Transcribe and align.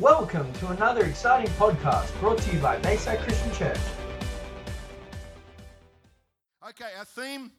Welcome 0.00 0.52
to 0.54 0.70
another 0.70 1.04
exciting 1.04 1.52
podcast 1.52 2.18
brought 2.18 2.38
to 2.38 2.52
you 2.52 2.58
by 2.58 2.78
Bayside 2.78 3.20
Christian 3.20 3.52
Church. 3.52 3.78
Okay, 6.68 6.90
our 6.98 7.04
theme, 7.04 7.52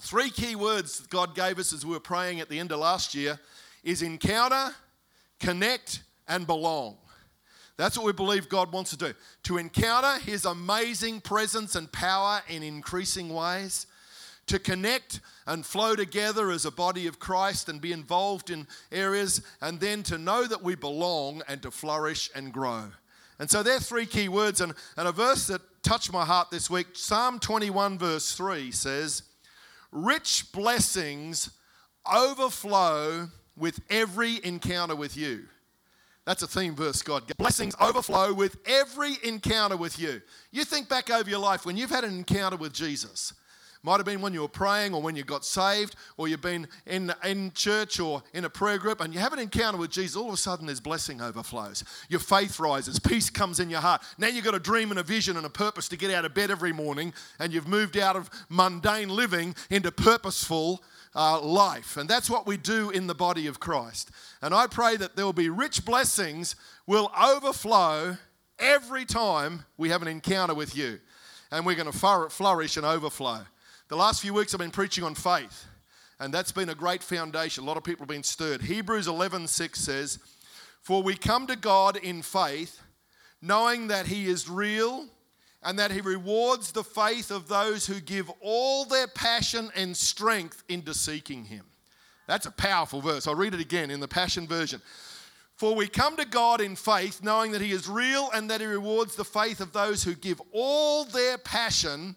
three 0.00 0.30
key 0.30 0.54
words 0.54 1.00
that 1.00 1.10
God 1.10 1.34
gave 1.34 1.58
us 1.58 1.72
as 1.72 1.84
we 1.84 1.90
were 1.90 1.98
praying 1.98 2.38
at 2.38 2.48
the 2.48 2.60
end 2.60 2.70
of 2.70 2.78
last 2.78 3.16
year, 3.16 3.40
is 3.82 4.00
encounter, 4.00 4.72
connect, 5.40 6.04
and 6.28 6.46
belong. 6.46 6.98
That's 7.76 7.96
what 7.96 8.06
we 8.06 8.12
believe 8.12 8.48
God 8.48 8.70
wants 8.70 8.90
to 8.90 8.96
do. 8.96 9.12
To 9.42 9.58
encounter 9.58 10.20
His 10.20 10.44
amazing 10.44 11.20
presence 11.20 11.74
and 11.74 11.90
power 11.90 12.42
in 12.48 12.62
increasing 12.62 13.28
ways, 13.30 13.88
to 14.52 14.58
connect 14.58 15.20
and 15.46 15.64
flow 15.64 15.96
together 15.96 16.50
as 16.50 16.66
a 16.66 16.70
body 16.70 17.06
of 17.06 17.18
Christ 17.18 17.70
and 17.70 17.80
be 17.80 17.90
involved 17.90 18.50
in 18.50 18.66
areas, 18.92 19.40
and 19.62 19.80
then 19.80 20.02
to 20.04 20.18
know 20.18 20.46
that 20.46 20.62
we 20.62 20.74
belong 20.74 21.40
and 21.48 21.62
to 21.62 21.70
flourish 21.70 22.30
and 22.34 22.52
grow. 22.52 22.84
And 23.38 23.50
so 23.50 23.62
there 23.62 23.76
are 23.76 23.80
three 23.80 24.04
key 24.04 24.28
words, 24.28 24.60
and, 24.60 24.74
and 24.98 25.08
a 25.08 25.12
verse 25.12 25.46
that 25.46 25.62
touched 25.82 26.12
my 26.12 26.26
heart 26.26 26.50
this 26.50 26.68
week 26.68 26.88
Psalm 26.92 27.38
21, 27.38 27.98
verse 27.98 28.34
3 28.34 28.70
says, 28.72 29.22
Rich 29.90 30.52
blessings 30.52 31.50
overflow 32.12 33.28
with 33.56 33.80
every 33.88 34.38
encounter 34.44 34.94
with 34.94 35.16
you. 35.16 35.44
That's 36.26 36.42
a 36.42 36.46
theme 36.46 36.74
verse, 36.74 37.00
God. 37.00 37.24
Blessings 37.38 37.74
overflow 37.80 38.34
with 38.34 38.58
every 38.66 39.16
encounter 39.24 39.78
with 39.78 39.98
you. 39.98 40.20
You 40.50 40.64
think 40.64 40.90
back 40.90 41.10
over 41.10 41.28
your 41.28 41.38
life 41.38 41.64
when 41.64 41.78
you've 41.78 41.90
had 41.90 42.04
an 42.04 42.14
encounter 42.14 42.58
with 42.58 42.74
Jesus. 42.74 43.32
Might 43.84 43.96
have 43.96 44.06
been 44.06 44.20
when 44.20 44.32
you 44.32 44.42
were 44.42 44.48
praying 44.48 44.94
or 44.94 45.02
when 45.02 45.16
you 45.16 45.24
got 45.24 45.44
saved 45.44 45.96
or 46.16 46.28
you've 46.28 46.40
been 46.40 46.68
in, 46.86 47.12
in 47.24 47.50
church 47.52 47.98
or 47.98 48.22
in 48.32 48.44
a 48.44 48.50
prayer 48.50 48.78
group 48.78 49.00
and 49.00 49.12
you 49.12 49.18
have 49.18 49.32
an 49.32 49.40
encounter 49.40 49.76
with 49.76 49.90
Jesus, 49.90 50.14
all 50.14 50.28
of 50.28 50.34
a 50.34 50.36
sudden 50.36 50.66
there's 50.66 50.78
blessing 50.78 51.20
overflows. 51.20 51.82
Your 52.08 52.20
faith 52.20 52.60
rises, 52.60 53.00
peace 53.00 53.28
comes 53.28 53.58
in 53.58 53.68
your 53.68 53.80
heart. 53.80 54.02
Now 54.18 54.28
you've 54.28 54.44
got 54.44 54.54
a 54.54 54.60
dream 54.60 54.90
and 54.90 55.00
a 55.00 55.02
vision 55.02 55.36
and 55.36 55.44
a 55.44 55.50
purpose 55.50 55.88
to 55.88 55.96
get 55.96 56.12
out 56.12 56.24
of 56.24 56.32
bed 56.32 56.52
every 56.52 56.72
morning 56.72 57.12
and 57.40 57.52
you've 57.52 57.66
moved 57.66 57.98
out 57.98 58.14
of 58.14 58.30
mundane 58.48 59.08
living 59.08 59.56
into 59.68 59.90
purposeful 59.90 60.84
uh, 61.16 61.40
life. 61.40 61.96
And 61.96 62.08
that's 62.08 62.30
what 62.30 62.46
we 62.46 62.56
do 62.56 62.90
in 62.90 63.08
the 63.08 63.16
body 63.16 63.48
of 63.48 63.58
Christ. 63.58 64.12
And 64.40 64.54
I 64.54 64.68
pray 64.68 64.96
that 64.96 65.16
there 65.16 65.24
will 65.24 65.32
be 65.32 65.48
rich 65.48 65.84
blessings 65.84 66.54
will 66.86 67.10
overflow 67.20 68.16
every 68.60 69.04
time 69.04 69.64
we 69.76 69.88
have 69.88 70.02
an 70.02 70.08
encounter 70.08 70.54
with 70.54 70.76
you. 70.76 71.00
And 71.50 71.66
we're 71.66 71.74
going 71.74 71.90
to 71.90 72.28
flourish 72.30 72.76
and 72.76 72.86
overflow. 72.86 73.40
The 73.92 73.98
last 73.98 74.22
few 74.22 74.32
weeks 74.32 74.54
I've 74.54 74.58
been 74.58 74.70
preaching 74.70 75.04
on 75.04 75.14
faith, 75.14 75.66
and 76.18 76.32
that's 76.32 76.50
been 76.50 76.70
a 76.70 76.74
great 76.74 77.02
foundation. 77.02 77.62
A 77.62 77.66
lot 77.66 77.76
of 77.76 77.84
people 77.84 78.04
have 78.04 78.08
been 78.08 78.22
stirred. 78.22 78.62
Hebrews 78.62 79.06
11:6 79.06 79.78
says, 79.78 80.18
"For 80.80 81.02
we 81.02 81.14
come 81.14 81.46
to 81.46 81.56
God 81.56 81.98
in 81.98 82.22
faith, 82.22 82.80
knowing 83.42 83.88
that 83.88 84.06
he 84.06 84.28
is 84.28 84.48
real 84.48 85.10
and 85.62 85.78
that 85.78 85.90
he 85.90 86.00
rewards 86.00 86.72
the 86.72 86.82
faith 86.82 87.30
of 87.30 87.48
those 87.48 87.84
who 87.84 88.00
give 88.00 88.30
all 88.40 88.86
their 88.86 89.08
passion 89.08 89.70
and 89.74 89.94
strength 89.94 90.62
into 90.70 90.94
seeking 90.94 91.44
him." 91.44 91.66
That's 92.26 92.46
a 92.46 92.50
powerful 92.50 93.02
verse. 93.02 93.26
I'll 93.26 93.34
read 93.34 93.52
it 93.52 93.60
again 93.60 93.90
in 93.90 94.00
the 94.00 94.08
Passion 94.08 94.48
version. 94.48 94.80
For 95.54 95.74
we 95.74 95.86
come 95.86 96.16
to 96.16 96.24
God 96.24 96.62
in 96.62 96.76
faith, 96.76 97.22
knowing 97.22 97.52
that 97.52 97.60
He 97.60 97.72
is 97.72 97.88
real 97.88 98.30
and 98.30 98.48
that 98.48 98.62
He 98.62 98.66
rewards 98.66 99.16
the 99.16 99.24
faith 99.26 99.60
of 99.60 99.74
those 99.74 100.02
who 100.02 100.14
give 100.14 100.40
all 100.50 101.04
their 101.04 101.36
passion 101.36 102.16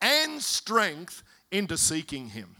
and 0.00 0.40
strength 0.40 1.22
into 1.50 1.76
seeking 1.76 2.28
Him. 2.28 2.54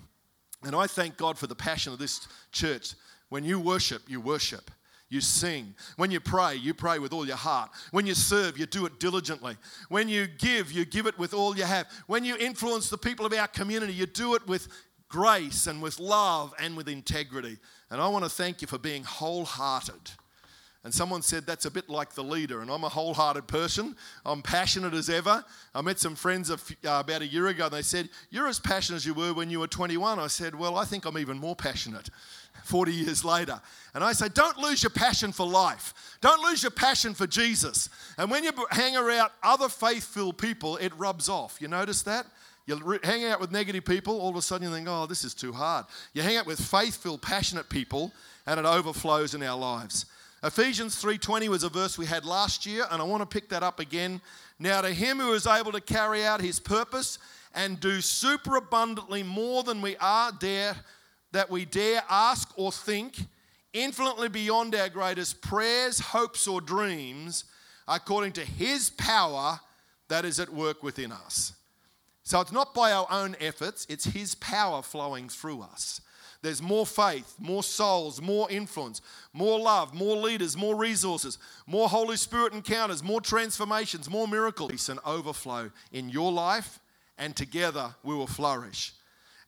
And 0.62 0.74
I 0.74 0.86
thank 0.86 1.16
God 1.16 1.38
for 1.38 1.46
the 1.46 1.54
passion 1.54 1.92
of 1.92 1.98
this 1.98 2.26
church. 2.52 2.94
When 3.28 3.44
you 3.44 3.58
worship, 3.58 4.02
you 4.08 4.20
worship. 4.20 4.70
You 5.08 5.20
sing. 5.20 5.74
When 5.96 6.12
you 6.12 6.20
pray, 6.20 6.54
you 6.54 6.72
pray 6.72 7.00
with 7.00 7.12
all 7.12 7.26
your 7.26 7.36
heart. 7.36 7.70
When 7.90 8.06
you 8.06 8.14
serve, 8.14 8.56
you 8.56 8.66
do 8.66 8.86
it 8.86 9.00
diligently. 9.00 9.56
When 9.88 10.08
you 10.08 10.28
give, 10.28 10.70
you 10.70 10.84
give 10.84 11.06
it 11.06 11.18
with 11.18 11.34
all 11.34 11.56
you 11.56 11.64
have. 11.64 11.88
When 12.06 12.24
you 12.24 12.36
influence 12.36 12.88
the 12.88 12.98
people 12.98 13.26
of 13.26 13.32
our 13.32 13.48
community, 13.48 13.92
you 13.92 14.06
do 14.06 14.34
it 14.34 14.46
with 14.46 14.68
grace 15.08 15.66
and 15.66 15.82
with 15.82 15.98
love 15.98 16.54
and 16.60 16.76
with 16.76 16.88
integrity. 16.88 17.58
And 17.90 18.00
I 18.00 18.06
want 18.06 18.24
to 18.24 18.30
thank 18.30 18.62
you 18.62 18.68
for 18.68 18.78
being 18.78 19.02
wholehearted 19.02 20.12
and 20.82 20.94
someone 20.94 21.20
said 21.20 21.44
that's 21.44 21.66
a 21.66 21.70
bit 21.70 21.90
like 21.90 22.14
the 22.14 22.24
leader. 22.24 22.62
And 22.62 22.70
I'm 22.70 22.84
a 22.84 22.88
wholehearted 22.88 23.46
person. 23.46 23.94
I'm 24.24 24.40
passionate 24.40 24.94
as 24.94 25.10
ever. 25.10 25.44
I 25.74 25.82
met 25.82 25.98
some 25.98 26.14
friends 26.14 26.50
uh, 26.50 26.56
about 26.84 27.20
a 27.20 27.26
year 27.26 27.48
ago 27.48 27.64
and 27.64 27.74
they 27.74 27.82
said, 27.82 28.08
You're 28.30 28.48
as 28.48 28.58
passionate 28.58 28.96
as 28.96 29.06
you 29.06 29.12
were 29.12 29.34
when 29.34 29.50
you 29.50 29.60
were 29.60 29.66
21. 29.66 30.18
I 30.18 30.26
said, 30.28 30.54
Well, 30.54 30.76
I 30.76 30.86
think 30.86 31.04
I'm 31.04 31.18
even 31.18 31.36
more 31.36 31.54
passionate 31.54 32.08
40 32.64 32.92
years 32.92 33.24
later. 33.26 33.60
And 33.94 34.02
I 34.02 34.12
say, 34.12 34.28
Don't 34.30 34.56
lose 34.56 34.82
your 34.82 34.90
passion 34.90 35.32
for 35.32 35.46
life. 35.46 36.16
Don't 36.22 36.42
lose 36.42 36.62
your 36.62 36.70
passion 36.70 37.12
for 37.12 37.26
Jesus. 37.26 37.90
And 38.16 38.30
when 38.30 38.42
you 38.42 38.52
hang 38.70 38.96
around 38.96 39.30
other 39.42 39.68
faith 39.68 40.04
filled 40.04 40.38
people, 40.38 40.78
it 40.78 40.92
rubs 40.96 41.28
off. 41.28 41.58
You 41.60 41.68
notice 41.68 42.00
that? 42.02 42.24
You 42.64 42.98
hang 43.02 43.24
out 43.24 43.40
with 43.40 43.52
negative 43.52 43.84
people, 43.84 44.18
all 44.18 44.30
of 44.30 44.36
a 44.36 44.42
sudden 44.42 44.68
you 44.68 44.74
think, 44.74 44.86
oh, 44.88 45.06
this 45.06 45.24
is 45.24 45.34
too 45.34 45.52
hard. 45.52 45.86
You 46.14 46.22
hang 46.22 46.36
out 46.36 46.46
with 46.46 46.60
faith 46.60 46.96
filled, 46.96 47.20
passionate 47.20 47.68
people, 47.68 48.12
and 48.46 48.60
it 48.60 48.66
overflows 48.66 49.34
in 49.34 49.42
our 49.42 49.58
lives. 49.58 50.06
Ephesians 50.42 50.96
3:20 50.96 51.48
was 51.48 51.64
a 51.64 51.68
verse 51.68 51.98
we 51.98 52.06
had 52.06 52.24
last 52.24 52.64
year 52.64 52.86
and 52.90 53.02
I 53.02 53.04
want 53.04 53.20
to 53.20 53.26
pick 53.26 53.50
that 53.50 53.62
up 53.62 53.78
again. 53.78 54.22
Now 54.58 54.80
to 54.80 54.90
him 54.90 55.18
who 55.18 55.34
is 55.34 55.46
able 55.46 55.72
to 55.72 55.80
carry 55.80 56.24
out 56.24 56.40
his 56.40 56.58
purpose 56.58 57.18
and 57.54 57.78
do 57.78 58.00
super 58.00 58.56
abundantly 58.56 59.22
more 59.22 59.62
than 59.62 59.82
we 59.82 59.96
are 59.98 60.32
dare 60.32 60.76
that 61.32 61.50
we 61.50 61.64
dare 61.64 62.02
ask 62.08 62.50
or 62.56 62.72
think, 62.72 63.26
infinitely 63.72 64.28
beyond 64.28 64.74
our 64.74 64.88
greatest 64.88 65.42
prayers, 65.42 66.00
hopes 66.00 66.48
or 66.48 66.60
dreams, 66.60 67.44
according 67.86 68.32
to 68.32 68.44
his 68.44 68.90
power 68.90 69.60
that 70.08 70.24
is 70.24 70.40
at 70.40 70.48
work 70.48 70.82
within 70.82 71.12
us. 71.12 71.52
So 72.24 72.40
it's 72.40 72.52
not 72.52 72.74
by 72.74 72.92
our 72.92 73.06
own 73.10 73.36
efforts, 73.40 73.86
it's 73.88 74.06
his 74.06 74.34
power 74.36 74.82
flowing 74.82 75.28
through 75.28 75.62
us. 75.62 76.00
There's 76.42 76.62
more 76.62 76.86
faith, 76.86 77.34
more 77.38 77.62
souls, 77.62 78.20
more 78.20 78.50
influence, 78.50 79.02
more 79.32 79.58
love, 79.58 79.92
more 79.92 80.16
leaders, 80.16 80.56
more 80.56 80.74
resources, 80.74 81.38
more 81.66 81.88
Holy 81.88 82.16
Spirit 82.16 82.54
encounters, 82.54 83.02
more 83.02 83.20
transformations, 83.20 84.08
more 84.08 84.26
miracles, 84.26 84.70
peace 84.70 84.88
and 84.88 85.00
overflow 85.04 85.70
in 85.92 86.08
your 86.08 86.32
life, 86.32 86.80
and 87.18 87.36
together 87.36 87.94
we 88.02 88.14
will 88.14 88.26
flourish. 88.26 88.94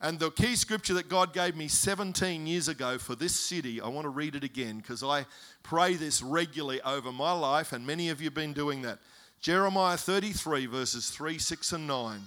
And 0.02 0.18
the 0.18 0.32
key 0.32 0.56
scripture 0.56 0.94
that 0.94 1.08
God 1.08 1.32
gave 1.32 1.56
me 1.56 1.68
17 1.68 2.46
years 2.46 2.68
ago 2.68 2.98
for 2.98 3.14
this 3.14 3.38
city, 3.38 3.80
I 3.80 3.88
want 3.88 4.04
to 4.04 4.10
read 4.10 4.34
it 4.34 4.42
again 4.42 4.78
because 4.78 5.02
I 5.02 5.26
pray 5.62 5.94
this 5.94 6.20
regularly 6.20 6.82
over 6.82 7.12
my 7.12 7.32
life, 7.32 7.72
and 7.72 7.86
many 7.86 8.10
of 8.10 8.20
you 8.20 8.26
have 8.26 8.34
been 8.34 8.52
doing 8.52 8.82
that. 8.82 8.98
Jeremiah 9.40 9.96
33, 9.96 10.66
verses 10.66 11.08
3, 11.08 11.38
6, 11.38 11.72
and 11.72 11.86
9. 11.86 12.20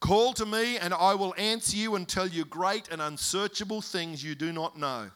Call 0.00 0.32
to 0.34 0.46
me, 0.46 0.78
and 0.78 0.94
I 0.94 1.14
will 1.14 1.34
answer 1.36 1.76
you 1.76 1.96
and 1.96 2.08
tell 2.08 2.28
you 2.28 2.44
great 2.44 2.88
and 2.88 3.02
unsearchable 3.02 3.80
things 3.80 4.22
you 4.22 4.34
do 4.34 4.52
not 4.52 4.78
know. 4.78 5.10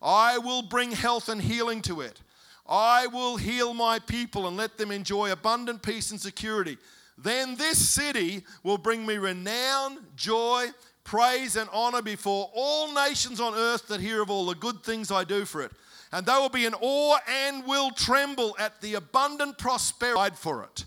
I 0.00 0.38
will 0.38 0.62
bring 0.62 0.92
health 0.92 1.28
and 1.28 1.40
healing 1.40 1.82
to 1.82 2.00
it. 2.00 2.20
I 2.66 3.06
will 3.08 3.36
heal 3.36 3.74
my 3.74 3.98
people 3.98 4.46
and 4.46 4.56
let 4.56 4.78
them 4.78 4.90
enjoy 4.90 5.32
abundant 5.32 5.82
peace 5.82 6.10
and 6.10 6.20
security. 6.20 6.78
Then 7.18 7.56
this 7.56 7.76
city 7.76 8.44
will 8.62 8.78
bring 8.78 9.04
me 9.04 9.16
renown, 9.16 9.98
joy, 10.16 10.68
praise, 11.04 11.56
and 11.56 11.68
honor 11.72 12.02
before 12.02 12.50
all 12.54 12.92
nations 12.94 13.40
on 13.40 13.54
earth 13.54 13.88
that 13.88 14.00
hear 14.00 14.22
of 14.22 14.30
all 14.30 14.46
the 14.46 14.54
good 14.54 14.82
things 14.82 15.10
I 15.12 15.24
do 15.24 15.44
for 15.44 15.62
it. 15.62 15.72
And 16.10 16.26
they 16.26 16.32
will 16.32 16.48
be 16.48 16.64
in 16.66 16.74
awe 16.80 17.18
and 17.28 17.66
will 17.66 17.90
tremble 17.90 18.56
at 18.58 18.80
the 18.80 18.94
abundant 18.94 19.58
prosperity 19.58 20.36
for 20.36 20.62
it. 20.64 20.84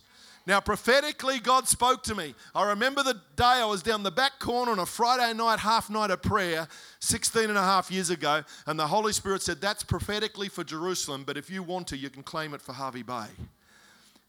Now, 0.47 0.59
prophetically, 0.59 1.39
God 1.39 1.67
spoke 1.67 2.03
to 2.03 2.13
me. 2.13 2.35
I 2.53 2.69
remember 2.69 3.01
the 3.01 3.19
day 3.35 3.43
I 3.43 3.65
was 3.65 3.81
down 3.81 4.03
the 4.03 4.11
back 4.11 4.37
corner 4.39 4.71
on 4.71 4.79
a 4.79 4.85
Friday 4.85 5.33
night, 5.33 5.57
half 5.57 5.89
night 5.89 6.11
of 6.11 6.21
prayer, 6.21 6.67
16 6.99 7.49
and 7.49 7.57
a 7.57 7.63
half 7.63 7.89
years 7.89 8.11
ago, 8.11 8.43
and 8.67 8.77
the 8.77 8.85
Holy 8.85 9.11
Spirit 9.11 9.41
said, 9.41 9.59
That's 9.59 9.81
prophetically 9.81 10.47
for 10.47 10.63
Jerusalem, 10.63 11.23
but 11.25 11.35
if 11.35 11.49
you 11.49 11.63
want 11.63 11.87
to, 11.87 11.97
you 11.97 12.11
can 12.11 12.21
claim 12.21 12.53
it 12.53 12.61
for 12.61 12.73
Hervey 12.73 13.01
Bay. 13.01 13.25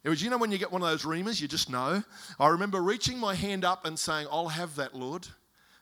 It 0.04 0.08
was, 0.08 0.22
you 0.22 0.30
know, 0.30 0.38
when 0.38 0.52
you 0.52 0.58
get 0.58 0.72
one 0.72 0.82
of 0.82 0.88
those 0.88 1.04
rhemas, 1.04 1.40
you 1.40 1.48
just 1.48 1.68
know. 1.68 2.02
I 2.40 2.48
remember 2.48 2.80
reaching 2.80 3.18
my 3.18 3.34
hand 3.34 3.64
up 3.64 3.84
and 3.84 3.98
saying, 3.98 4.28
I'll 4.30 4.48
have 4.48 4.76
that, 4.76 4.94
Lord. 4.94 5.26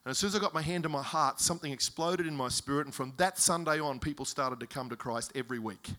And 0.05 0.11
as 0.11 0.19
soon 0.19 0.29
as 0.29 0.35
I 0.35 0.41
got 0.41 0.53
my 0.53 0.62
hand 0.62 0.82
to 0.82 0.88
my 0.88 1.03
heart, 1.03 1.41
something 1.41 1.70
exploded 1.70 2.26
in 2.26 2.35
my 2.35 2.49
spirit, 2.49 2.87
and 2.87 2.94
from 2.94 3.12
that 3.19 3.38
Sunday 3.38 3.79
on, 3.79 4.00
people 4.00 4.25
started 4.25 4.58
to 4.61 4.67
come 4.67 4.88
to 4.88 4.97
Christ 4.97 5.31
every 5.37 5.58
week 5.58 5.91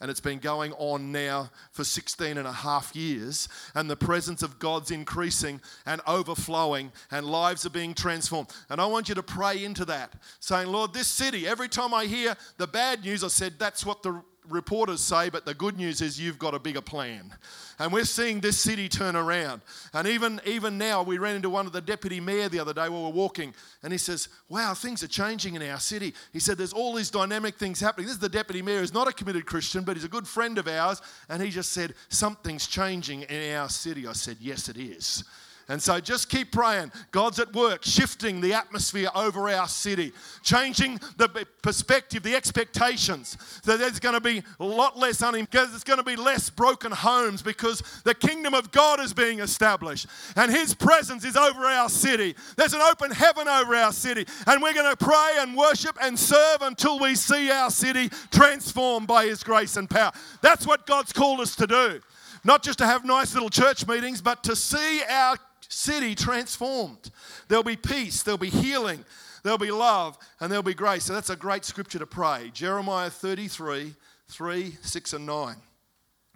and 0.00 0.10
it's 0.10 0.20
been 0.20 0.38
going 0.38 0.72
on 0.74 1.12
now 1.12 1.50
for 1.72 1.84
16 1.84 2.38
and 2.38 2.46
a 2.46 2.52
half 2.52 2.94
years. 2.94 3.48
And 3.74 3.90
the 3.90 3.96
presence 3.96 4.42
of 4.42 4.58
God's 4.58 4.90
increasing 4.90 5.60
and 5.86 6.00
overflowing, 6.06 6.92
and 7.10 7.26
lives 7.26 7.66
are 7.66 7.70
being 7.70 7.94
transformed. 7.94 8.48
And 8.70 8.80
I 8.80 8.86
want 8.86 9.08
you 9.08 9.14
to 9.14 9.22
pray 9.22 9.64
into 9.64 9.84
that, 9.86 10.12
saying, 10.40 10.68
Lord, 10.68 10.92
this 10.92 11.08
city, 11.08 11.46
every 11.46 11.68
time 11.68 11.92
I 11.92 12.06
hear 12.06 12.36
the 12.56 12.66
bad 12.66 13.04
news, 13.04 13.24
I 13.24 13.28
said, 13.28 13.54
that's 13.58 13.84
what 13.84 14.02
the 14.02 14.22
reporters 14.48 15.00
say, 15.00 15.28
but 15.28 15.44
the 15.44 15.54
good 15.54 15.76
news 15.76 16.00
is 16.00 16.20
you've 16.20 16.38
got 16.38 16.54
a 16.54 16.58
bigger 16.58 16.80
plan. 16.80 17.34
And 17.78 17.92
we're 17.92 18.04
seeing 18.04 18.40
this 18.40 18.58
city 18.58 18.88
turn 18.88 19.14
around. 19.14 19.62
And 19.92 20.08
even, 20.08 20.40
even 20.44 20.78
now, 20.78 21.02
we 21.02 21.18
ran 21.18 21.36
into 21.36 21.50
one 21.50 21.66
of 21.66 21.72
the 21.72 21.80
deputy 21.80 22.20
mayor 22.20 22.48
the 22.48 22.58
other 22.58 22.74
day 22.74 22.88
while 22.88 23.02
we 23.02 23.06
were 23.06 23.12
walking, 23.12 23.54
and 23.82 23.92
he 23.92 23.98
says, 23.98 24.28
Wow, 24.48 24.74
things 24.74 25.02
are 25.02 25.08
changing 25.08 25.54
in 25.54 25.62
our 25.62 25.78
city. 25.78 26.14
He 26.32 26.40
said, 26.40 26.58
There's 26.58 26.72
all 26.72 26.94
these 26.94 27.10
dynamic 27.10 27.54
things 27.56 27.78
happening. 27.78 28.06
This 28.06 28.14
is 28.14 28.20
the 28.20 28.28
deputy 28.28 28.62
mayor 28.62 28.80
who's 28.80 28.92
not 28.92 29.08
a 29.08 29.12
committed 29.12 29.46
Christian, 29.46 29.84
but 29.84 29.96
he's 29.96 30.04
a 30.04 30.08
good 30.08 30.26
friend 30.26 30.58
of 30.58 30.66
ours. 30.66 31.00
And 31.28 31.42
he 31.42 31.50
just 31.50 31.72
said, 31.72 31.94
Something's 32.08 32.66
changing 32.66 33.22
in 33.22 33.56
our 33.56 33.68
city. 33.68 34.06
I 34.06 34.12
said, 34.12 34.38
Yes, 34.40 34.68
it 34.68 34.76
is. 34.76 35.24
And 35.70 35.82
so 35.82 36.00
just 36.00 36.30
keep 36.30 36.50
praying. 36.50 36.92
God's 37.10 37.38
at 37.38 37.52
work, 37.52 37.84
shifting 37.84 38.40
the 38.40 38.54
atmosphere 38.54 39.10
over 39.14 39.50
our 39.50 39.68
city, 39.68 40.12
changing 40.42 40.98
the 41.18 41.46
perspective, 41.62 42.22
the 42.22 42.34
expectations. 42.34 43.36
So 43.62 43.76
there's 43.76 44.00
going 44.00 44.14
to 44.14 44.20
be 44.20 44.42
a 44.60 44.64
lot 44.64 44.98
less 44.98 45.22
unemployment, 45.22 45.70
there's 45.70 45.84
going 45.84 45.98
to 45.98 46.04
be 46.04 46.16
less 46.16 46.48
broken 46.48 46.90
homes 46.90 47.42
because 47.42 47.82
the 48.04 48.14
kingdom 48.14 48.54
of 48.54 48.70
God 48.70 48.98
is 48.98 49.12
being 49.12 49.40
established 49.40 50.06
and 50.36 50.50
His 50.50 50.74
presence 50.74 51.24
is 51.24 51.36
over 51.36 51.64
our 51.66 51.90
city. 51.90 52.34
There's 52.56 52.72
an 52.72 52.80
open 52.80 53.10
heaven 53.10 53.46
over 53.46 53.74
our 53.74 53.92
city, 53.92 54.26
and 54.46 54.62
we're 54.62 54.74
going 54.74 54.90
to 54.90 55.04
pray 55.04 55.36
and 55.38 55.56
worship 55.56 55.98
and 56.00 56.18
serve 56.18 56.62
until 56.62 56.98
we 56.98 57.14
see 57.14 57.50
our 57.50 57.70
city 57.70 58.08
transformed 58.30 59.06
by 59.06 59.26
His 59.26 59.42
grace 59.42 59.76
and 59.76 59.88
power. 59.88 60.12
That's 60.40 60.66
what 60.66 60.86
God's 60.86 61.12
called 61.12 61.40
us 61.40 61.54
to 61.56 61.66
do. 61.66 62.00
Not 62.44 62.62
just 62.62 62.78
to 62.78 62.86
have 62.86 63.04
nice 63.04 63.34
little 63.34 63.50
church 63.50 63.86
meetings, 63.86 64.22
but 64.22 64.44
to 64.44 64.56
see 64.56 65.02
our 65.08 65.36
city 65.68 66.14
transformed. 66.14 67.10
There'll 67.48 67.62
be 67.62 67.76
peace, 67.76 68.22
there'll 68.22 68.38
be 68.38 68.50
healing, 68.50 69.04
there'll 69.42 69.58
be 69.58 69.70
love, 69.70 70.18
and 70.40 70.50
there'll 70.50 70.62
be 70.62 70.74
grace. 70.74 71.04
So 71.04 71.12
that's 71.12 71.30
a 71.30 71.36
great 71.36 71.64
scripture 71.64 71.98
to 71.98 72.06
pray. 72.06 72.50
Jeremiah 72.52 73.10
33 73.10 73.94
3, 74.30 74.76
6, 74.82 75.12
and 75.14 75.26
9. 75.26 75.56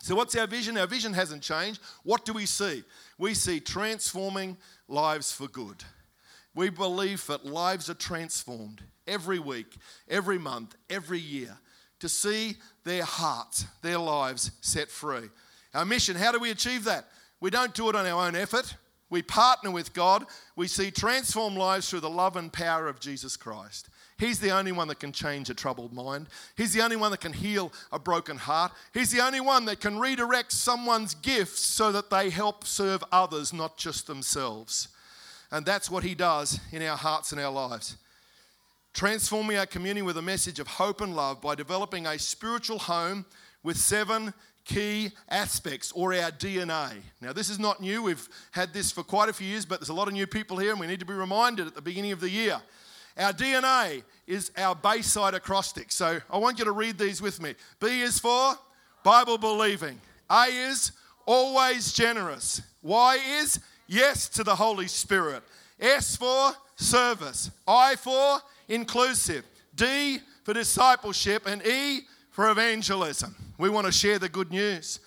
So, 0.00 0.14
what's 0.14 0.34
our 0.34 0.46
vision? 0.46 0.79
Our 0.79 0.87
vision 0.87 1.12
hasn't 1.12 1.43
changed. 1.43 1.81
What 2.02 2.25
do 2.25 2.32
we 2.32 2.46
see? 2.46 2.82
We 3.19 3.34
see 3.34 3.61
transforming 3.61 4.56
lives 4.88 5.31
for 5.31 5.46
good. 5.46 5.85
We 6.55 6.70
believe 6.70 7.26
that 7.26 7.44
lives 7.44 7.88
are 7.88 7.94
transformed 7.94 8.82
every 9.06 9.38
week, 9.38 9.76
every 10.08 10.38
month, 10.38 10.75
every 10.90 11.20
year 11.20 11.58
to 12.00 12.08
see 12.08 12.56
their 12.82 13.05
hearts, 13.05 13.64
their 13.81 13.99
lives 13.99 14.50
set 14.61 14.90
free. 14.90 15.31
Our 15.73 15.85
mission, 15.85 16.17
how 16.17 16.32
do 16.32 16.40
we 16.40 16.50
achieve 16.50 16.82
that? 16.85 17.06
We 17.40 17.50
don't 17.50 17.73
do 17.73 17.88
it 17.88 17.94
on 17.94 18.05
our 18.05 18.26
own 18.26 18.35
effort. 18.35 18.75
We 19.12 19.20
partner 19.20 19.70
with 19.70 19.93
God. 19.93 20.25
We 20.56 20.67
see 20.67 20.91
transformed 20.91 21.59
lives 21.59 21.87
through 21.91 22.00
the 22.00 22.09
love 22.09 22.35
and 22.35 22.50
power 22.50 22.88
of 22.88 22.99
Jesus 22.99 23.37
Christ. 23.37 23.91
He's 24.19 24.41
the 24.41 24.56
only 24.56 24.73
one 24.73 24.88
that 24.88 25.00
can 25.00 25.12
change 25.12 25.50
a 25.50 25.55
troubled 25.55 25.93
mind. 25.93 26.29
He's 26.56 26.73
the 26.73 26.81
only 26.81 26.97
one 26.97 27.11
that 27.11 27.20
can 27.20 27.35
heal 27.35 27.75
a 27.93 27.99
broken 27.99 28.38
heart. 28.38 28.73
He's 28.94 29.11
the 29.11 29.20
only 29.20 29.41
one 29.41 29.67
that 29.67 29.81
can 29.81 29.99
redirect 29.99 30.50
someone's 30.50 31.14
gifts 31.14 31.61
so 31.61 31.93
that 31.93 32.09
they 32.09 32.31
help 32.31 32.64
serve 32.64 33.05
others, 33.12 33.53
not 33.53 33.76
just 33.76 34.06
themselves. 34.06 34.88
And 35.50 35.67
that's 35.67 35.91
what 35.91 36.05
He 36.05 36.14
does 36.14 36.59
in 36.73 36.81
our 36.81 36.97
hearts 36.97 37.32
and 37.32 37.41
our 37.43 37.53
lives. 37.53 37.99
Transforming 38.94 39.59
our 39.59 39.67
community 39.67 40.00
with 40.00 40.17
a 40.17 40.23
message 40.23 40.59
of 40.59 40.67
hope 40.67 41.03
and 41.03 41.14
love 41.14 41.43
by 41.43 41.55
developing 41.55 42.06
a 42.06 42.19
spiritual 42.19 42.79
home 42.79 43.26
with 43.62 43.76
seven 43.76 44.32
key 44.64 45.11
aspects 45.29 45.93
or 45.93 46.14
our 46.14 46.31
DNA. 46.31 46.93
Now, 47.20 47.32
this 47.32 47.50
is 47.50 47.59
not 47.59 47.81
new. 47.81 48.03
We've 48.03 48.29
had 48.53 48.73
this 48.73 48.93
for 48.93 49.03
quite 49.03 49.29
a 49.29 49.32
few 49.32 49.47
years, 49.47 49.64
but 49.64 49.81
there's 49.81 49.88
a 49.88 49.94
lot 49.94 50.09
of 50.09 50.14
new 50.14 50.26
people 50.26 50.59
here, 50.59 50.70
and 50.70 50.81
we 50.81 50.87
need 50.87 51.00
to 51.00 51.06
be 51.06 51.14
reminded 51.14 51.67
at 51.67 51.75
the 51.75 51.82
beginning 51.82 52.12
of 52.12 52.20
the 52.20 52.31
year. 52.31 52.61
Our 53.17 53.32
DNA 53.32 54.03
is 54.26 54.50
our 54.56 54.75
Bayside 54.75 55.35
acrostic. 55.35 55.93
So 55.93 56.19
I 56.31 56.38
want 56.38 56.59
you 56.59 56.64
to 56.64 56.73
read 56.73 56.99
these 56.99 57.20
with 57.20 57.43
me. 57.43 57.55
B 57.81 58.00
is 58.00 58.19
for 58.19 58.55
Bible 59.05 59.37
believing, 59.37 60.00
A 60.31 60.44
is 60.44 60.93
always 61.26 61.93
generous, 61.93 62.62
Y 62.82 63.19
is 63.41 63.61
yes 63.87 64.29
to 64.31 64.44
the 64.44 64.55
Holy 64.55 64.87
Spirit, 64.87 65.43
S 65.81 66.17
for 66.17 66.53
service, 66.76 67.50
I 67.67 67.97
for 67.97 68.38
inclusive, 68.69 69.44
D 69.75 70.20
for 70.44 70.55
discipleship, 70.55 71.47
and 71.47 71.64
E 71.67 72.03
for 72.31 72.50
evangelism. 72.50 73.35
We 73.62 73.70
want 73.70 73.87
to 73.87 73.93
share 73.93 74.19
the 74.19 74.29
good 74.29 74.50
news. 74.50 74.99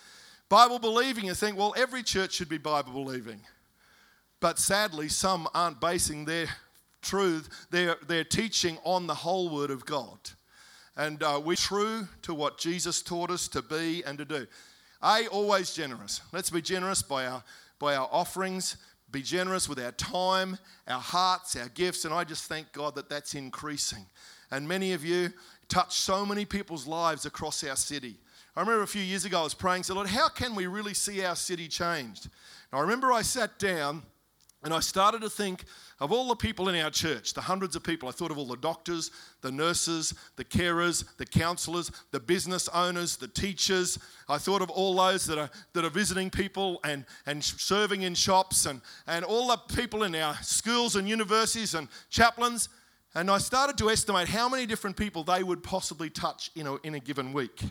Bible 0.48 0.80
believing, 0.80 1.26
you 1.26 1.34
think, 1.34 1.58
well, 1.58 1.74
every 1.76 2.02
church 2.02 2.32
should 2.32 2.48
be 2.48 2.58
Bible 2.58 2.94
believing. 2.94 3.42
But 4.40 4.60
sadly, 4.60 5.10
some 5.10 5.50
aren't 5.54 5.82
basing 5.82 6.24
their 6.24 6.48
truth, 7.02 7.68
their, 7.70 7.98
their 8.08 8.24
teaching 8.24 8.78
on 8.86 9.08
the 9.08 9.14
whole 9.14 9.50
Word 9.50 9.72
of 9.72 9.86
God. 9.86 10.18
And 10.96 11.22
uh, 11.22 11.42
we're 11.44 11.58
true 11.58 12.08
to 12.22 12.34
what 12.34 12.58
Jesus 12.58 13.02
taught 13.02 13.30
us 13.30 13.50
to 13.50 13.62
be 13.62 14.06
and 14.06 14.18
to 14.20 14.24
do. 14.24 14.48
A, 15.04 15.28
always 15.28 15.74
generous. 15.74 16.22
Let's 16.32 16.50
be 16.50 16.62
generous 16.62 17.02
by 17.02 17.26
our, 17.26 17.44
by 17.78 17.98
our 17.98 18.08
offerings, 18.10 18.78
be 19.12 19.22
generous 19.22 19.68
with 19.68 19.80
our 19.80 19.92
time, 19.92 20.58
our 20.88 21.02
hearts, 21.02 21.58
our 21.58 21.68
gifts. 21.68 22.06
And 22.06 22.14
I 22.14 22.24
just 22.24 22.46
thank 22.46 22.72
God 22.72 22.96
that 22.96 23.10
that's 23.10 23.36
increasing. 23.36 24.06
And 24.50 24.66
many 24.66 24.94
of 24.94 25.04
you 25.04 25.34
touch 25.68 25.96
so 25.96 26.26
many 26.26 26.46
people's 26.46 26.88
lives 26.88 27.26
across 27.26 27.64
our 27.64 27.76
city. 27.76 28.18
I 28.56 28.62
remember 28.62 28.84
a 28.84 28.88
few 28.88 29.02
years 29.02 29.26
ago 29.26 29.42
I 29.42 29.44
was 29.44 29.54
praying, 29.54 29.84
said, 29.84 29.96
Lord, 29.96 30.08
how 30.08 30.30
can 30.30 30.56
we 30.56 30.68
really 30.68 30.94
see 30.94 31.24
our 31.26 31.36
city 31.36 31.68
changed? 31.68 32.30
Now, 32.72 32.80
I 32.80 32.82
remember 32.82 33.12
I 33.12 33.22
sat 33.22 33.60
down 33.60 34.04
and 34.64 34.74
I 34.74 34.80
started 34.80 35.22
to 35.22 35.30
think 35.30 35.66
of 36.00 36.12
all 36.12 36.28
the 36.28 36.36
people 36.36 36.70
in 36.70 36.76
our 36.84 36.90
church, 36.90 37.34
the 37.34 37.42
hundreds 37.42 37.76
of 37.76 37.84
people. 37.84 38.10
I 38.10 38.12
thought 38.12 38.32
of 38.32 38.38
all 38.38 38.48
the 38.48 38.58
doctors, 38.58 39.12
the 39.42 39.52
nurses, 39.52 40.14
the 40.38 40.44
carers, 40.44 41.06
the 41.18 41.26
counselors, 41.26 41.92
the 42.12 42.20
business 42.20 42.68
owners, 42.70 43.16
the 43.16 43.28
teachers. 43.28 44.00
I 44.28 44.40
thought 44.40 44.64
of 44.64 44.72
all 44.72 44.96
those 44.96 45.26
that 45.28 45.38
are, 45.38 45.52
that 45.74 45.86
are 45.86 45.90
visiting 45.90 46.32
people 46.32 46.80
and, 46.84 47.06
and 47.28 47.44
serving 47.44 48.02
in 48.02 48.16
shops 48.16 48.66
and, 48.66 48.82
and 49.06 49.24
all 49.24 49.50
the 49.50 49.58
people 49.76 50.04
in 50.04 50.16
our 50.16 50.36
schools 50.42 50.96
and 50.96 51.08
universities 51.08 51.76
and 51.76 51.88
chaplains. 52.10 52.68
And 53.16 53.32
I 53.32 53.38
started 53.38 53.78
to 53.78 53.90
estimate 53.90 54.28
how 54.28 54.50
many 54.50 54.66
different 54.66 54.98
people 54.98 55.24
they 55.24 55.42
would 55.42 55.64
possibly 55.64 56.10
touch 56.10 56.52
in 56.56 56.68
a, 56.68 56.76
in 56.84 56.96
a 56.96 57.00
given 57.00 57.34
week 57.34 57.64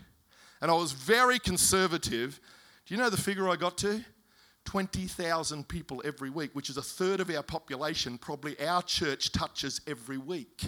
and 0.64 0.70
I 0.70 0.74
was 0.76 0.92
very 0.92 1.38
conservative. 1.38 2.40
Do 2.86 2.94
you 2.94 2.98
know 2.98 3.10
the 3.10 3.18
figure 3.18 3.50
I 3.50 3.56
got 3.56 3.76
to? 3.78 4.02
20,000 4.64 5.68
people 5.68 6.00
every 6.06 6.30
week, 6.30 6.54
which 6.54 6.70
is 6.70 6.78
a 6.78 6.82
third 6.82 7.20
of 7.20 7.28
our 7.28 7.42
population, 7.42 8.16
probably 8.16 8.58
our 8.66 8.80
church 8.80 9.30
touches 9.32 9.82
every 9.86 10.16
week. 10.16 10.62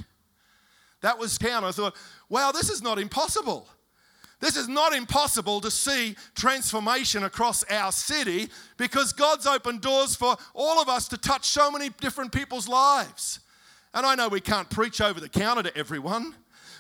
That 1.01 1.19
was 1.19 1.39
town. 1.39 1.65
I 1.65 1.71
thought, 1.71 1.97
wow, 2.29 2.53
this 2.53 2.69
is 2.69 2.83
not 2.83 2.99
impossible. 2.99 3.71
This 4.39 4.55
is 4.59 4.69
not 4.69 4.93
impossible 4.93 5.63
to 5.63 5.71
see 5.71 6.15
transformation 6.35 7.25
across 7.25 7.65
our 7.71 7.91
city 7.91 8.51
because 8.77 9.15
God's 9.15 9.47
opened 9.47 9.81
doors 9.81 10.15
for 10.15 10.37
all 10.53 10.79
of 10.79 10.91
us 10.91 11.09
to 11.09 11.17
touch 11.17 11.47
so 11.47 11.71
many 11.71 11.89
different 11.89 12.33
people's 12.33 12.69
lives. 12.69 13.41
And 13.97 14.07
I 14.07 14.15
know 14.15 14.29
we 14.29 14.41
can't 14.41 14.71
preach 14.71 15.01
over 15.01 15.19
the 15.19 15.29
counter 15.29 15.65
to 15.65 15.77
everyone 15.77 16.37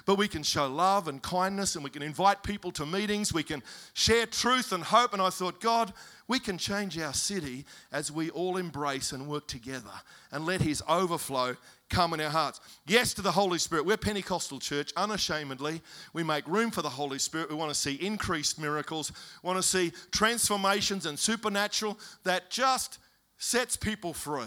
but 0.06 0.16
we 0.16 0.28
can 0.28 0.44
show 0.44 0.68
love 0.68 1.08
and 1.08 1.20
kindness 1.20 1.74
and 1.74 1.82
we 1.82 1.90
can 1.90 2.02
invite 2.02 2.44
people 2.44 2.70
to 2.70 2.86
meetings. 2.86 3.34
We 3.34 3.42
can 3.42 3.60
share 3.92 4.24
truth 4.24 4.72
and 4.72 4.82
hope. 4.82 5.12
And 5.12 5.20
I 5.20 5.30
thought, 5.30 5.60
God, 5.60 5.92
we 6.28 6.38
can 6.38 6.58
change 6.58 6.96
our 6.96 7.12
city 7.12 7.66
as 7.90 8.10
we 8.10 8.30
all 8.30 8.56
embrace 8.56 9.10
and 9.10 9.26
work 9.26 9.48
together 9.48 9.90
and 10.30 10.46
let 10.46 10.60
His 10.60 10.80
overflow 10.88 11.56
come 11.90 12.14
in 12.14 12.20
our 12.20 12.30
hearts. 12.30 12.60
Yes 12.86 13.14
to 13.14 13.22
the 13.22 13.32
Holy 13.32 13.58
Spirit. 13.58 13.84
We're 13.84 13.96
Pentecostal 13.96 14.60
church, 14.60 14.92
unashamedly. 14.96 15.82
We 16.12 16.22
make 16.22 16.46
room 16.46 16.70
for 16.70 16.82
the 16.82 16.88
Holy 16.88 17.18
Spirit. 17.18 17.50
We 17.50 17.56
want 17.56 17.70
to 17.72 17.78
see 17.78 17.94
increased 17.94 18.60
miracles, 18.60 19.10
we 19.42 19.48
want 19.48 19.60
to 19.60 19.68
see 19.68 19.92
transformations 20.12 21.04
and 21.06 21.18
supernatural 21.18 21.98
that 22.22 22.48
just 22.48 22.98
sets 23.38 23.76
people 23.76 24.14
free. 24.14 24.46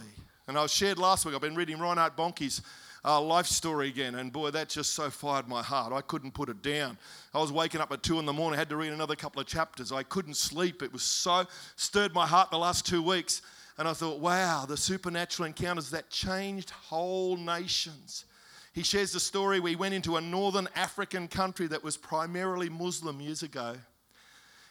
And 0.49 0.57
I 0.57 0.65
shared 0.65 0.97
last 0.97 1.27
week, 1.27 1.35
I've 1.35 1.41
been 1.41 1.53
reading 1.53 1.77
Reinhard 1.77 2.15
Bonnke's 2.15 2.63
uh, 3.05 3.21
life 3.21 3.45
story 3.45 3.87
again. 3.87 4.15
And 4.15 4.33
boy, 4.33 4.49
that 4.49 4.67
just 4.67 4.93
so 4.93 5.11
fired 5.11 5.47
my 5.47 5.61
heart. 5.61 5.93
I 5.93 6.01
couldn't 6.01 6.31
put 6.31 6.49
it 6.49 6.63
down. 6.63 6.97
I 7.35 7.37
was 7.37 7.51
waking 7.51 7.81
up 7.81 7.91
at 7.91 8.01
two 8.01 8.17
in 8.17 8.25
the 8.25 8.33
morning, 8.33 8.57
had 8.57 8.67
to 8.69 8.75
read 8.75 8.91
another 8.91 9.15
couple 9.15 9.39
of 9.39 9.45
chapters. 9.45 9.91
I 9.91 10.01
couldn't 10.01 10.37
sleep. 10.37 10.81
It 10.81 10.91
was 10.91 11.03
so 11.03 11.45
stirred 11.75 12.15
my 12.15 12.25
heart 12.25 12.49
the 12.49 12.57
last 12.57 12.87
two 12.87 13.03
weeks. 13.03 13.43
And 13.77 13.87
I 13.87 13.93
thought, 13.93 14.21
wow, 14.21 14.65
the 14.67 14.75
supernatural 14.75 15.45
encounters 15.45 15.91
that 15.91 16.09
changed 16.09 16.71
whole 16.71 17.37
nations. 17.37 18.25
He 18.73 18.81
shares 18.81 19.11
the 19.11 19.19
story. 19.19 19.59
We 19.59 19.75
went 19.75 19.93
into 19.93 20.15
a 20.17 20.21
northern 20.21 20.67
African 20.75 21.27
country 21.27 21.67
that 21.67 21.83
was 21.83 21.95
primarily 21.95 22.69
Muslim 22.69 23.21
years 23.21 23.43
ago. 23.43 23.75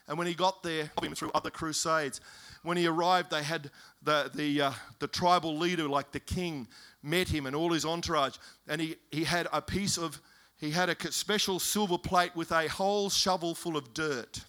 And 0.08 0.18
when 0.18 0.26
he 0.26 0.34
got 0.34 0.64
there, 0.64 0.90
through 1.14 1.30
other 1.34 1.50
crusades, 1.50 2.20
when 2.62 2.76
he 2.76 2.86
arrived, 2.86 3.30
they 3.30 3.42
had 3.42 3.70
the, 4.02 4.30
the, 4.34 4.60
uh, 4.60 4.72
the 4.98 5.08
tribal 5.08 5.56
leader, 5.56 5.88
like 5.88 6.12
the 6.12 6.20
king, 6.20 6.68
met 7.02 7.28
him 7.28 7.46
and 7.46 7.54
all 7.54 7.72
his 7.72 7.84
entourage. 7.84 8.36
And 8.66 8.80
he, 8.80 8.96
he 9.10 9.24
had 9.24 9.48
a 9.52 9.62
piece 9.62 9.96
of, 9.96 10.20
he 10.56 10.70
had 10.70 10.88
a 10.88 11.12
special 11.12 11.58
silver 11.58 11.98
plate 11.98 12.34
with 12.34 12.50
a 12.52 12.68
whole 12.68 13.10
shovel 13.10 13.54
full 13.54 13.76
of 13.76 13.94
dirt. 13.94 14.40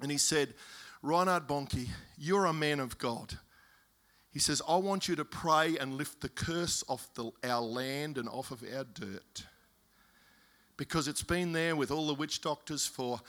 And 0.00 0.10
he 0.10 0.18
said, 0.18 0.54
Reinhard 1.02 1.46
Bonnke, 1.46 1.88
you're 2.18 2.46
a 2.46 2.52
man 2.52 2.80
of 2.80 2.98
God. 2.98 3.38
He 4.32 4.38
says, 4.38 4.62
I 4.68 4.76
want 4.76 5.08
you 5.08 5.16
to 5.16 5.24
pray 5.24 5.76
and 5.78 5.94
lift 5.94 6.20
the 6.20 6.28
curse 6.28 6.84
off 6.88 7.08
the, 7.14 7.30
our 7.44 7.60
land 7.60 8.16
and 8.16 8.28
off 8.28 8.50
of 8.50 8.62
our 8.62 8.84
dirt. 8.84 9.44
because 10.80 11.08
it's 11.08 11.22
been 11.22 11.52
there 11.52 11.76
with 11.76 11.90
all 11.90 12.06
the 12.06 12.14
witch 12.14 12.40
doctors 12.40 12.86
for 12.86 13.20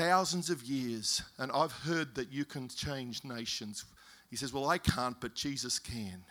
thousands 0.00 0.48
of 0.48 0.62
years, 0.62 1.22
and 1.36 1.52
I've 1.52 1.72
heard 1.72 2.14
that 2.14 2.32
you 2.32 2.46
can 2.46 2.68
change 2.68 3.22
nations. 3.22 3.84
He 4.30 4.36
says, 4.36 4.50
Well, 4.50 4.70
I 4.70 4.78
can't, 4.78 5.20
but 5.20 5.34
Jesus 5.34 5.78
can. 5.78 6.24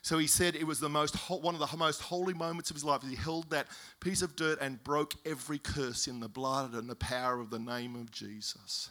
So 0.00 0.16
he 0.16 0.26
said 0.26 0.56
it 0.56 0.66
was 0.66 0.80
the 0.80 0.88
most 0.88 1.14
one 1.28 1.54
of 1.54 1.60
the 1.60 1.76
most 1.76 2.00
holy 2.00 2.32
moments 2.32 2.70
of 2.70 2.76
his 2.76 2.84
life. 2.84 3.02
He 3.06 3.14
held 3.14 3.50
that 3.50 3.66
piece 4.00 4.22
of 4.22 4.34
dirt 4.34 4.58
and 4.62 4.82
broke 4.82 5.12
every 5.26 5.58
curse 5.58 6.06
in 6.06 6.20
the 6.20 6.28
blood 6.28 6.72
and 6.72 6.88
the 6.88 6.96
power 6.96 7.38
of 7.38 7.50
the 7.50 7.58
name 7.58 7.96
of 7.96 8.10
Jesus. 8.10 8.88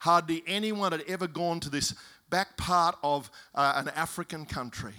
Hardly 0.00 0.42
anyone 0.48 0.90
had 0.90 1.04
ever 1.06 1.28
gone 1.28 1.60
to 1.60 1.70
this 1.70 1.94
back 2.30 2.56
part 2.56 2.96
of 3.04 3.30
uh, 3.54 3.74
an 3.76 3.88
African 3.94 4.46
country, 4.46 4.94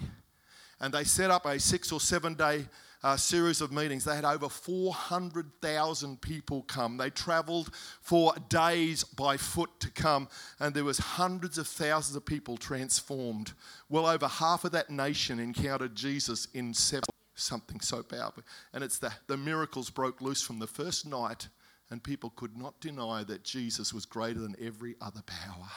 and 0.80 0.94
they 0.94 1.04
set 1.04 1.30
up 1.30 1.44
a 1.44 1.60
six 1.60 1.92
or 1.92 2.00
seven 2.00 2.32
day 2.32 2.64
uh, 3.06 3.16
series 3.16 3.60
of 3.60 3.70
meetings. 3.70 4.04
They 4.04 4.16
had 4.16 4.24
over 4.24 4.48
400,000 4.48 6.20
people 6.20 6.62
come. 6.62 6.96
They 6.96 7.08
traveled 7.08 7.72
for 8.00 8.34
days 8.48 9.04
by 9.04 9.36
foot 9.36 9.70
to 9.78 9.92
come, 9.92 10.28
and 10.58 10.74
there 10.74 10.82
was 10.82 10.98
hundreds 10.98 11.56
of 11.56 11.68
thousands 11.68 12.16
of 12.16 12.26
people 12.26 12.56
transformed. 12.56 13.52
Well 13.88 14.06
over 14.06 14.26
half 14.26 14.64
of 14.64 14.72
that 14.72 14.90
nation 14.90 15.38
encountered 15.38 15.94
Jesus 15.94 16.48
in 16.52 16.74
seven, 16.74 17.04
something 17.36 17.78
so 17.78 18.02
powerful. 18.02 18.42
And 18.72 18.82
it's 18.82 18.98
the, 18.98 19.12
the 19.28 19.36
miracles 19.36 19.88
broke 19.88 20.20
loose 20.20 20.42
from 20.42 20.58
the 20.58 20.66
first 20.66 21.06
night, 21.06 21.46
and 21.90 22.02
people 22.02 22.30
could 22.30 22.56
not 22.56 22.80
deny 22.80 23.22
that 23.22 23.44
Jesus 23.44 23.94
was 23.94 24.04
greater 24.04 24.40
than 24.40 24.56
every 24.60 24.96
other 25.00 25.22
power. 25.22 25.68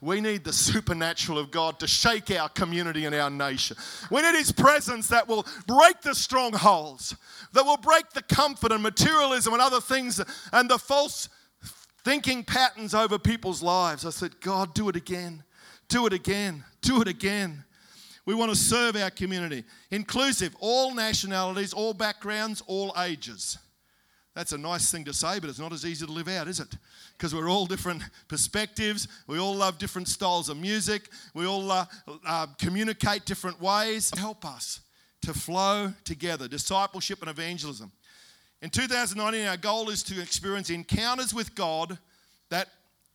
We 0.00 0.20
need 0.20 0.44
the 0.44 0.52
supernatural 0.52 1.38
of 1.38 1.50
God 1.50 1.80
to 1.80 1.88
shake 1.88 2.30
our 2.30 2.48
community 2.48 3.04
and 3.04 3.14
our 3.14 3.30
nation. 3.30 3.76
We 4.10 4.22
need 4.22 4.36
His 4.36 4.52
presence 4.52 5.08
that 5.08 5.26
will 5.26 5.46
break 5.66 6.00
the 6.02 6.14
strongholds, 6.14 7.16
that 7.52 7.64
will 7.64 7.76
break 7.76 8.10
the 8.10 8.22
comfort 8.22 8.70
and 8.70 8.82
materialism 8.82 9.52
and 9.52 9.62
other 9.62 9.80
things 9.80 10.20
and 10.52 10.70
the 10.70 10.78
false 10.78 11.28
thinking 12.04 12.44
patterns 12.44 12.94
over 12.94 13.18
people's 13.18 13.62
lives. 13.62 14.06
I 14.06 14.10
said, 14.10 14.40
God, 14.40 14.72
do 14.72 14.88
it 14.88 14.96
again. 14.96 15.42
Do 15.88 16.06
it 16.06 16.12
again. 16.12 16.64
Do 16.80 17.02
it 17.02 17.08
again. 17.08 17.64
We 18.24 18.34
want 18.34 18.50
to 18.50 18.56
serve 18.56 18.94
our 18.94 19.10
community, 19.10 19.64
inclusive, 19.90 20.54
all 20.60 20.94
nationalities, 20.94 21.72
all 21.72 21.94
backgrounds, 21.94 22.62
all 22.66 22.94
ages. 22.98 23.56
That's 24.38 24.52
a 24.52 24.58
nice 24.58 24.88
thing 24.88 25.04
to 25.06 25.12
say, 25.12 25.40
but 25.40 25.50
it's 25.50 25.58
not 25.58 25.72
as 25.72 25.84
easy 25.84 26.06
to 26.06 26.12
live 26.12 26.28
out, 26.28 26.46
is 26.46 26.60
it? 26.60 26.68
Because 27.16 27.34
we're 27.34 27.50
all 27.50 27.66
different 27.66 28.02
perspectives. 28.28 29.08
We 29.26 29.40
all 29.40 29.56
love 29.56 29.78
different 29.78 30.06
styles 30.06 30.48
of 30.48 30.56
music. 30.56 31.08
We 31.34 31.44
all 31.44 31.68
uh, 31.72 31.86
uh, 32.24 32.46
communicate 32.56 33.24
different 33.24 33.60
ways. 33.60 34.16
Help 34.16 34.44
us 34.44 34.78
to 35.22 35.34
flow 35.34 35.92
together, 36.04 36.46
discipleship 36.46 37.20
and 37.20 37.28
evangelism. 37.28 37.90
In 38.62 38.70
2019, 38.70 39.44
our 39.44 39.56
goal 39.56 39.90
is 39.90 40.04
to 40.04 40.22
experience 40.22 40.70
encounters 40.70 41.34
with 41.34 41.56
God 41.56 41.98
that 42.48 42.68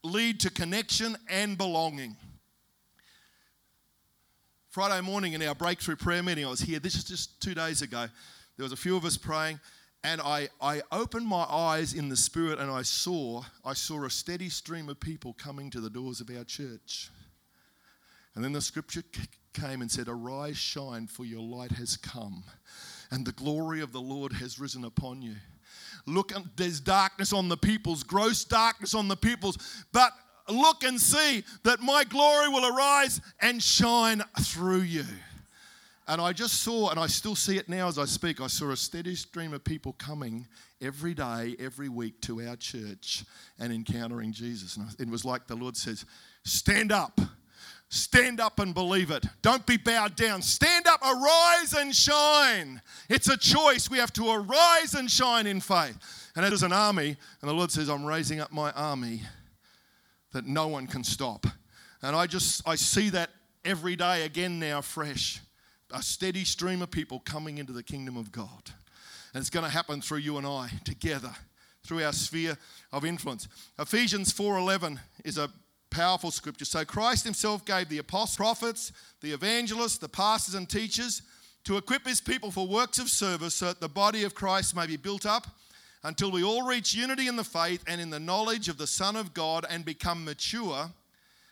lead 0.03 0.41
to 0.41 0.51
connection 0.51 1.15
and 1.29 1.57
belonging. 1.57 2.17
Friday 4.71 4.99
morning 4.99 5.31
in 5.31 5.41
our 5.43 5.55
breakthrough 5.55 5.95
prayer 5.95 6.21
meeting, 6.21 6.45
I 6.45 6.49
was 6.49 6.59
here. 6.59 6.79
This 6.79 6.95
is 6.95 7.05
just 7.05 7.41
two 7.41 7.53
days 7.53 7.81
ago. 7.81 8.07
There 8.57 8.65
was 8.65 8.73
a 8.73 8.75
few 8.75 8.97
of 8.97 9.05
us 9.05 9.15
praying, 9.15 9.61
and 10.03 10.19
I, 10.21 10.49
I 10.61 10.81
opened 10.91 11.25
my 11.25 11.43
eyes 11.43 11.93
in 11.93 12.09
the 12.09 12.17
spirit 12.17 12.59
and 12.59 12.69
I 12.69 12.81
saw 12.81 13.43
I 13.63 13.73
saw 13.73 14.03
a 14.03 14.09
steady 14.09 14.49
stream 14.49 14.89
of 14.89 14.99
people 14.99 15.33
coming 15.33 15.69
to 15.71 15.79
the 15.79 15.89
doors 15.89 16.19
of 16.19 16.29
our 16.29 16.43
church. 16.43 17.09
And 18.35 18.43
then 18.43 18.51
the 18.51 18.61
scripture 18.61 19.03
came 19.53 19.81
and 19.81 19.91
said, 19.91 20.07
Arise, 20.07 20.57
shine, 20.57 21.07
for 21.07 21.23
your 21.23 21.41
light 21.41 21.71
has 21.73 21.97
come, 21.97 22.43
and 23.11 23.25
the 23.25 23.31
glory 23.31 23.81
of 23.81 23.91
the 23.91 24.01
Lord 24.01 24.33
has 24.33 24.59
risen 24.59 24.83
upon 24.83 25.21
you. 25.21 25.35
Look, 26.05 26.35
um, 26.35 26.49
there's 26.55 26.79
darkness 26.79 27.31
on 27.31 27.47
the 27.47 27.57
peoples, 27.57 28.03
gross 28.03 28.43
darkness 28.43 28.93
on 28.93 29.07
the 29.07 29.15
peoples, 29.15 29.57
but 29.91 30.11
look 30.49 30.83
and 30.83 30.99
see 30.99 31.43
that 31.63 31.79
my 31.79 32.03
glory 32.03 32.49
will 32.49 32.75
arise 32.75 33.21
and 33.39 33.61
shine 33.61 34.21
through 34.41 34.81
you. 34.81 35.05
And 36.07 36.19
I 36.19 36.33
just 36.33 36.61
saw, 36.61 36.89
and 36.89 36.99
I 36.99 37.07
still 37.07 37.35
see 37.35 37.57
it 37.57 37.69
now 37.69 37.87
as 37.87 37.97
I 37.97 38.05
speak, 38.05 38.41
I 38.41 38.47
saw 38.47 38.71
a 38.71 38.77
steady 38.77 39.15
stream 39.15 39.53
of 39.53 39.63
people 39.63 39.93
coming 39.93 40.47
every 40.81 41.13
day, 41.13 41.55
every 41.59 41.87
week 41.87 42.19
to 42.21 42.41
our 42.41 42.57
church 42.57 43.23
and 43.57 43.71
encountering 43.71 44.33
Jesus. 44.33 44.75
And 44.75 44.93
it 44.99 45.09
was 45.09 45.23
like 45.23 45.47
the 45.47 45.55
Lord 45.55 45.77
says, 45.77 46.05
Stand 46.43 46.91
up. 46.91 47.21
Stand 47.87 48.39
up 48.39 48.59
and 48.59 48.73
believe 48.73 49.11
it. 49.11 49.23
Don't 49.43 49.65
be 49.67 49.77
bowed 49.77 50.15
down. 50.15 50.41
Stand 50.41 50.87
up, 50.87 50.99
arise 51.03 51.73
and 51.73 51.95
shine. 51.95 52.81
It's 53.07 53.29
a 53.29 53.37
choice. 53.37 53.87
We 53.87 53.99
have 53.99 54.11
to 54.13 54.31
arise 54.31 54.95
and 54.95 55.09
shine 55.09 55.45
in 55.45 55.61
faith. 55.61 55.97
And 56.35 56.43
is 56.51 56.63
an 56.63 56.73
army, 56.73 57.15
and 57.41 57.49
the 57.49 57.53
Lord 57.53 57.69
says, 57.69 57.89
I'm 57.89 58.03
raising 58.03 58.39
up 58.39 58.51
my 58.51 58.71
army 58.71 59.21
that 60.31 60.47
no 60.47 60.67
one 60.67 60.87
can 60.87 61.03
stop. 61.03 61.45
And 62.01 62.15
I 62.15 62.25
just 62.25 62.67
I 62.67 62.75
see 62.75 63.09
that 63.11 63.29
every 63.63 63.95
day 63.95 64.25
again 64.25 64.59
now 64.59 64.81
fresh 64.81 65.39
a 65.93 66.01
steady 66.01 66.43
stream 66.43 66.81
of 66.81 66.91
people 66.91 67.19
coming 67.19 67.59
into 67.59 67.71
the 67.71 67.83
kingdom 67.83 68.17
of 68.17 68.31
God. 68.31 68.71
And 69.33 69.41
it's 69.41 69.49
going 69.49 69.65
to 69.65 69.71
happen 69.71 70.01
through 70.01 70.19
you 70.19 70.37
and 70.37 70.45
I 70.45 70.69
together, 70.83 71.31
through 71.83 72.03
our 72.03 72.11
sphere 72.11 72.57
of 72.91 73.05
influence. 73.05 73.47
Ephesians 73.79 74.33
4:11 74.33 74.99
is 75.23 75.37
a 75.37 75.51
powerful 75.89 76.31
scripture. 76.31 76.65
So 76.65 76.83
Christ 76.83 77.23
himself 77.23 77.63
gave 77.65 77.87
the 77.87 77.99
apostles, 77.99 78.35
prophets, 78.35 78.91
the 79.21 79.31
evangelists, 79.31 79.99
the 79.99 80.09
pastors 80.09 80.55
and 80.55 80.67
teachers 80.67 81.21
to 81.65 81.77
equip 81.77 82.05
his 82.05 82.19
people 82.19 82.51
for 82.51 82.67
works 82.67 82.97
of 82.97 83.09
service 83.09 83.55
so 83.55 83.67
that 83.67 83.79
the 83.79 83.87
body 83.87 84.23
of 84.23 84.35
Christ 84.35 84.75
may 84.75 84.87
be 84.87 84.97
built 84.97 85.25
up 85.25 85.47
until 86.03 86.31
we 86.31 86.43
all 86.43 86.63
reach 86.63 86.93
unity 86.93 87.27
in 87.27 87.35
the 87.35 87.43
faith 87.43 87.83
and 87.87 88.01
in 88.01 88.09
the 88.09 88.19
knowledge 88.19 88.67
of 88.67 88.77
the 88.77 88.87
Son 88.87 89.15
of 89.15 89.33
God 89.33 89.65
and 89.69 89.85
become 89.85 90.25
mature, 90.25 90.91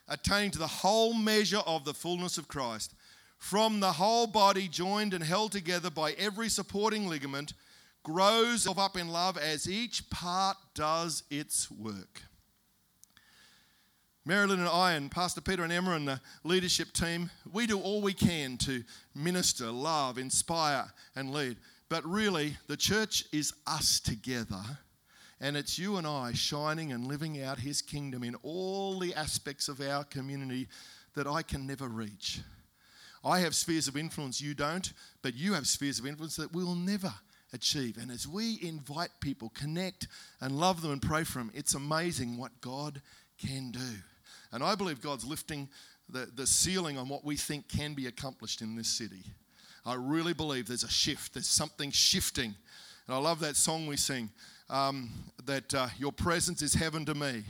attaining 0.08 0.50
to 0.50 0.58
the 0.58 0.66
whole 0.66 1.14
measure 1.14 1.62
of 1.64 1.84
the 1.84 1.94
fullness 1.94 2.36
of 2.36 2.48
Christ 2.48 2.94
from 3.42 3.80
the 3.80 3.94
whole 3.94 4.28
body, 4.28 4.68
joined 4.68 5.12
and 5.12 5.24
held 5.24 5.50
together 5.50 5.90
by 5.90 6.12
every 6.12 6.48
supporting 6.48 7.08
ligament, 7.08 7.54
grows 8.04 8.68
up 8.68 8.96
in 8.96 9.08
love 9.08 9.36
as 9.36 9.68
each 9.68 10.08
part 10.10 10.56
does 10.76 11.24
its 11.28 11.68
work. 11.68 12.22
Marilyn 14.24 14.60
and 14.60 14.68
I, 14.68 14.92
and 14.92 15.10
Pastor 15.10 15.40
Peter 15.40 15.64
and 15.64 15.72
Emma, 15.72 15.96
and 15.96 16.06
the 16.06 16.20
leadership 16.44 16.92
team, 16.92 17.32
we 17.52 17.66
do 17.66 17.80
all 17.80 18.00
we 18.00 18.12
can 18.12 18.56
to 18.58 18.84
minister, 19.12 19.72
love, 19.72 20.18
inspire, 20.18 20.92
and 21.16 21.32
lead. 21.32 21.56
But 21.88 22.06
really, 22.06 22.56
the 22.68 22.76
church 22.76 23.24
is 23.32 23.52
us 23.66 23.98
together, 23.98 24.62
and 25.40 25.56
it's 25.56 25.80
you 25.80 25.96
and 25.96 26.06
I 26.06 26.32
shining 26.32 26.92
and 26.92 27.08
living 27.08 27.42
out 27.42 27.58
His 27.58 27.82
kingdom 27.82 28.22
in 28.22 28.36
all 28.44 29.00
the 29.00 29.12
aspects 29.14 29.68
of 29.68 29.80
our 29.80 30.04
community 30.04 30.68
that 31.16 31.26
I 31.26 31.42
can 31.42 31.66
never 31.66 31.88
reach. 31.88 32.40
I 33.24 33.40
have 33.40 33.54
spheres 33.54 33.88
of 33.88 33.96
influence 33.96 34.40
you 34.40 34.54
don't, 34.54 34.92
but 35.22 35.34
you 35.34 35.54
have 35.54 35.66
spheres 35.66 35.98
of 35.98 36.06
influence 36.06 36.36
that 36.36 36.54
we 36.54 36.64
will 36.64 36.74
never 36.74 37.12
achieve. 37.52 37.98
And 37.98 38.10
as 38.10 38.26
we 38.26 38.58
invite 38.62 39.10
people, 39.20 39.52
connect 39.54 40.08
and 40.40 40.58
love 40.58 40.82
them 40.82 40.92
and 40.92 41.02
pray 41.02 41.24
for 41.24 41.38
them, 41.38 41.50
it's 41.54 41.74
amazing 41.74 42.36
what 42.36 42.60
God 42.60 43.00
can 43.38 43.70
do. 43.70 43.98
And 44.50 44.62
I 44.62 44.74
believe 44.74 45.00
God's 45.00 45.24
lifting 45.24 45.68
the, 46.08 46.28
the 46.34 46.46
ceiling 46.46 46.98
on 46.98 47.08
what 47.08 47.24
we 47.24 47.36
think 47.36 47.68
can 47.68 47.94
be 47.94 48.06
accomplished 48.06 48.60
in 48.60 48.76
this 48.76 48.88
city. 48.88 49.24
I 49.86 49.94
really 49.94 50.34
believe 50.34 50.66
there's 50.66 50.84
a 50.84 50.90
shift, 50.90 51.34
there's 51.34 51.46
something 51.46 51.90
shifting. 51.90 52.54
And 53.06 53.16
I 53.16 53.18
love 53.18 53.40
that 53.40 53.56
song 53.56 53.86
we 53.86 53.96
sing 53.96 54.30
um, 54.68 55.10
that 55.44 55.72
uh, 55.74 55.88
your 55.98 56.12
presence 56.12 56.60
is 56.62 56.74
heaven 56.74 57.04
to 57.06 57.14
me. 57.14 57.44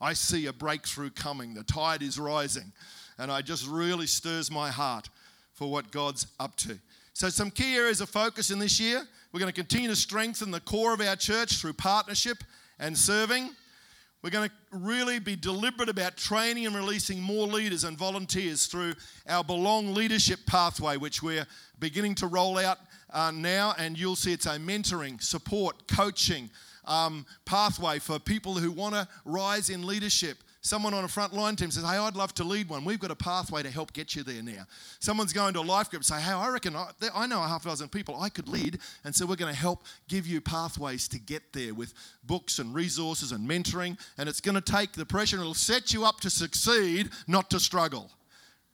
I 0.00 0.12
see 0.12 0.46
a 0.46 0.52
breakthrough 0.52 1.10
coming, 1.10 1.54
the 1.54 1.64
tide 1.64 2.02
is 2.02 2.18
rising 2.18 2.72
and 3.18 3.30
it 3.30 3.44
just 3.44 3.66
really 3.66 4.06
stirs 4.06 4.50
my 4.50 4.70
heart 4.70 5.08
for 5.52 5.70
what 5.70 5.90
God's 5.90 6.26
up 6.40 6.56
to. 6.56 6.78
So, 7.12 7.28
some 7.28 7.50
key 7.50 7.76
areas 7.76 8.00
of 8.00 8.08
focus 8.08 8.50
in 8.50 8.58
this 8.58 8.80
year 8.80 9.04
we're 9.34 9.40
going 9.40 9.52
to 9.52 9.60
continue 9.60 9.88
to 9.88 9.96
strengthen 9.96 10.52
the 10.52 10.60
core 10.60 10.94
of 10.94 11.00
our 11.00 11.16
church 11.16 11.56
through 11.56 11.72
partnership 11.72 12.44
and 12.78 12.96
serving. 12.96 13.50
We're 14.22 14.30
going 14.30 14.48
to 14.48 14.54
really 14.70 15.18
be 15.18 15.34
deliberate 15.34 15.88
about 15.88 16.16
training 16.16 16.66
and 16.66 16.76
releasing 16.76 17.20
more 17.20 17.48
leaders 17.48 17.82
and 17.82 17.98
volunteers 17.98 18.66
through 18.66 18.94
our 19.28 19.42
Belong 19.42 19.92
Leadership 19.92 20.38
Pathway, 20.46 20.98
which 20.98 21.20
we're 21.20 21.48
beginning 21.80 22.14
to 22.14 22.28
roll 22.28 22.58
out 22.58 22.78
uh, 23.12 23.32
now. 23.34 23.74
And 23.76 23.98
you'll 23.98 24.14
see 24.14 24.32
it's 24.32 24.46
a 24.46 24.50
mentoring, 24.50 25.20
support, 25.20 25.88
coaching 25.88 26.48
um, 26.84 27.26
pathway 27.44 27.98
for 27.98 28.20
people 28.20 28.54
who 28.54 28.70
want 28.70 28.94
to 28.94 29.08
rise 29.24 29.68
in 29.68 29.84
leadership 29.84 30.38
Someone 30.64 30.94
on 30.94 31.04
a 31.04 31.08
front 31.08 31.34
line 31.34 31.56
team 31.56 31.70
says, 31.70 31.84
Hey, 31.84 31.98
I'd 31.98 32.16
love 32.16 32.32
to 32.36 32.42
lead 32.42 32.70
one. 32.70 32.86
We've 32.86 32.98
got 32.98 33.10
a 33.10 33.14
pathway 33.14 33.62
to 33.62 33.70
help 33.70 33.92
get 33.92 34.16
you 34.16 34.22
there 34.22 34.42
now. 34.42 34.64
Someone's 34.98 35.34
going 35.34 35.52
to 35.52 35.60
a 35.60 35.62
life 35.62 35.90
group 35.90 36.00
and 36.00 36.06
say, 36.06 36.18
Hey, 36.18 36.32
I 36.32 36.48
reckon 36.48 36.74
I, 36.74 36.88
I 37.14 37.26
know 37.26 37.42
a 37.42 37.46
half 37.46 37.64
dozen 37.64 37.90
people 37.90 38.18
I 38.18 38.30
could 38.30 38.48
lead. 38.48 38.78
And 39.04 39.14
so 39.14 39.26
we're 39.26 39.36
going 39.36 39.52
to 39.52 39.60
help 39.60 39.84
give 40.08 40.26
you 40.26 40.40
pathways 40.40 41.06
to 41.08 41.18
get 41.18 41.52
there 41.52 41.74
with 41.74 41.92
books 42.24 42.58
and 42.60 42.74
resources 42.74 43.30
and 43.30 43.46
mentoring. 43.46 43.98
And 44.16 44.26
it's 44.26 44.40
going 44.40 44.54
to 44.54 44.62
take 44.62 44.92
the 44.92 45.04
pressure 45.04 45.36
and 45.36 45.42
it'll 45.42 45.52
set 45.52 45.92
you 45.92 46.06
up 46.06 46.20
to 46.20 46.30
succeed, 46.30 47.10
not 47.26 47.50
to 47.50 47.60
struggle. 47.60 48.10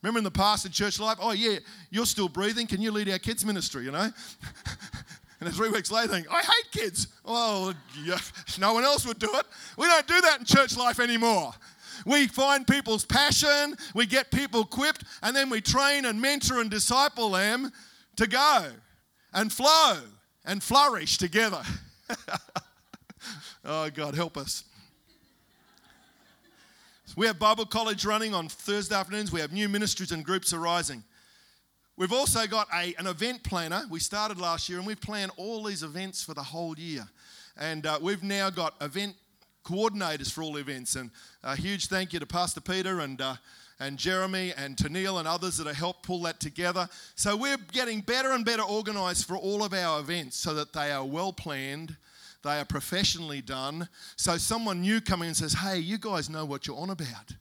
Remember 0.01 0.19
in 0.19 0.25
the 0.25 0.31
past 0.31 0.65
in 0.65 0.71
church 0.71 1.01
life, 1.01 1.19
oh, 1.21 1.33
yeah, 1.33 1.59
you're 1.91 2.07
still 2.07 2.29
breathing. 2.29 2.69
Can 2.69 2.81
you 2.81 2.93
lead 2.93 3.09
our 3.09 3.19
kids' 3.19 3.45
ministry, 3.45 3.83
you 3.83 3.91
know? 3.91 4.11
And 5.41 5.47
then 5.47 5.55
three 5.55 5.71
weeks 5.71 5.91
later, 5.91 6.13
think, 6.13 6.27
I 6.31 6.43
hate 6.43 6.71
kids. 6.71 7.09
Oh, 7.25 7.73
yeah, 8.05 8.19
no 8.59 8.75
one 8.75 8.85
else 8.85 9.07
would 9.07 9.19
do 9.19 9.31
it. 9.35 9.47
We 9.79 9.87
don't 9.87 10.07
do 10.07 10.21
that 10.21 10.41
in 10.41 10.45
church 10.45 10.77
life 10.77 11.01
anymore. 11.01 11.53
We 12.07 12.27
find 12.27 12.67
people's 12.67 13.05
passion, 13.05 13.77
we 13.95 14.07
get 14.07 14.31
people 14.31 14.63
equipped, 14.63 15.05
and 15.23 15.35
then 15.35 15.51
we 15.51 15.61
train 15.61 16.05
and 16.05 16.21
mentor 16.21 16.61
and 16.61 16.71
disciple 16.71 17.31
them 17.31 17.71
to 18.17 18.27
go 18.27 18.67
and 19.33 19.53
flow 19.53 19.99
and 20.45 20.63
flourish 20.63 21.19
together. 21.19 21.63
oh, 23.65 23.91
God, 23.91 24.15
help 24.15 24.37
us. 24.37 24.65
We 27.17 27.27
have 27.27 27.39
Bible 27.39 27.67
college 27.67 28.05
running 28.05 28.35
on 28.35 28.49
Thursday 28.49 28.95
afternoons. 28.95 29.33
We 29.33 29.41
have 29.41 29.53
new 29.53 29.69
ministries 29.69 30.13
and 30.13 30.25
groups 30.25 30.53
arising. 30.53 31.03
We've 31.97 32.13
also 32.13 32.47
got 32.47 32.69
a, 32.73 32.95
an 32.99 33.07
event 33.07 33.43
planner. 33.43 33.83
We 33.91 33.99
started 33.99 34.39
last 34.39 34.69
year 34.69 34.79
and 34.79 34.87
we've 34.87 35.01
planned 35.01 35.33
all 35.37 35.65
these 35.65 35.83
events 35.83 36.23
for 36.23 36.35
the 36.35 36.43
whole 36.43 36.79
year. 36.79 37.07
And 37.57 37.85
uh, 37.85 37.99
we've 38.01 38.23
now 38.23 38.49
got 38.49 38.75
event 38.81 39.17
coordinators 39.65 40.31
for 40.31 40.43
all 40.43 40.57
events. 40.57 40.97
And 40.97 41.11
a 41.43 41.57
huge 41.57 41.87
thank 41.87 42.13
you 42.13 42.21
to 42.21 42.27
Pastor 42.27 42.61
Peter 42.61 43.01
and, 43.01 43.21
uh, 43.21 43.35
and 43.79 43.99
Jeremy 43.99 44.53
and 44.57 44.77
to 44.79 44.89
Neil 44.89 45.19
and 45.19 45.29
others 45.29 45.57
that 45.59 45.67
have 45.67 45.77
helped 45.77 46.03
pull 46.03 46.23
that 46.23 46.41
together. 46.41 46.89
So 47.15 47.37
we're 47.37 47.59
getting 47.73 48.01
better 48.01 48.33
and 48.33 48.45
better 48.45 48.63
organized 48.63 49.27
for 49.27 49.37
all 49.37 49.65
of 49.65 49.73
our 49.73 50.01
events 50.01 50.37
so 50.37 50.55
that 50.55 50.73
they 50.73 50.91
are 50.93 51.05
well 51.05 51.33
planned 51.33 51.97
they 52.43 52.59
are 52.59 52.65
professionally 52.65 53.43
done. 53.43 53.87
So 54.17 54.39
someone 54.39 54.81
new 54.81 55.03
coming 55.03 55.29
and 55.29 55.37
says, 55.37 55.53
Hey, 55.53 55.79
you 55.79 55.99
guys 55.99 56.31
know 56.31 56.47
what 56.47 56.67
you're 56.67 56.79
on 56.79 56.89
about. 56.89 57.35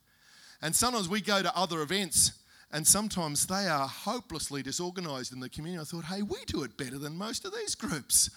And 0.62 0.76
sometimes 0.76 1.08
we 1.08 1.22
go 1.22 1.42
to 1.42 1.58
other 1.58 1.82
events 1.82 2.34
and 2.72 2.86
sometimes 2.86 3.48
they 3.48 3.68
are 3.68 3.88
hopelessly 3.88 4.62
disorganized 4.62 5.34
in 5.34 5.40
the 5.40 5.50
community. 5.50 5.82
I 5.82 5.86
thought, 5.86 6.06
hey, 6.06 6.22
we 6.22 6.38
do 6.46 6.64
it 6.64 6.78
better 6.78 7.00
than 7.00 7.18
most 7.18 7.46
of 7.46 7.54
these 7.54 7.74
groups. 7.74 8.30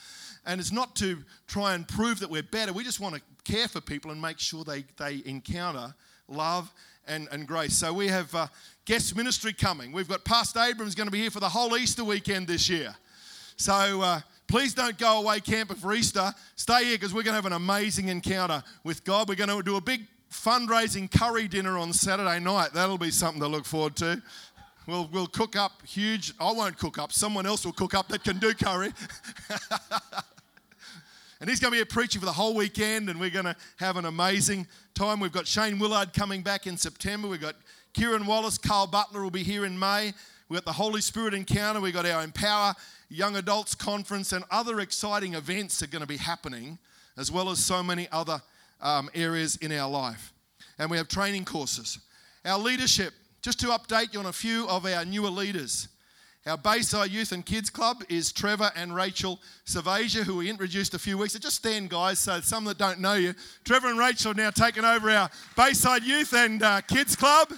And 0.45 0.61
it's 0.61 0.73
not 0.73 0.97
to 0.97 1.19
try 1.47 1.75
and 1.75 1.87
prove 1.87 2.21
that 2.21 2.31
we're 2.31 2.43
better. 2.43 2.73
We 2.73 2.85
just 2.85 3.01
want 3.01 3.15
to 3.15 3.23
care 3.45 3.69
for 3.69 3.81
people 3.81 4.11
and 4.11 4.21
make 4.21 4.39
sure 4.39 4.65
they, 4.65 4.85
they 4.99 5.23
encounter 5.25 5.95
love 6.29 6.73
and, 7.07 7.29
and 7.31 7.47
grace. 7.47 7.75
So 7.75 7.93
we 7.93 8.09
have 8.09 8.35
uh, 8.35 8.47
guest 8.85 9.17
ministry 9.17 9.53
coming. 9.53 9.93
We've 9.93 10.09
got 10.09 10.25
Pastor 10.25 10.61
Abrams 10.61 10.95
going 10.95 11.07
to 11.07 11.13
be 11.13 11.21
here 11.21 11.31
for 11.31 11.41
the 11.41 11.49
whole 11.49 11.77
Easter 11.77 12.05
weekend 12.05 12.49
this 12.49 12.69
year. 12.69 12.95
So 13.57 14.01
uh, 14.03 14.21
Please 14.53 14.75
don't 14.75 14.99
go 14.99 15.21
away 15.21 15.41
camping 15.41 15.79
for 15.79 15.95
Easter. 15.95 16.31
Stay 16.57 16.85
here 16.85 16.97
because 16.97 17.15
we're 17.15 17.23
going 17.23 17.33
to 17.33 17.37
have 17.37 17.47
an 17.47 17.55
amazing 17.55 18.09
encounter 18.09 18.63
with 18.85 19.03
God. 19.03 19.27
We're 19.27 19.35
going 19.35 19.49
to 19.49 19.63
do 19.63 19.77
a 19.77 19.81
big 19.81 20.03
fundraising 20.31 21.11
curry 21.11 21.49
dinner 21.49 21.79
on 21.79 21.95
Saturday 21.95 22.39
night. 22.39 22.75
That'll 22.75 22.99
be 22.99 23.11
something 23.11 23.41
to 23.41 23.49
look 23.49 23.65
forward 23.65 23.97
to. 23.97 24.23
We'll, 24.87 25.09
we'll 25.13 25.29
cook 25.29 25.55
up 25.55 25.87
huge, 25.87 26.33
I 26.41 26.53
won't 26.53 26.77
cook 26.77 26.99
up, 26.99 27.13
someone 27.13 27.47
else 27.47 27.65
will 27.65 27.73
cook 27.73 27.95
up 27.95 28.09
that 28.09 28.25
can 28.25 28.39
do 28.39 28.53
curry. 28.53 28.93
and 31.41 31.49
he's 31.49 31.61
going 31.61 31.73
to 31.73 31.79
be 31.79 31.85
preaching 31.85 32.21
for 32.21 32.27
the 32.27 32.33
whole 32.33 32.55
weekend, 32.55 33.09
and 33.09 33.21
we're 33.21 33.31
going 33.31 33.45
to 33.45 33.55
have 33.77 33.97
an 33.97 34.07
amazing 34.07 34.67
time. 34.95 35.21
We've 35.21 35.31
got 35.31 35.47
Shane 35.47 35.79
Willard 35.79 36.13
coming 36.13 36.43
back 36.43 36.67
in 36.67 36.77
September. 36.77 37.29
We've 37.29 37.41
got 37.41 37.55
Kieran 37.95 38.27
Wallace, 38.27 38.59
Carl 38.59 38.89
Butler 38.89 39.23
will 39.23 39.31
be 39.31 39.45
here 39.45 39.65
in 39.65 39.79
May. 39.79 40.15
We've 40.49 40.59
got 40.59 40.65
the 40.65 40.73
Holy 40.73 41.01
Spirit 41.01 41.35
encounter. 41.35 41.81
We've 41.81 41.95
got 41.95 42.07
our 42.07 42.23
Empower 42.23 42.75
Young 43.09 43.37
Adults 43.37 43.75
Conference, 43.77 44.33
and 44.33 44.45
other 44.51 44.81
exciting 44.81 45.35
events 45.35 45.83
are 45.83 45.87
going 45.87 46.01
to 46.01 46.09
be 46.09 46.17
happening, 46.17 46.79
as 47.17 47.31
well 47.31 47.51
as 47.51 47.59
so 47.59 47.83
many 47.83 48.09
other 48.11 48.43
um, 48.81 49.11
areas 49.15 49.57
in 49.57 49.71
our 49.73 49.89
life. 49.89 50.33
And 50.79 50.91
we 50.91 50.97
have 50.97 51.07
training 51.07 51.45
courses. 51.45 51.99
Our 52.45 52.59
leadership, 52.59 53.13
just 53.43 53.59
to 53.59 53.67
update 53.67 54.15
you 54.15 54.21
on 54.21 54.27
a 54.27 54.33
few 54.33 54.69
of 54.69 54.87
our 54.87 55.05
newer 55.05 55.29
leaders. 55.29 55.89
Our 56.47 56.57
Bayside 56.57 57.11
Youth 57.11 57.33
and 57.33 57.45
Kids 57.45 57.71
Club 57.71 58.03
is 58.09 58.33
Trevor 58.33 58.71
and 58.77 58.95
Rachel 58.95 59.41
Savasia, 59.67 60.23
who 60.23 60.37
we 60.37 60.49
introduced 60.49 60.95
a 60.95 60.99
few 60.99 61.19
weeks 61.19 61.35
ago. 61.35 61.43
Just 61.43 61.57
stand, 61.57 61.91
guys, 61.91 62.21
so 62.21 62.41
some 62.41 62.65
that 62.65 62.79
don't 62.79 63.01
know 63.01 63.15
you. 63.15 63.35
Trevor 63.65 63.89
and 63.89 63.99
Rachel 63.99 64.33
now 64.33 64.51
taken 64.51 64.85
over 64.85 65.11
our 65.11 65.29
Bayside 65.57 66.05
Youth 66.05 66.33
and 66.35 66.63
uh, 66.63 66.81
Kids 66.83 67.17
Club. 67.17 67.53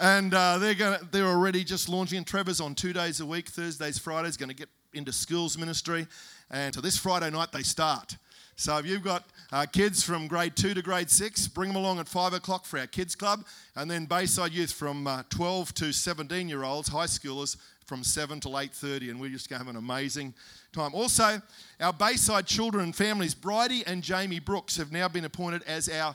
And 0.00 0.32
uh, 0.32 0.56
they're, 0.56 0.74
gonna, 0.74 1.00
they're 1.10 1.26
already 1.26 1.62
just 1.62 1.90
launching. 1.90 2.16
And 2.16 2.26
Trevor's 2.26 2.60
on 2.60 2.74
two 2.74 2.94
days 2.94 3.20
a 3.20 3.26
week, 3.26 3.48
Thursdays, 3.48 3.98
Fridays, 3.98 4.38
going 4.38 4.48
to 4.48 4.54
get 4.54 4.70
into 4.94 5.12
schools 5.12 5.58
ministry. 5.58 6.06
And 6.50 6.74
so 6.74 6.80
this 6.80 6.96
Friday 6.96 7.30
night 7.30 7.52
they 7.52 7.62
start. 7.62 8.16
So 8.56 8.76
if 8.78 8.86
you've 8.86 9.02
got 9.02 9.24
uh, 9.52 9.66
kids 9.66 10.02
from 10.02 10.28
grade 10.28 10.56
two 10.56 10.74
to 10.74 10.82
grade 10.82 11.10
six, 11.10 11.48
bring 11.48 11.68
them 11.70 11.76
along 11.76 11.98
at 11.98 12.08
five 12.08 12.32
o'clock 12.32 12.64
for 12.64 12.78
our 12.78 12.86
kids 12.86 13.14
club, 13.14 13.44
and 13.76 13.90
then 13.90 14.06
Bayside 14.06 14.52
Youth 14.52 14.72
from 14.72 15.06
uh, 15.06 15.22
12 15.30 15.74
to 15.74 15.92
17 15.92 16.48
year 16.48 16.62
olds, 16.62 16.88
high 16.88 17.06
schoolers, 17.06 17.56
from 17.90 18.04
7 18.04 18.38
till 18.38 18.52
8.30 18.52 19.10
and 19.10 19.20
we're 19.20 19.30
just 19.30 19.50
going 19.50 19.58
to 19.58 19.66
have 19.66 19.74
an 19.74 19.76
amazing 19.76 20.32
time. 20.72 20.94
Also 20.94 21.42
our 21.80 21.92
bayside 21.92 22.46
children 22.46 22.84
and 22.84 22.94
families 22.94 23.34
bridie 23.34 23.82
and 23.84 24.04
jamie 24.04 24.38
brooks 24.38 24.76
have 24.76 24.92
now 24.92 25.08
been 25.08 25.24
appointed 25.24 25.64
as 25.64 25.88
our 25.88 26.14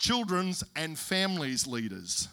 children's 0.00 0.64
and 0.74 0.98
families 0.98 1.64
leaders 1.64 2.26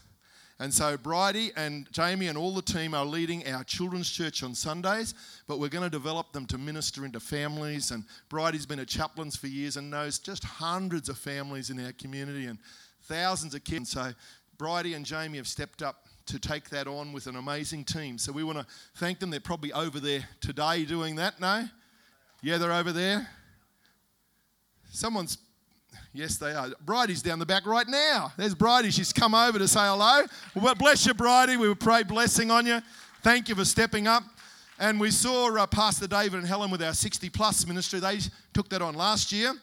and 0.60 0.74
so 0.74 0.98
Bridie 0.98 1.52
and 1.56 1.88
Jamie 1.92 2.28
and 2.28 2.38
all 2.38 2.54
the 2.54 2.64
team 2.64 2.96
are 2.96 3.06
leading 3.06 3.48
our 3.48 3.64
children's 3.64 4.10
church 4.10 4.42
on 4.42 4.56
Sundays, 4.56 5.14
but 5.48 5.60
we're 5.60 5.70
going 5.70 5.84
to 5.84 5.90
develop 5.90 6.32
them 6.32 6.48
to 6.48 6.58
minister 6.58 7.06
into 7.06 7.20
families. 7.20 7.92
And 7.92 8.04
Bridie's 8.28 8.66
been 8.66 8.80
a 8.80 8.86
chaplain 8.86 9.30
for 9.30 9.48
years 9.48 9.78
and 9.78 9.92
knows 9.92 10.18
just 10.18 10.44
hundreds 10.44 11.10
of 11.10 11.18
families 11.18 11.70
in 11.70 11.84
our 11.86 11.92
community 11.92 12.48
and 12.48 12.58
thousands 13.04 13.54
of 13.54 13.64
kids. 13.64 13.96
And 13.96 14.16
So 14.16 14.20
Bridie 14.58 14.96
and 14.96 15.06
Jamie 15.06 15.38
have 15.38 15.48
stepped 15.48 15.84
up 15.84 16.08
to 16.26 16.40
take 16.40 16.70
that 16.72 16.88
on 16.88 17.14
with 17.14 17.28
an 17.28 17.36
amazing 17.36 17.86
team. 17.86 18.18
So 18.18 18.32
we 18.32 18.44
want 18.44 18.58
to 18.58 18.66
thank 18.96 19.20
them. 19.20 19.30
They're 19.30 19.40
probably 19.40 19.72
over 19.74 20.00
there 20.00 20.28
today 20.42 20.86
doing 20.86 21.16
that, 21.18 21.40
no? 21.40 21.70
Yeah, 22.42 22.58
they're 22.58 22.74
over 22.74 22.92
there. 22.92 23.30
Someone's 24.92 25.38
Yes, 26.14 26.38
they 26.38 26.52
are. 26.52 26.70
Bridie's 26.86 27.22
down 27.22 27.40
the 27.40 27.46
back 27.46 27.66
right 27.66 27.88
now. 27.88 28.32
There's 28.38 28.56
Bridie. 28.56 28.92
She's 28.92 29.14
come 29.14 29.34
over 29.34 29.60
to 29.60 29.68
say 29.68 29.82
hello. 29.82 30.26
Well, 30.56 30.76
bless 30.76 31.06
you, 31.06 31.14
Bridie. 31.14 31.58
We 31.58 31.74
pray 31.76 32.04
blessing 32.04 32.50
on 32.52 32.66
you. 32.66 32.82
Thank 33.22 33.50
you 33.50 33.56
for 33.56 33.66
stepping 33.66 34.08
up. 34.08 34.24
And 34.80 35.00
we 35.00 35.12
saw 35.12 35.56
uh, 35.56 35.66
Pastor 35.68 36.08
David 36.08 36.40
and 36.40 36.48
Helen 36.48 36.72
with 36.72 36.84
our 36.84 36.94
60 36.94 37.30
plus 37.30 37.66
ministry. 37.66 38.00
They 38.00 38.20
took 38.54 38.70
that 38.70 38.82
on 38.82 38.96
last 38.96 39.32
year. 39.32 39.54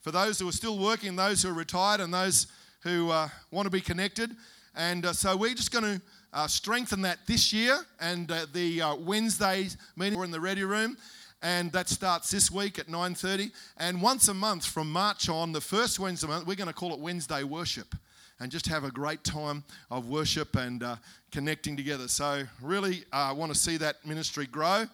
For 0.00 0.10
those 0.10 0.38
who 0.38 0.48
are 0.48 0.52
still 0.52 0.78
working, 0.78 1.16
those 1.16 1.42
who 1.42 1.50
are 1.50 1.54
retired, 1.54 2.00
and 2.00 2.14
those 2.14 2.46
who 2.82 3.10
uh, 3.10 3.28
want 3.50 3.66
to 3.66 3.70
be 3.70 3.80
connected. 3.80 4.34
And 4.74 5.04
uh, 5.06 5.12
so 5.12 5.36
we're 5.36 5.54
just 5.54 5.72
going 5.72 5.84
to 5.84 6.02
uh, 6.32 6.46
strengthen 6.46 7.02
that 7.02 7.18
this 7.26 7.52
year. 7.52 7.78
And 8.00 8.30
uh, 8.30 8.46
the 8.52 8.80
uh, 8.80 8.94
Wednesday 8.96 9.68
meeting, 9.96 10.18
we're 10.18 10.24
in 10.24 10.30
the 10.30 10.40
ready 10.40 10.64
room 10.64 10.96
and 11.42 11.72
that 11.72 11.88
starts 11.88 12.30
this 12.30 12.50
week 12.50 12.78
at 12.78 12.86
9.30 12.86 13.50
and 13.78 14.02
once 14.02 14.28
a 14.28 14.34
month 14.34 14.66
from 14.66 14.90
march 14.90 15.28
on 15.28 15.52
the 15.52 15.60
first 15.60 15.98
wednesday 15.98 16.26
month 16.26 16.46
we're 16.46 16.54
going 16.54 16.68
to 16.68 16.74
call 16.74 16.92
it 16.92 17.00
wednesday 17.00 17.42
worship 17.42 17.94
and 18.40 18.50
just 18.50 18.66
have 18.66 18.84
a 18.84 18.90
great 18.90 19.22
time 19.22 19.62
of 19.90 20.08
worship 20.08 20.56
and 20.56 20.82
uh, 20.82 20.96
connecting 21.30 21.76
together. 21.76 22.08
So 22.08 22.42
really 22.60 23.04
uh, 23.12 23.34
want 23.36 23.52
to 23.52 23.58
see 23.58 23.76
that 23.76 24.04
ministry 24.04 24.46
grow 24.46 24.86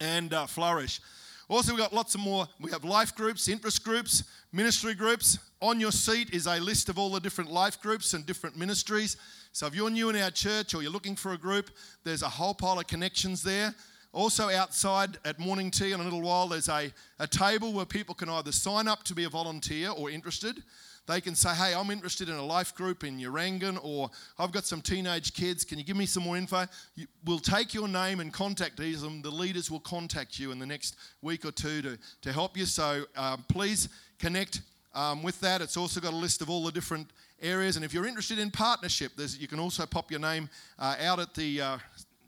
and 0.00 0.32
uh, 0.32 0.46
flourish. 0.46 1.00
Also 1.48 1.72
we've 1.72 1.80
got 1.80 1.92
lots 1.92 2.14
of 2.14 2.22
more 2.22 2.48
we 2.60 2.70
have 2.70 2.82
life 2.82 3.14
groups 3.14 3.46
interest 3.46 3.84
groups 3.84 4.24
ministry 4.52 4.94
groups. 4.94 5.38
On 5.60 5.78
your 5.78 5.92
seat 5.92 6.30
is 6.32 6.46
a 6.46 6.58
list 6.58 6.88
of 6.88 6.98
all 6.98 7.10
the 7.10 7.20
different 7.20 7.50
life 7.50 7.80
groups 7.80 8.14
and 8.14 8.24
different 8.26 8.56
ministries. 8.56 9.16
So 9.52 9.66
if 9.66 9.74
you're 9.74 9.90
new 9.90 10.08
in 10.08 10.16
our 10.16 10.30
church 10.30 10.74
or 10.74 10.82
you're 10.82 10.90
looking 10.90 11.14
for 11.14 11.34
a 11.34 11.38
group 11.38 11.70
there's 12.04 12.22
a 12.22 12.28
whole 12.28 12.54
pile 12.54 12.80
of 12.80 12.86
connections 12.86 13.42
there 13.42 13.74
also, 14.12 14.50
outside 14.50 15.16
at 15.24 15.38
morning 15.38 15.70
tea 15.70 15.92
in 15.92 16.00
a 16.00 16.04
little 16.04 16.20
while, 16.20 16.46
there's 16.46 16.68
a, 16.68 16.92
a 17.18 17.26
table 17.26 17.72
where 17.72 17.86
people 17.86 18.14
can 18.14 18.28
either 18.28 18.52
sign 18.52 18.86
up 18.86 19.04
to 19.04 19.14
be 19.14 19.24
a 19.24 19.28
volunteer 19.30 19.88
or 19.88 20.10
interested. 20.10 20.62
They 21.06 21.22
can 21.22 21.34
say, 21.34 21.54
Hey, 21.54 21.74
I'm 21.74 21.90
interested 21.90 22.28
in 22.28 22.34
a 22.34 22.44
life 22.44 22.74
group 22.74 23.04
in 23.04 23.18
Urangan, 23.18 23.78
or 23.82 24.10
I've 24.38 24.52
got 24.52 24.66
some 24.66 24.82
teenage 24.82 25.32
kids. 25.32 25.64
Can 25.64 25.78
you 25.78 25.84
give 25.84 25.96
me 25.96 26.04
some 26.04 26.24
more 26.24 26.36
info? 26.36 26.66
We'll 27.24 27.38
take 27.38 27.72
your 27.72 27.88
name 27.88 28.20
and 28.20 28.32
contact 28.32 28.78
and 28.78 29.24
the 29.24 29.30
leaders 29.30 29.70
will 29.70 29.80
contact 29.80 30.38
you 30.38 30.52
in 30.52 30.58
the 30.58 30.66
next 30.66 30.96
week 31.22 31.46
or 31.46 31.50
two 31.50 31.80
to, 31.80 31.98
to 32.20 32.32
help 32.32 32.56
you. 32.56 32.66
So 32.66 33.04
um, 33.16 33.44
please 33.48 33.88
connect 34.18 34.60
um, 34.94 35.22
with 35.22 35.40
that. 35.40 35.62
It's 35.62 35.78
also 35.78 36.00
got 36.00 36.12
a 36.12 36.16
list 36.16 36.42
of 36.42 36.50
all 36.50 36.64
the 36.64 36.72
different 36.72 37.08
areas. 37.40 37.76
And 37.76 37.84
if 37.84 37.94
you're 37.94 38.06
interested 38.06 38.38
in 38.38 38.50
partnership, 38.50 39.12
you 39.16 39.48
can 39.48 39.58
also 39.58 39.86
pop 39.86 40.10
your 40.10 40.20
name 40.20 40.50
uh, 40.78 40.96
out 41.00 41.18
at 41.18 41.34
the 41.34 41.60
uh, 41.60 41.78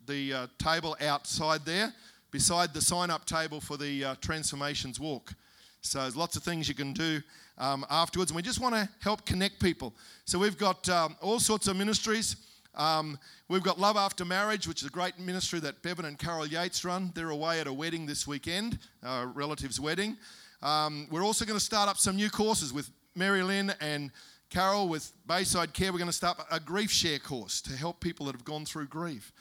the 0.07 0.33
uh, 0.33 0.47
table 0.59 0.97
outside 1.01 1.65
there, 1.65 1.93
beside 2.31 2.75
the 2.75 2.81
sign 2.81 3.11
up 3.11 3.25
table 3.25 3.61
for 3.61 3.77
the 3.77 4.05
uh, 4.05 4.15
Transformations 4.21 4.99
Walk. 4.99 5.35
So 5.81 6.01
there's 6.01 6.17
lots 6.17 6.37
of 6.37 6.43
things 6.43 6.69
you 6.69 6.75
can 6.75 6.93
do 6.93 7.21
um, 7.59 7.85
afterwards, 7.91 8.31
and 8.31 8.37
we 8.37 8.43
just 8.43 8.61
want 8.61 8.75
to 8.75 8.89
help 9.01 9.27
connect 9.27 9.61
people. 9.61 9.95
So 10.25 10.39
we've 10.39 10.57
got 10.59 10.89
um, 10.89 11.17
all 11.21 11.39
sorts 11.39 11.69
of 11.69 11.77
ministries. 11.77 12.37
Um, 12.75 13.19
we've 13.49 13.63
got 13.63 13.79
Love 13.79 13.97
After 13.97 14.25
Marriage, 14.25 14.67
which 14.67 14.83
is 14.83 14.89
a 14.89 14.91
great 14.91 15.19
ministry 15.19 15.61
that 15.61 15.83
Bevan 15.83 16.07
and 16.07 16.19
Carol 16.19 16.47
Yates 16.47 16.85
run. 16.85 17.13
They're 17.15 17.31
away 17.31 17.61
at 17.61 17.67
a 17.67 17.73
wedding 17.73 18.07
this 18.07 18.27
weekend, 18.27 18.79
a 19.03 19.27
relative's 19.27 19.79
wedding. 19.79 20.17
Um, 20.63 21.07
we're 21.11 21.25
also 21.25 21.45
going 21.45 21.59
to 21.59 21.65
start 21.65 21.89
up 21.89 21.99
some 21.99 22.17
new 22.17 22.31
courses 22.31 22.73
with 22.73 22.91
Marilyn 23.15 23.73
and 23.81 24.11
Carol 24.51 24.89
with 24.89 25.13
Bayside 25.27 25.73
Care. 25.73 25.93
We're 25.93 25.99
going 25.99 26.07
to 26.07 26.13
start 26.13 26.39
a 26.51 26.59
grief 26.59 26.91
share 26.91 27.19
course 27.19 27.61
to 27.63 27.77
help 27.77 28.01
people 28.01 28.27
that 28.27 28.35
have 28.35 28.45
gone 28.45 28.65
through 28.65 28.87
grief. 28.87 29.33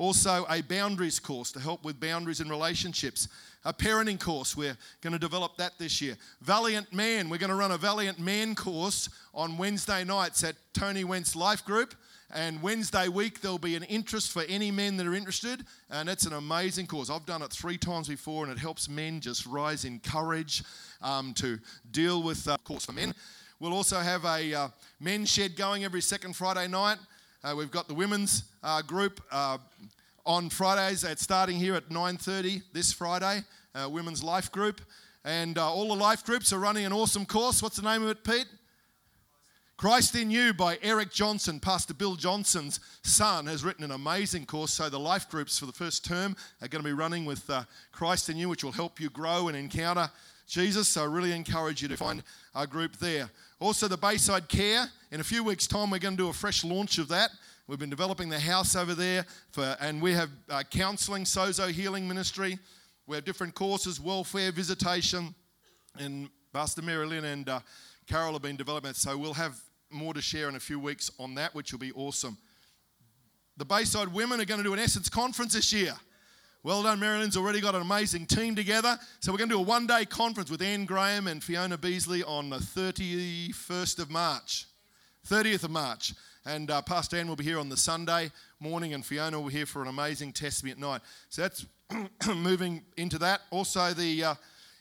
Also, 0.00 0.46
a 0.48 0.62
boundaries 0.62 1.20
course 1.20 1.52
to 1.52 1.60
help 1.60 1.84
with 1.84 2.00
boundaries 2.00 2.40
in 2.40 2.48
relationships. 2.48 3.28
A 3.66 3.74
parenting 3.74 4.18
course, 4.18 4.56
we're 4.56 4.78
going 5.02 5.12
to 5.12 5.18
develop 5.18 5.58
that 5.58 5.72
this 5.78 6.00
year. 6.00 6.16
Valiant 6.40 6.90
Man, 6.90 7.28
we're 7.28 7.36
going 7.36 7.50
to 7.50 7.54
run 7.54 7.72
a 7.72 7.76
Valiant 7.76 8.18
Man 8.18 8.54
course 8.54 9.10
on 9.34 9.58
Wednesday 9.58 10.02
nights 10.02 10.42
at 10.42 10.56
Tony 10.72 11.04
Wentz 11.04 11.36
Life 11.36 11.66
Group. 11.66 11.94
And 12.32 12.62
Wednesday 12.62 13.08
week, 13.08 13.42
there'll 13.42 13.58
be 13.58 13.76
an 13.76 13.82
interest 13.82 14.32
for 14.32 14.42
any 14.48 14.70
men 14.70 14.96
that 14.96 15.06
are 15.06 15.14
interested. 15.14 15.66
And 15.90 16.08
it's 16.08 16.24
an 16.24 16.32
amazing 16.32 16.86
course. 16.86 17.10
I've 17.10 17.26
done 17.26 17.42
it 17.42 17.52
three 17.52 17.76
times 17.76 18.08
before, 18.08 18.44
and 18.44 18.50
it 18.50 18.58
helps 18.58 18.88
men 18.88 19.20
just 19.20 19.44
rise 19.44 19.84
in 19.84 20.00
courage 20.00 20.62
um, 21.02 21.34
to 21.34 21.58
deal 21.90 22.22
with 22.22 22.48
uh, 22.48 22.56
course 22.64 22.86
for 22.86 22.92
men. 22.92 23.12
We'll 23.58 23.74
also 23.74 23.98
have 23.98 24.24
a 24.24 24.54
uh, 24.54 24.68
men's 24.98 25.30
shed 25.30 25.56
going 25.56 25.84
every 25.84 26.00
second 26.00 26.36
Friday 26.36 26.68
night. 26.68 26.96
Uh, 27.42 27.54
we've 27.56 27.70
got 27.70 27.88
the 27.88 27.94
women's 27.94 28.44
uh, 28.62 28.82
group 28.82 29.18
uh, 29.32 29.56
on 30.26 30.50
Fridays 30.50 31.04
at 31.04 31.18
starting 31.18 31.56
here 31.56 31.74
at 31.74 31.88
9:30 31.88 32.62
this 32.74 32.92
Friday, 32.92 33.42
uh, 33.74 33.88
women's 33.88 34.22
life 34.22 34.52
group, 34.52 34.82
and 35.24 35.56
all 35.56 35.88
the 35.88 35.94
life 35.94 36.22
groups 36.22 36.52
are 36.52 36.58
running 36.58 36.84
an 36.84 36.92
awesome 36.92 37.24
course. 37.24 37.62
What's 37.62 37.76
the 37.76 37.82
name 37.82 38.02
of 38.02 38.10
it, 38.10 38.24
Pete? 38.24 38.46
Christ 39.78 40.14
in 40.16 40.30
You 40.30 40.52
by 40.52 40.78
Eric 40.82 41.10
Johnson, 41.10 41.60
Pastor 41.60 41.94
Bill 41.94 42.14
Johnson's 42.14 42.78
son, 43.02 43.46
has 43.46 43.64
written 43.64 43.84
an 43.84 43.92
amazing 43.92 44.44
course. 44.44 44.74
So, 44.74 44.90
the 44.90 45.00
life 45.00 45.30
groups 45.30 45.58
for 45.58 45.64
the 45.64 45.72
first 45.72 46.04
term 46.04 46.36
are 46.60 46.68
going 46.68 46.84
to 46.84 46.88
be 46.88 46.92
running 46.92 47.24
with 47.24 47.48
uh, 47.48 47.64
Christ 47.90 48.28
in 48.28 48.36
You, 48.36 48.50
which 48.50 48.62
will 48.62 48.72
help 48.72 49.00
you 49.00 49.08
grow 49.08 49.48
and 49.48 49.56
encounter 49.56 50.10
Jesus. 50.46 50.88
So, 50.88 51.04
I 51.04 51.06
really 51.06 51.32
encourage 51.32 51.80
you 51.80 51.88
to 51.88 51.96
find 51.96 52.22
a 52.54 52.66
group 52.66 52.96
there. 52.96 53.30
Also, 53.60 53.86
the 53.88 53.96
Bayside 53.96 54.48
Care. 54.48 54.86
In 55.12 55.20
a 55.20 55.24
few 55.24 55.44
weeks' 55.44 55.66
time, 55.66 55.90
we're 55.90 55.98
going 55.98 56.16
to 56.16 56.22
do 56.22 56.30
a 56.30 56.32
fresh 56.32 56.64
launch 56.64 56.96
of 56.96 57.08
that. 57.08 57.30
We've 57.66 57.78
been 57.78 57.90
developing 57.90 58.30
the 58.30 58.40
house 58.40 58.74
over 58.74 58.94
there, 58.94 59.26
for, 59.52 59.76
and 59.80 60.00
we 60.00 60.14
have 60.14 60.30
uh, 60.48 60.62
counseling, 60.70 61.24
sozo 61.24 61.70
healing 61.70 62.08
ministry. 62.08 62.58
We 63.06 63.16
have 63.16 63.26
different 63.26 63.54
courses, 63.54 64.00
welfare, 64.00 64.50
visitation, 64.50 65.34
and 65.98 66.30
Pastor 66.54 66.80
Marilyn 66.80 67.26
and 67.26 67.48
uh, 67.50 67.60
Carol 68.06 68.32
have 68.32 68.40
been 68.40 68.56
developing 68.56 68.92
it. 68.92 68.96
So, 68.96 69.18
we'll 69.18 69.34
have 69.34 69.60
more 69.90 70.14
to 70.14 70.22
share 70.22 70.48
in 70.48 70.56
a 70.56 70.60
few 70.60 70.80
weeks 70.80 71.10
on 71.18 71.34
that, 71.34 71.54
which 71.54 71.70
will 71.70 71.80
be 71.80 71.92
awesome. 71.92 72.38
The 73.58 73.66
Bayside 73.66 74.08
women 74.08 74.40
are 74.40 74.46
going 74.46 74.60
to 74.60 74.64
do 74.64 74.72
an 74.72 74.78
Essence 74.78 75.10
conference 75.10 75.52
this 75.52 75.70
year. 75.70 75.92
Well 76.62 76.82
done, 76.82 77.00
Marilyn's 77.00 77.38
already 77.38 77.62
got 77.62 77.74
an 77.74 77.80
amazing 77.80 78.26
team 78.26 78.54
together. 78.54 78.98
So 79.20 79.32
we're 79.32 79.38
going 79.38 79.48
to 79.48 79.56
do 79.56 79.60
a 79.60 79.64
one 79.64 79.86
day 79.86 80.04
conference 80.04 80.50
with 80.50 80.60
Anne 80.60 80.84
Graham 80.84 81.26
and 81.26 81.42
Fiona 81.42 81.78
Beasley 81.78 82.22
on 82.22 82.50
the 82.50 82.58
31st 82.58 83.98
of 83.98 84.10
March. 84.10 84.66
30th 85.26 85.64
of 85.64 85.70
March. 85.70 86.12
And 86.44 86.70
uh, 86.70 86.82
Pastor 86.82 87.16
Anne 87.16 87.28
will 87.28 87.36
be 87.36 87.44
here 87.44 87.58
on 87.58 87.70
the 87.70 87.78
Sunday 87.78 88.30
morning, 88.58 88.92
and 88.92 89.02
Fiona 89.06 89.40
will 89.40 89.48
be 89.48 89.54
here 89.54 89.64
for 89.64 89.80
an 89.80 89.88
amazing 89.88 90.34
testimony 90.34 90.72
at 90.72 90.78
night. 90.78 91.00
So 91.30 91.40
that's 91.40 91.64
moving 92.36 92.82
into 92.98 93.16
that. 93.20 93.40
Also, 93.50 93.94
the 93.94 94.22
uh, 94.22 94.34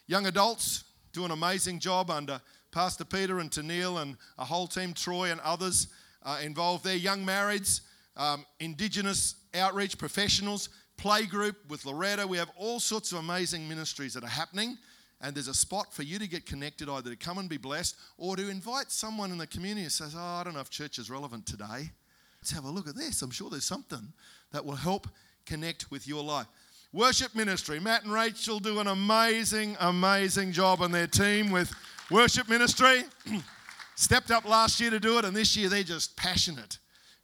young 0.06 0.28
adults 0.28 0.84
do 1.14 1.24
an 1.24 1.32
amazing 1.32 1.80
job 1.80 2.12
under 2.12 2.42
Pastor 2.72 3.06
Peter 3.06 3.40
and 3.40 3.50
Tennille 3.50 4.02
and 4.02 4.18
a 4.38 4.44
whole 4.44 4.68
team, 4.68 4.92
Troy 4.92 5.32
and 5.32 5.40
others 5.40 5.88
uh, 6.24 6.40
involved 6.44 6.84
there. 6.84 6.98
Young 6.98 7.26
marrieds, 7.26 7.82
um, 8.18 8.46
Indigenous 8.60 9.36
outreach 9.54 9.98
professionals, 9.98 10.68
playgroup 11.00 11.56
with 11.70 11.86
Loretta. 11.86 12.28
We 12.28 12.38
have 12.38 12.52
all 12.58 12.80
sorts 12.80 13.12
of 13.12 13.20
amazing 13.20 13.68
ministries 13.68 14.14
that 14.14 14.24
are 14.24 14.28
happening. 14.28 14.78
And 15.22 15.36
there's 15.36 15.48
a 15.48 15.54
spot 15.54 15.94
for 15.94 16.04
you 16.04 16.18
to 16.20 16.28
get 16.28 16.46
connected, 16.46 16.88
either 16.90 17.10
to 17.10 17.16
come 17.16 17.38
and 17.40 17.50
be 17.50 17.58
blessed 17.58 17.96
or 18.18 18.36
to 18.36 18.50
invite 18.50 18.92
someone 18.92 19.32
in 19.32 19.38
the 19.38 19.48
community 19.48 19.84
who 19.84 19.90
says, 19.90 20.16
Oh, 20.18 20.22
I 20.22 20.44
don't 20.44 20.54
know 20.54 20.62
if 20.62 20.70
church 20.70 20.98
is 20.98 21.10
relevant 21.10 21.46
today. 21.46 21.92
Let's 22.42 22.52
have 22.52 22.64
a 22.64 22.70
look 22.70 22.88
at 22.88 22.96
this. 22.96 23.22
I'm 23.22 23.32
sure 23.32 23.50
there's 23.50 23.66
something 23.66 24.14
that 24.52 24.66
will 24.66 24.76
help 24.76 25.08
connect 25.46 25.92
with 25.92 26.08
your 26.08 26.24
life. 26.24 26.48
Worship 26.94 27.36
ministry. 27.36 27.80
Matt 27.80 28.04
and 28.04 28.14
Rachel 28.14 28.60
do 28.60 28.80
an 28.80 28.88
amazing, 28.88 29.76
amazing 29.80 30.54
job 30.54 30.82
on 30.82 30.92
their 30.92 31.08
team 31.08 31.52
with 31.52 31.72
worship 32.10 32.48
ministry. 32.48 33.04
Stepped 33.96 34.32
up 34.32 34.46
last 34.46 34.80
year 34.80 34.90
to 34.90 35.00
do 35.00 35.18
it, 35.18 35.26
and 35.26 35.36
this 35.36 35.58
year 35.58 35.68
they're 35.68 35.84
just 35.84 36.16
passionate 36.16 36.80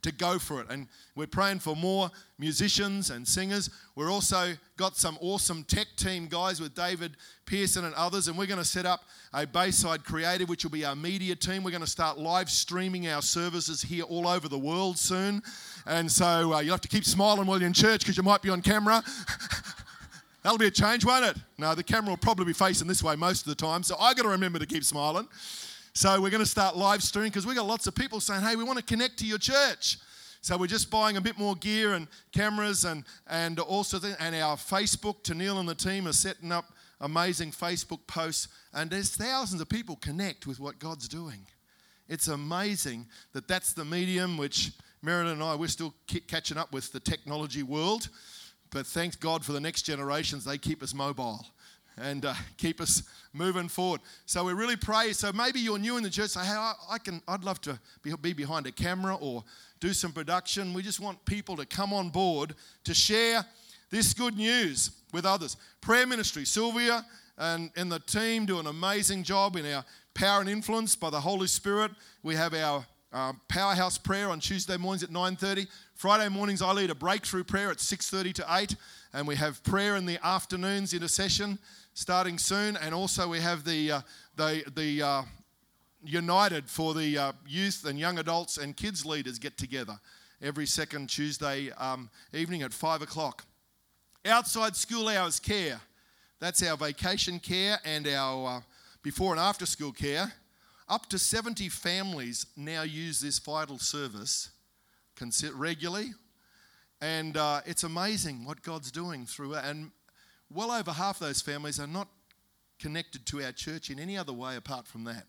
to 0.05 0.11
go 0.11 0.39
for 0.39 0.61
it. 0.61 0.67
And 0.69 0.87
we're 1.15 1.27
praying 1.27 1.59
for 1.59 1.75
more 1.75 2.09
musicians 2.37 3.09
and 3.09 3.27
singers. 3.27 3.69
We're 3.95 4.11
also 4.11 4.53
got 4.77 4.95
some 4.97 5.17
awesome 5.19 5.63
tech 5.63 5.87
team 5.97 6.27
guys 6.27 6.61
with 6.61 6.75
David 6.75 7.17
Pearson 7.45 7.85
and 7.85 7.93
others, 7.95 8.27
and 8.27 8.37
we're 8.37 8.45
going 8.45 8.59
to 8.59 8.65
set 8.65 8.85
up 8.85 9.01
a 9.33 9.45
Bayside 9.45 10.03
Creative, 10.03 10.47
which 10.47 10.63
will 10.63 10.71
be 10.71 10.85
our 10.85 10.95
media 10.95 11.35
team. 11.35 11.63
We're 11.63 11.71
going 11.71 11.81
to 11.81 11.87
start 11.87 12.17
live 12.17 12.49
streaming 12.49 13.07
our 13.07 13.21
services 13.21 13.81
here 13.81 14.03
all 14.03 14.27
over 14.27 14.47
the 14.47 14.59
world 14.59 14.97
soon. 14.97 15.41
And 15.85 16.11
so 16.11 16.53
uh, 16.53 16.59
you'll 16.59 16.73
have 16.73 16.81
to 16.81 16.87
keep 16.87 17.05
smiling 17.05 17.47
while 17.47 17.59
you're 17.59 17.67
in 17.67 17.73
church 17.73 18.01
because 18.01 18.17
you 18.17 18.23
might 18.23 18.41
be 18.41 18.49
on 18.49 18.61
camera. 18.61 19.03
That'll 20.43 20.59
be 20.59 20.67
a 20.67 20.71
change, 20.71 21.03
won't 21.03 21.25
it? 21.25 21.37
No, 21.57 21.73
the 21.73 21.83
camera 21.83 22.11
will 22.11 22.17
probably 22.17 22.45
be 22.45 22.53
facing 22.53 22.87
this 22.87 23.01
way 23.01 23.15
most 23.15 23.41
of 23.41 23.47
the 23.47 23.55
time, 23.55 23.81
so 23.81 23.95
I 23.99 24.13
got 24.13 24.23
to 24.23 24.29
remember 24.29 24.59
to 24.59 24.67
keep 24.67 24.83
smiling. 24.83 25.27
So 25.97 26.19
we're 26.19 26.29
going 26.29 26.43
to 26.43 26.49
start 26.49 26.75
live 26.75 27.01
streaming 27.01 27.31
because 27.31 27.47
we've 27.47 27.55
got 27.55 27.65
lots 27.65 27.87
of 27.87 27.95
people 27.95 28.19
saying, 28.19 28.41
"Hey, 28.41 28.57
we 28.57 28.65
want 28.65 28.77
to 28.77 28.83
connect 28.83 29.17
to 29.19 29.25
your 29.25 29.37
church." 29.37 29.97
So 30.41 30.57
we're 30.57 30.67
just 30.67 30.91
buying 30.91 31.15
a 31.15 31.21
bit 31.21 31.37
more 31.37 31.55
gear 31.55 31.93
and 31.93 32.09
cameras 32.33 32.83
and 32.83 33.05
and 33.27 33.57
also 33.61 33.97
th- 33.97 34.17
and 34.19 34.35
our 34.35 34.57
Facebook. 34.57 35.23
Tennille 35.23 35.57
and 35.57 35.69
the 35.69 35.73
team 35.73 36.05
are 36.05 36.13
setting 36.13 36.51
up 36.51 36.65
amazing 36.99 37.53
Facebook 37.53 38.05
posts, 38.07 38.49
and 38.73 38.91
there's 38.91 39.15
thousands 39.15 39.61
of 39.61 39.69
people 39.69 39.95
connect 39.95 40.45
with 40.45 40.59
what 40.59 40.79
God's 40.79 41.07
doing. 41.07 41.45
It's 42.09 42.27
amazing 42.27 43.07
that 43.31 43.47
that's 43.47 43.71
the 43.71 43.85
medium 43.85 44.35
which 44.35 44.73
Marilyn 45.01 45.35
and 45.35 45.43
I 45.43 45.55
we're 45.55 45.69
still 45.69 45.93
catching 46.27 46.57
up 46.57 46.73
with 46.73 46.91
the 46.91 46.99
technology 46.99 47.63
world. 47.63 48.09
But 48.69 48.85
thank 48.85 49.21
God 49.21 49.45
for 49.45 49.53
the 49.53 49.61
next 49.61 49.83
generations, 49.83 50.43
they 50.43 50.57
keep 50.57 50.83
us 50.83 50.93
mobile 50.93 51.45
and 51.97 52.25
uh, 52.25 52.33
keep 52.57 52.81
us 52.81 53.03
moving 53.33 53.67
forward. 53.67 54.01
So 54.25 54.43
we 54.43 54.53
really 54.53 54.75
pray. 54.75 55.13
So 55.13 55.31
maybe 55.31 55.59
you're 55.59 55.79
new 55.79 55.97
in 55.97 56.03
the 56.03 56.09
church. 56.09 56.31
Say, 56.31 56.45
hey, 56.45 56.53
I, 56.53 56.73
I 56.89 56.97
can. 56.97 57.21
I'd 57.27 57.43
love 57.43 57.61
to 57.61 57.79
be, 58.01 58.13
be 58.21 58.33
behind 58.33 58.67
a 58.67 58.71
camera 58.71 59.15
or 59.15 59.43
do 59.79 59.93
some 59.93 60.11
production. 60.11 60.73
We 60.73 60.81
just 60.81 60.99
want 60.99 61.23
people 61.25 61.55
to 61.57 61.65
come 61.65 61.93
on 61.93 62.09
board 62.09 62.55
to 62.83 62.93
share 62.93 63.45
this 63.89 64.13
good 64.13 64.37
news 64.37 64.91
with 65.13 65.25
others. 65.25 65.57
Prayer 65.81 66.07
ministry, 66.07 66.45
Sylvia 66.45 67.05
and, 67.37 67.71
and 67.75 67.91
the 67.91 67.99
team 67.99 68.45
do 68.45 68.59
an 68.59 68.67
amazing 68.67 69.23
job 69.23 69.55
in 69.55 69.65
our 69.65 69.83
power 70.13 70.41
and 70.41 70.49
influence 70.49 70.95
by 70.95 71.09
the 71.09 71.19
Holy 71.19 71.47
Spirit. 71.47 71.91
We 72.23 72.35
have 72.35 72.53
our 72.53 72.85
um, 73.11 73.39
powerhouse 73.47 73.97
prayer 73.97 74.29
on 74.29 74.39
Tuesday 74.39 74.77
mornings 74.77 75.03
at 75.03 75.09
9:30. 75.09 75.67
Friday 75.93 76.29
mornings 76.29 76.61
I 76.61 76.71
lead 76.71 76.89
a 76.89 76.95
breakthrough 76.95 77.43
prayer 77.43 77.71
at 77.71 77.77
6:30 77.77 78.33
to 78.33 78.45
8, 78.49 78.75
and 79.13 79.27
we 79.27 79.35
have 79.35 79.63
prayer 79.63 79.95
in 79.95 80.05
the 80.05 80.19
afternoons 80.25 80.93
intercession 80.93 81.59
starting 81.95 82.37
soon, 82.37 82.77
and 82.77 82.93
also 82.93 83.27
we 83.27 83.39
have 83.39 83.63
the 83.63 83.91
uh, 83.91 84.01
the 84.35 84.63
the 84.75 85.01
uh, 85.01 85.23
United 86.03 86.69
for 86.69 86.93
the 86.93 87.17
uh, 87.17 87.31
youth 87.47 87.85
and 87.85 87.97
young 87.97 88.19
adults 88.19 88.57
and 88.57 88.77
kids 88.77 89.03
leaders 89.05 89.39
get 89.39 89.57
together 89.57 89.99
every 90.41 90.67
second 90.67 91.09
Tuesday 91.09 91.71
um, 91.77 92.09
evening 92.33 92.61
at 92.61 92.73
five 92.73 93.01
o'clock. 93.01 93.45
Outside 94.25 94.75
school 94.75 95.07
hours 95.07 95.39
care, 95.39 95.79
that's 96.39 96.61
our 96.61 96.77
vacation 96.77 97.39
care 97.39 97.79
and 97.85 98.07
our 98.07 98.57
uh, 98.57 98.61
before 99.01 99.31
and 99.31 99.39
after 99.39 99.65
school 99.65 99.91
care. 99.91 100.31
Up 100.87 101.07
to 101.09 101.17
70 101.17 101.69
families 101.69 102.45
now 102.55 102.83
use 102.83 103.19
this 103.19 103.39
vital 103.39 103.79
service 103.79 104.49
regularly. 105.53 106.13
And 107.01 107.37
uh, 107.37 107.61
it's 107.65 107.83
amazing 107.83 108.45
what 108.45 108.61
God's 108.61 108.91
doing 108.91 109.25
through 109.25 109.55
it. 109.55 109.65
And 109.65 109.91
well 110.53 110.71
over 110.71 110.91
half 110.91 111.19
those 111.19 111.41
families 111.41 111.79
are 111.79 111.87
not 111.87 112.07
connected 112.79 113.25
to 113.27 113.43
our 113.43 113.51
church 113.51 113.89
in 113.89 113.99
any 113.99 114.17
other 114.17 114.33
way 114.33 114.55
apart 114.55 114.87
from 114.87 115.03
that. 115.05 115.25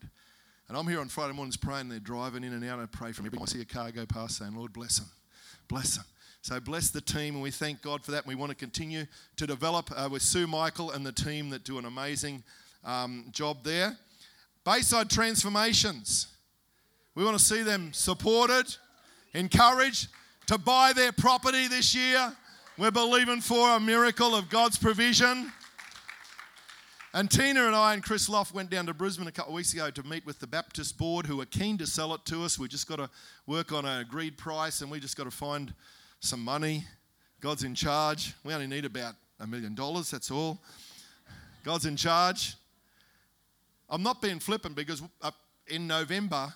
And 0.67 0.77
I'm 0.77 0.87
here 0.87 0.99
on 0.99 1.07
Friday 1.07 1.33
mornings 1.33 1.55
praying, 1.55 1.89
they're 1.89 1.99
driving 1.99 2.43
in 2.43 2.53
and 2.53 2.63
out. 2.65 2.79
I 2.79 2.85
pray 2.85 3.13
for 3.13 3.21
them. 3.21 3.33
I 3.41 3.45
see 3.45 3.61
a 3.61 3.65
car 3.65 3.91
go 3.91 4.05
past 4.05 4.37
saying, 4.37 4.53
Lord, 4.55 4.73
bless 4.73 4.99
them. 4.99 5.07
Bless 5.67 5.95
them. 5.95 6.05
So 6.41 6.59
bless 6.59 6.89
the 6.89 7.01
team, 7.01 7.35
and 7.35 7.43
we 7.43 7.51
thank 7.51 7.81
God 7.81 8.03
for 8.03 8.11
that. 8.11 8.23
And 8.23 8.27
we 8.27 8.35
want 8.35 8.51
to 8.51 8.55
continue 8.55 9.05
to 9.37 9.47
develop 9.47 9.89
uh, 9.95 10.07
with 10.11 10.21
Sue 10.21 10.47
Michael 10.47 10.91
and 10.91 11.05
the 11.05 11.11
team 11.11 11.49
that 11.49 11.63
do 11.63 11.77
an 11.77 11.85
amazing 11.85 12.43
um, 12.85 13.25
job 13.31 13.63
there. 13.63 13.97
Bayside 14.63 15.09
Transformations. 15.09 16.27
We 17.15 17.23
want 17.23 17.37
to 17.37 17.43
see 17.43 17.63
them 17.63 17.91
supported, 17.93 18.75
encouraged 19.33 20.09
to 20.47 20.57
buy 20.57 20.93
their 20.93 21.11
property 21.11 21.67
this 21.67 21.95
year. 21.95 22.33
We're 22.79 22.91
believing 22.91 23.41
for 23.41 23.71
a 23.71 23.79
miracle 23.79 24.35
of 24.35 24.51
God's 24.51 24.77
provision. 24.77 25.51
And 27.11 27.31
Tina 27.31 27.65
and 27.65 27.75
I 27.75 27.95
and 27.95 28.03
Chris 28.03 28.29
Loft 28.29 28.53
went 28.53 28.69
down 28.69 28.85
to 28.85 28.93
Brisbane 28.93 29.27
a 29.27 29.31
couple 29.31 29.53
of 29.53 29.55
weeks 29.55 29.73
ago 29.73 29.89
to 29.89 30.03
meet 30.03 30.23
with 30.27 30.37
the 30.37 30.45
Baptist 30.45 30.95
board 30.95 31.25
who 31.25 31.41
are 31.41 31.47
keen 31.47 31.79
to 31.79 31.87
sell 31.87 32.13
it 32.13 32.23
to 32.25 32.43
us. 32.43 32.59
We 32.59 32.67
just 32.67 32.87
got 32.87 32.97
to 32.97 33.09
work 33.47 33.71
on 33.71 33.85
an 33.85 34.01
agreed 34.01 34.37
price 34.37 34.81
and 34.81 34.91
we 34.91 34.99
just 34.99 35.17
got 35.17 35.23
to 35.23 35.31
find 35.31 35.73
some 36.19 36.39
money. 36.39 36.83
God's 37.41 37.63
in 37.63 37.73
charge. 37.73 38.35
We 38.43 38.53
only 38.53 38.67
need 38.67 38.85
about 38.85 39.15
a 39.39 39.47
million 39.47 39.73
dollars, 39.73 40.11
that's 40.11 40.29
all. 40.29 40.59
God's 41.63 41.87
in 41.87 41.95
charge. 41.95 42.57
I'm 43.89 44.03
not 44.03 44.21
being 44.21 44.37
flippant 44.37 44.75
because 44.75 45.01
uh, 45.23 45.31
in 45.65 45.87
November, 45.87 46.53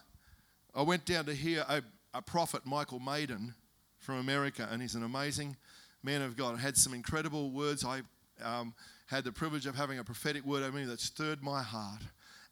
I 0.75 0.83
went 0.83 1.03
down 1.05 1.25
to 1.25 1.33
hear 1.33 1.65
a, 1.67 1.81
a 2.13 2.21
prophet, 2.21 2.63
Michael 2.63 2.99
Maiden, 2.99 3.55
from 3.97 4.19
America, 4.19 4.67
and 4.71 4.83
he's 4.83 4.93
an 4.93 5.01
amazing 5.01 5.57
men 6.03 6.21
of 6.21 6.37
God. 6.37 6.57
Had 6.59 6.77
some 6.77 6.93
incredible 6.93 7.51
words. 7.51 7.85
I 7.85 8.01
um, 8.43 8.73
had 9.07 9.23
the 9.23 9.31
privilege 9.31 9.65
of 9.65 9.75
having 9.75 9.99
a 9.99 10.03
prophetic 10.03 10.45
word 10.45 10.63
over 10.63 10.77
me 10.77 10.85
that 10.85 10.99
stirred 10.99 11.43
my 11.43 11.61
heart. 11.61 12.01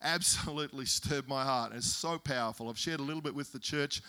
Absolutely 0.02 0.86
stirred 0.86 1.28
my 1.28 1.44
heart. 1.44 1.74
It's 1.76 1.88
so 1.88 2.18
powerful. 2.18 2.70
I've 2.70 2.78
shared 2.78 3.00
a 3.00 3.04
little 3.04 3.22
bit 3.22 3.36
with 3.36 3.52
the 3.52 3.60
church, 3.60 4.02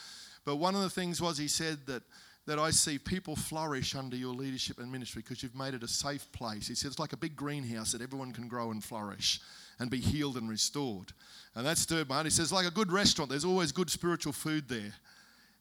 but 0.44 0.56
one 0.56 0.74
of 0.74 0.82
the 0.82 0.90
things 0.90 1.20
was 1.20 1.38
he 1.38 1.48
said 1.48 1.78
that 1.86 2.02
that 2.46 2.58
I 2.58 2.70
see 2.70 2.98
people 2.98 3.36
flourish 3.36 3.94
under 3.94 4.16
your 4.16 4.34
leadership 4.34 4.78
and 4.78 4.90
ministry 4.90 5.22
because 5.22 5.42
you've 5.42 5.54
made 5.54 5.74
it 5.74 5.82
a 5.82 5.88
safe 5.88 6.30
place. 6.32 6.66
He 6.66 6.74
said 6.74 6.88
it's 6.90 6.98
like 6.98 7.12
a 7.12 7.16
big 7.16 7.36
greenhouse 7.36 7.92
that 7.92 8.02
everyone 8.02 8.32
can 8.32 8.48
grow 8.48 8.70
and 8.70 8.82
flourish 8.82 9.40
and 9.78 9.90
be 9.90 9.98
healed 9.98 10.36
and 10.36 10.48
restored. 10.48 11.12
And 11.54 11.64
that 11.66 11.78
stirred 11.78 12.08
my 12.08 12.16
heart. 12.16 12.26
He 12.26 12.30
says, 12.30 12.50
like 12.50 12.66
a 12.66 12.70
good 12.70 12.90
restaurant, 12.90 13.30
there's 13.30 13.44
always 13.44 13.72
good 13.72 13.90
spiritual 13.90 14.32
food 14.32 14.68
there. 14.68 14.92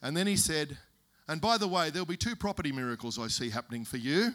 And 0.01 0.15
then 0.15 0.25
he 0.25 0.35
said, 0.35 0.77
and 1.29 1.39
by 1.39 1.57
the 1.57 1.67
way, 1.67 1.91
there'll 1.91 2.07
be 2.07 2.17
two 2.17 2.35
property 2.35 2.71
miracles 2.71 3.19
I 3.19 3.27
see 3.27 3.49
happening 3.49 3.85
for 3.85 3.97
you. 3.97 4.33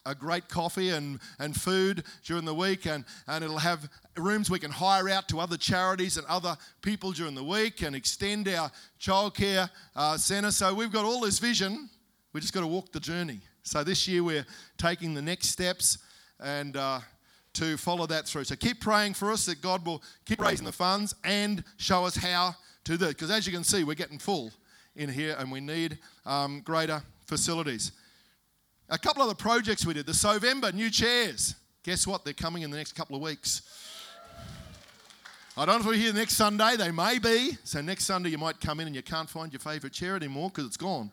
a 0.07 0.15
great 0.15 0.49
coffee 0.49 0.89
and, 0.89 1.19
and 1.37 1.55
food 1.55 2.03
during 2.25 2.43
the 2.43 2.55
week, 2.55 2.87
and, 2.87 3.05
and 3.27 3.43
it'll 3.43 3.59
have 3.59 3.87
rooms 4.17 4.49
we 4.49 4.57
can 4.57 4.71
hire 4.71 5.09
out 5.09 5.29
to 5.29 5.39
other 5.39 5.57
charities 5.57 6.17
and 6.17 6.25
other 6.25 6.57
people 6.81 7.11
during 7.11 7.35
the 7.35 7.43
week 7.43 7.83
and 7.83 7.95
extend 7.95 8.47
our 8.47 8.71
childcare 8.99 9.69
uh, 9.95 10.17
centre. 10.17 10.49
So 10.49 10.73
we've 10.73 10.91
got 10.91 11.05
all 11.05 11.21
this 11.21 11.37
vision, 11.37 11.87
we 12.33 12.41
just 12.41 12.51
got 12.51 12.61
to 12.61 12.67
walk 12.67 12.91
the 12.91 12.99
journey. 12.99 13.41
So 13.61 13.83
this 13.83 14.07
year 14.07 14.23
we're 14.23 14.47
taking 14.79 15.13
the 15.13 15.21
next 15.21 15.49
steps, 15.49 15.99
and 16.39 16.75
uh, 16.75 17.01
to 17.53 17.77
follow 17.77 18.05
that 18.07 18.25
through. 18.25 18.45
So 18.45 18.55
keep 18.55 18.79
praying 18.79 19.13
for 19.13 19.31
us 19.31 19.45
that 19.45 19.61
God 19.61 19.85
will 19.85 20.01
keep 20.25 20.41
raising 20.41 20.65
the 20.65 20.71
funds 20.71 21.15
and 21.23 21.63
show 21.77 22.05
us 22.05 22.15
how 22.15 22.55
to 22.85 22.97
do 22.97 23.05
it. 23.05 23.09
Because 23.09 23.31
as 23.31 23.45
you 23.45 23.53
can 23.53 23.63
see, 23.63 23.83
we're 23.83 23.95
getting 23.95 24.19
full 24.19 24.51
in 24.95 25.09
here 25.09 25.35
and 25.39 25.51
we 25.51 25.59
need 25.59 25.97
um, 26.25 26.61
greater 26.61 27.01
facilities. 27.25 27.91
A 28.89 28.97
couple 28.97 29.21
of 29.21 29.29
the 29.29 29.35
projects 29.35 29.85
we 29.85 29.93
did 29.93 30.05
the 30.05 30.11
Sovember 30.11 30.73
new 30.73 30.89
chairs. 30.89 31.55
Guess 31.83 32.05
what? 32.05 32.23
They're 32.23 32.33
coming 32.33 32.63
in 32.63 32.71
the 32.71 32.77
next 32.77 32.93
couple 32.93 33.15
of 33.15 33.21
weeks. 33.21 33.61
I 35.57 35.65
don't 35.65 35.75
know 35.75 35.81
if 35.81 35.87
we're 35.87 36.01
here 36.01 36.13
next 36.13 36.35
Sunday. 36.35 36.75
They 36.77 36.91
may 36.91 37.19
be. 37.19 37.57
So 37.63 37.81
next 37.81 38.05
Sunday 38.05 38.29
you 38.29 38.37
might 38.37 38.61
come 38.61 38.79
in 38.79 38.87
and 38.87 38.95
you 38.95 39.01
can't 39.01 39.29
find 39.29 39.51
your 39.51 39.59
favourite 39.59 39.93
chair 39.93 40.15
anymore 40.15 40.49
because 40.49 40.65
it's 40.65 40.77
gone 40.77 41.11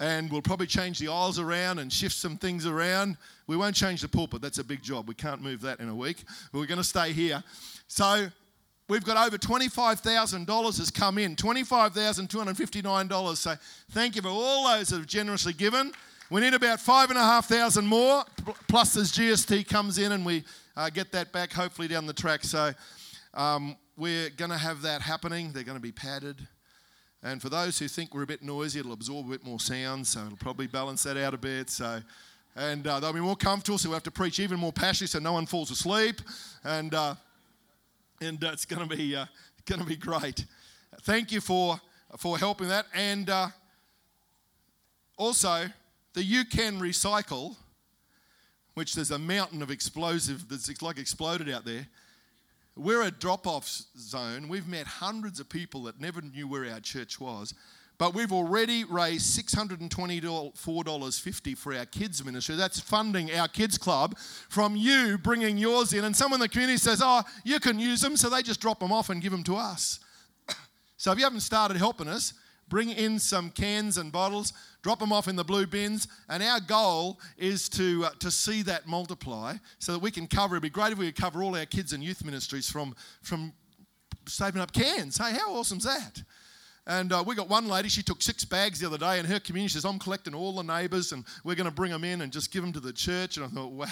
and 0.00 0.30
we'll 0.30 0.42
probably 0.42 0.66
change 0.66 0.98
the 0.98 1.08
aisles 1.08 1.38
around 1.38 1.78
and 1.78 1.92
shift 1.92 2.14
some 2.14 2.36
things 2.36 2.66
around. 2.66 3.16
We 3.46 3.56
won't 3.56 3.74
change 3.74 4.02
the 4.02 4.08
pulpit, 4.08 4.40
that's 4.40 4.58
a 4.58 4.64
big 4.64 4.82
job. 4.82 5.08
We 5.08 5.14
can't 5.14 5.42
move 5.42 5.60
that 5.62 5.80
in 5.80 5.88
a 5.88 5.94
week. 5.94 6.24
But 6.52 6.60
we're 6.60 6.66
going 6.66 6.78
to 6.78 6.84
stay 6.84 7.12
here. 7.12 7.42
So 7.88 8.28
we've 8.88 9.04
got 9.04 9.26
over 9.26 9.38
$25,000 9.38 10.78
has 10.78 10.90
come 10.90 11.18
in, 11.18 11.36
$25,259. 11.36 13.36
So 13.36 13.54
thank 13.90 14.16
you 14.16 14.22
for 14.22 14.28
all 14.28 14.68
those 14.68 14.88
that 14.88 14.98
have 14.98 15.06
generously 15.06 15.52
given. 15.52 15.92
We 16.30 16.42
need 16.42 16.54
about 16.54 16.78
five 16.78 17.08
and 17.08 17.18
a 17.18 17.22
half 17.22 17.46
thousand 17.46 17.86
more, 17.86 18.22
plus 18.68 18.96
as 18.98 19.12
GST 19.12 19.66
comes 19.66 19.96
in 19.96 20.12
and 20.12 20.26
we 20.26 20.44
uh, 20.76 20.90
get 20.90 21.10
that 21.12 21.32
back 21.32 21.52
hopefully 21.52 21.88
down 21.88 22.06
the 22.06 22.12
track. 22.12 22.44
So 22.44 22.72
um, 23.32 23.76
we're 23.96 24.28
going 24.30 24.50
to 24.50 24.58
have 24.58 24.82
that 24.82 25.00
happening. 25.00 25.52
They're 25.52 25.64
going 25.64 25.78
to 25.78 25.82
be 25.82 25.92
padded. 25.92 26.46
And 27.22 27.42
for 27.42 27.48
those 27.48 27.78
who 27.78 27.88
think 27.88 28.14
we're 28.14 28.22
a 28.22 28.26
bit 28.26 28.42
noisy, 28.42 28.78
it'll 28.78 28.92
absorb 28.92 29.26
a 29.26 29.30
bit 29.30 29.44
more 29.44 29.58
sound, 29.58 30.06
so 30.06 30.24
it'll 30.24 30.36
probably 30.36 30.68
balance 30.68 31.02
that 31.02 31.16
out 31.16 31.34
a 31.34 31.38
bit. 31.38 31.68
So, 31.68 32.00
and 32.54 32.86
uh, 32.86 33.00
they'll 33.00 33.12
be 33.12 33.20
more 33.20 33.36
comfortable, 33.36 33.76
so 33.76 33.88
we 33.88 33.90
will 33.90 33.96
have 33.96 34.04
to 34.04 34.10
preach 34.12 34.38
even 34.38 34.58
more 34.58 34.72
passionately, 34.72 35.08
so 35.08 35.18
no 35.18 35.32
one 35.32 35.46
falls 35.46 35.70
asleep. 35.70 36.20
And 36.62 36.94
uh, 36.94 37.16
and 38.20 38.42
uh, 38.42 38.50
it's 38.52 38.64
going 38.64 38.88
to 38.88 38.96
be 38.96 39.16
uh, 39.16 39.26
going 39.66 39.80
to 39.80 39.86
be 39.86 39.96
great. 39.96 40.44
Thank 41.02 41.32
you 41.32 41.40
for 41.40 41.80
for 42.18 42.38
helping 42.38 42.68
that, 42.68 42.86
and 42.94 43.28
uh, 43.28 43.48
also 45.16 45.66
the 46.14 46.22
you 46.22 46.44
can 46.44 46.78
recycle, 46.78 47.56
which 48.74 48.94
there's 48.94 49.10
a 49.10 49.18
mountain 49.18 49.60
of 49.60 49.70
explosive 49.70 50.48
that's 50.48 50.82
like 50.82 50.98
exploded 50.98 51.50
out 51.50 51.64
there. 51.64 51.88
We're 52.78 53.02
a 53.02 53.10
drop 53.10 53.46
off 53.46 53.68
zone. 53.98 54.48
We've 54.48 54.66
met 54.68 54.86
hundreds 54.86 55.40
of 55.40 55.48
people 55.48 55.82
that 55.84 56.00
never 56.00 56.20
knew 56.22 56.46
where 56.46 56.70
our 56.70 56.78
church 56.78 57.20
was. 57.20 57.52
But 57.98 58.14
we've 58.14 58.32
already 58.32 58.84
raised 58.84 59.44
$624.50 59.44 61.58
for 61.58 61.74
our 61.74 61.86
kids' 61.86 62.24
ministry. 62.24 62.54
That's 62.54 62.78
funding 62.78 63.34
our 63.34 63.48
kids' 63.48 63.76
club 63.76 64.16
from 64.48 64.76
you 64.76 65.18
bringing 65.18 65.58
yours 65.58 65.92
in. 65.92 66.04
And 66.04 66.14
someone 66.14 66.38
in 66.38 66.42
the 66.42 66.48
community 66.48 66.78
says, 66.78 67.00
Oh, 67.02 67.22
you 67.42 67.58
can 67.58 67.80
use 67.80 68.00
them. 68.00 68.16
So 68.16 68.30
they 68.30 68.42
just 68.42 68.60
drop 68.60 68.78
them 68.78 68.92
off 68.92 69.10
and 69.10 69.20
give 69.20 69.32
them 69.32 69.42
to 69.44 69.56
us. 69.56 69.98
so 70.96 71.10
if 71.10 71.18
you 71.18 71.24
haven't 71.24 71.40
started 71.40 71.76
helping 71.76 72.06
us, 72.06 72.34
bring 72.68 72.90
in 72.90 73.18
some 73.18 73.50
cans 73.50 73.98
and 73.98 74.12
bottles, 74.12 74.52
drop 74.82 74.98
them 74.98 75.12
off 75.12 75.28
in 75.28 75.36
the 75.36 75.44
blue 75.44 75.66
bins, 75.66 76.08
and 76.28 76.42
our 76.42 76.60
goal 76.60 77.18
is 77.36 77.68
to, 77.70 78.04
uh, 78.06 78.10
to 78.20 78.30
see 78.30 78.62
that 78.62 78.86
multiply 78.86 79.54
so 79.78 79.92
that 79.92 80.00
we 80.00 80.10
can 80.10 80.26
cover. 80.26 80.56
It'd 80.56 80.62
be 80.62 80.70
great 80.70 80.92
if 80.92 80.98
we 80.98 81.06
could 81.06 81.20
cover 81.20 81.42
all 81.42 81.56
our 81.56 81.66
kids 81.66 81.92
and 81.92 82.02
youth 82.02 82.24
ministries 82.24 82.70
from, 82.70 82.94
from 83.22 83.52
saving 84.26 84.60
up 84.60 84.72
cans. 84.72 85.18
Hey, 85.18 85.32
how 85.32 85.54
awesome's 85.54 85.84
that? 85.84 86.22
And 86.86 87.12
uh, 87.12 87.22
we 87.26 87.34
got 87.34 87.50
one 87.50 87.68
lady, 87.68 87.90
she 87.90 88.02
took 88.02 88.22
six 88.22 88.46
bags 88.46 88.80
the 88.80 88.86
other 88.86 88.96
day, 88.96 89.18
and 89.18 89.28
her 89.28 89.38
community 89.38 89.74
says, 89.74 89.84
I'm 89.84 89.98
collecting 89.98 90.34
all 90.34 90.54
the 90.54 90.62
neighbours 90.62 91.12
and 91.12 91.22
we're 91.44 91.54
going 91.54 91.68
to 91.68 91.74
bring 91.74 91.92
them 91.92 92.02
in 92.02 92.22
and 92.22 92.32
just 92.32 92.50
give 92.50 92.62
them 92.62 92.72
to 92.72 92.80
the 92.80 92.94
church. 92.94 93.36
And 93.36 93.44
I 93.44 93.48
thought, 93.50 93.72
wow. 93.72 93.86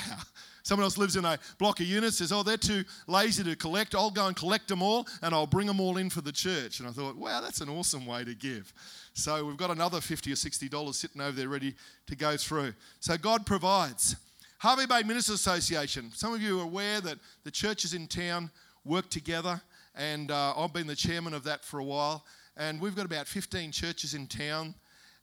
Someone 0.66 0.82
else 0.82 0.98
lives 0.98 1.14
in 1.14 1.24
a 1.24 1.38
block 1.58 1.78
of 1.78 1.86
units, 1.86 2.18
says, 2.18 2.32
Oh, 2.32 2.42
they're 2.42 2.56
too 2.56 2.82
lazy 3.06 3.44
to 3.44 3.54
collect. 3.54 3.94
I'll 3.94 4.10
go 4.10 4.26
and 4.26 4.34
collect 4.34 4.66
them 4.66 4.82
all 4.82 5.06
and 5.22 5.32
I'll 5.32 5.46
bring 5.46 5.68
them 5.68 5.78
all 5.78 5.96
in 5.96 6.10
for 6.10 6.22
the 6.22 6.32
church. 6.32 6.80
And 6.80 6.88
I 6.88 6.90
thought, 6.90 7.14
wow, 7.14 7.40
that's 7.40 7.60
an 7.60 7.68
awesome 7.68 8.04
way 8.04 8.24
to 8.24 8.34
give. 8.34 8.72
So 9.14 9.44
we've 9.44 9.56
got 9.56 9.70
another 9.70 10.00
50 10.00 10.32
or 10.32 10.34
$60 10.34 10.94
sitting 10.94 11.22
over 11.22 11.30
there 11.30 11.48
ready 11.48 11.76
to 12.08 12.16
go 12.16 12.36
through. 12.36 12.74
So 12.98 13.16
God 13.16 13.46
provides. 13.46 14.16
Hervey 14.58 14.86
Bay 14.86 15.04
Ministers 15.04 15.36
Association. 15.36 16.10
Some 16.12 16.34
of 16.34 16.42
you 16.42 16.58
are 16.58 16.64
aware 16.64 17.00
that 17.00 17.18
the 17.44 17.52
churches 17.52 17.94
in 17.94 18.08
town 18.08 18.50
work 18.84 19.08
together, 19.08 19.60
and 19.94 20.32
uh, 20.32 20.52
I've 20.56 20.72
been 20.72 20.88
the 20.88 20.96
chairman 20.96 21.32
of 21.32 21.44
that 21.44 21.64
for 21.64 21.78
a 21.78 21.84
while. 21.84 22.24
And 22.56 22.80
we've 22.80 22.96
got 22.96 23.06
about 23.06 23.28
15 23.28 23.70
churches 23.70 24.14
in 24.14 24.26
town, 24.26 24.74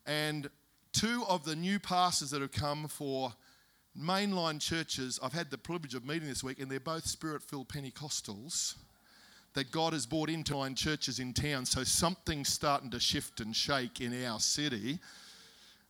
and 0.05 0.49
two 0.93 1.25
of 1.27 1.43
the 1.43 1.57
new 1.57 1.79
pastors 1.79 2.31
that 2.31 2.39
have 2.39 2.53
come 2.53 2.87
for 2.87 3.33
mainline 3.99 4.59
churches, 4.59 5.19
I've 5.21 5.33
had 5.33 5.51
the 5.51 5.57
privilege 5.57 5.93
of 5.95 6.05
meeting 6.05 6.27
this 6.27 6.43
week, 6.43 6.59
and 6.59 6.69
they're 6.69 6.79
both 6.79 7.05
spirit 7.05 7.43
filled 7.43 7.69
Pentecostals 7.69 8.75
that 9.53 9.71
God 9.71 9.93
has 9.93 10.05
brought 10.05 10.29
into 10.29 10.53
nine 10.53 10.75
churches 10.75 11.19
in 11.19 11.33
town. 11.33 11.65
So 11.65 11.83
something's 11.83 12.49
starting 12.49 12.89
to 12.91 12.99
shift 12.99 13.39
and 13.39 13.55
shake 13.55 14.01
in 14.01 14.25
our 14.25 14.39
city. 14.39 14.99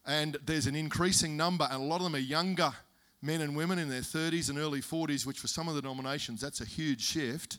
And 0.06 0.38
there's 0.46 0.68
an 0.68 0.76
increasing 0.76 1.38
number, 1.38 1.68
and 1.72 1.82
a 1.82 1.86
lot 1.86 1.98
of 1.98 2.04
them 2.04 2.16
are 2.16 2.20
younger 2.20 2.74
men 3.22 3.40
and 3.40 3.56
women 3.56 3.80
in 3.80 3.90
their 3.90 4.02
30s 4.02 4.50
and 4.50 4.60
early 4.60 4.82
40s, 4.82 5.26
which 5.26 5.40
for 5.40 5.48
some 5.48 5.70
of 5.70 5.76
the 5.76 5.82
denominations, 5.82 6.42
that's 6.42 6.60
a 6.60 6.66
huge 6.66 7.02
shift. 7.02 7.58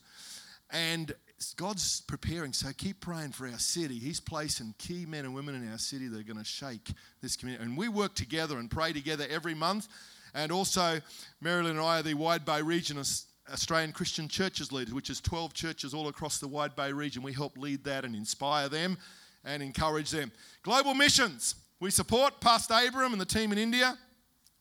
And 0.70 1.14
God's 1.57 2.02
preparing, 2.02 2.52
so 2.52 2.68
keep 2.76 3.00
praying 3.00 3.33
for 3.33 3.46
our 3.46 3.59
city. 3.59 3.98
He's 3.98 4.20
placing 4.20 4.74
key 4.76 5.07
men 5.07 5.24
and 5.24 5.35
women 5.35 5.54
in 5.54 5.70
our 5.70 5.78
city 5.78 6.07
that 6.09 6.20
are 6.20 6.22
going 6.22 6.38
to 6.38 6.44
shake 6.44 6.92
this 7.22 7.35
community. 7.35 7.64
And 7.64 7.78
we 7.78 7.88
work 7.88 8.14
together 8.14 8.59
and 8.59 8.70
pray 8.70 8.92
together 8.92 9.24
every 9.30 9.54
month. 9.54 9.88
And 10.34 10.50
also, 10.50 11.00
Marilyn 11.40 11.72
and 11.78 11.80
I 11.80 12.00
are 12.00 12.02
the 12.02 12.14
Wide 12.14 12.44
Bay 12.44 12.60
Region 12.60 12.98
Australian 13.52 13.92
Christian 13.92 14.28
Churches 14.28 14.72
leaders, 14.72 14.92
which 14.92 15.10
is 15.10 15.20
12 15.20 15.54
churches 15.54 15.94
all 15.94 16.08
across 16.08 16.38
the 16.38 16.48
Wide 16.48 16.74
Bay 16.74 16.92
region. 16.92 17.22
We 17.22 17.32
help 17.32 17.56
lead 17.56 17.84
that 17.84 18.04
and 18.04 18.16
inspire 18.16 18.68
them 18.68 18.98
and 19.44 19.62
encourage 19.62 20.10
them. 20.10 20.32
Global 20.62 20.94
missions. 20.94 21.54
We 21.78 21.90
support 21.90 22.40
Pastor 22.40 22.74
Abram 22.86 23.12
and 23.12 23.20
the 23.20 23.26
team 23.26 23.52
in 23.52 23.58
India. 23.58 23.96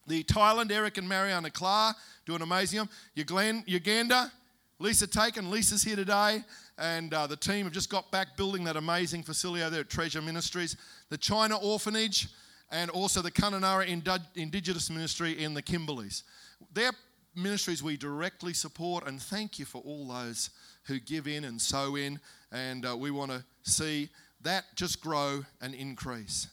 The 0.06 0.24
Thailand, 0.24 0.72
Eric 0.72 0.98
and 0.98 1.08
Mariana 1.08 1.50
Clark 1.50 1.96
doing 2.26 2.42
amazing. 2.42 2.90
Uganda, 3.16 4.32
Lisa 4.80 5.08
Taken. 5.08 5.50
Lisa's 5.50 5.82
here 5.82 5.96
today, 5.96 6.44
and 6.78 7.14
uh, 7.14 7.26
the 7.26 7.38
team 7.38 7.66
have 7.66 7.74
just 7.74 7.90
got 7.90 8.12
back 8.12 8.36
building 8.36 8.66
that 8.66 8.76
amazing 8.76 9.24
facility 9.24 9.62
over 9.62 9.70
there 9.70 9.82
at 9.82 9.90
Treasure 9.90 10.22
Ministries. 10.22 10.76
The 11.10 11.18
China 11.18 11.58
Orphanage, 11.58 12.28
and 12.74 12.90
also 12.90 13.22
the 13.22 13.32
Kununurra 13.32 13.88
Indigenous 14.36 14.90
Ministry 14.90 15.42
in 15.42 15.54
the 15.54 15.62
Kimberleys. 15.62 16.24
They're 16.74 16.92
ministries 17.36 17.84
we 17.84 17.98
directly 17.98 18.54
support, 18.54 19.08
and 19.08 19.22
thank 19.22 19.60
you 19.60 19.66
for 19.66 19.82
all 19.86 20.08
those 20.08 20.50
who 20.86 21.00
give 21.00 21.28
in 21.28 21.46
and 21.46 21.62
sow 21.62 21.96
in, 21.96 22.20
and 22.52 22.86
uh, 22.86 22.98
we 22.98 23.12
want 23.12 23.32
to 23.32 23.44
see 23.62 24.10
that 24.42 24.66
just 24.76 25.02
grow 25.02 25.46
and 25.62 25.74
increase. 25.74 26.48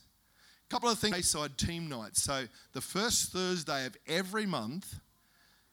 A 0.68 0.72
couple 0.72 0.90
of 0.90 0.98
things, 0.98 1.16
Bayside 1.16 1.59
team 1.59 1.88
nights. 1.88 2.22
So, 2.22 2.44
the 2.72 2.80
first 2.80 3.33
Thursday 3.33 3.87
of 3.87 3.96
every 4.06 4.46
month, 4.46 5.00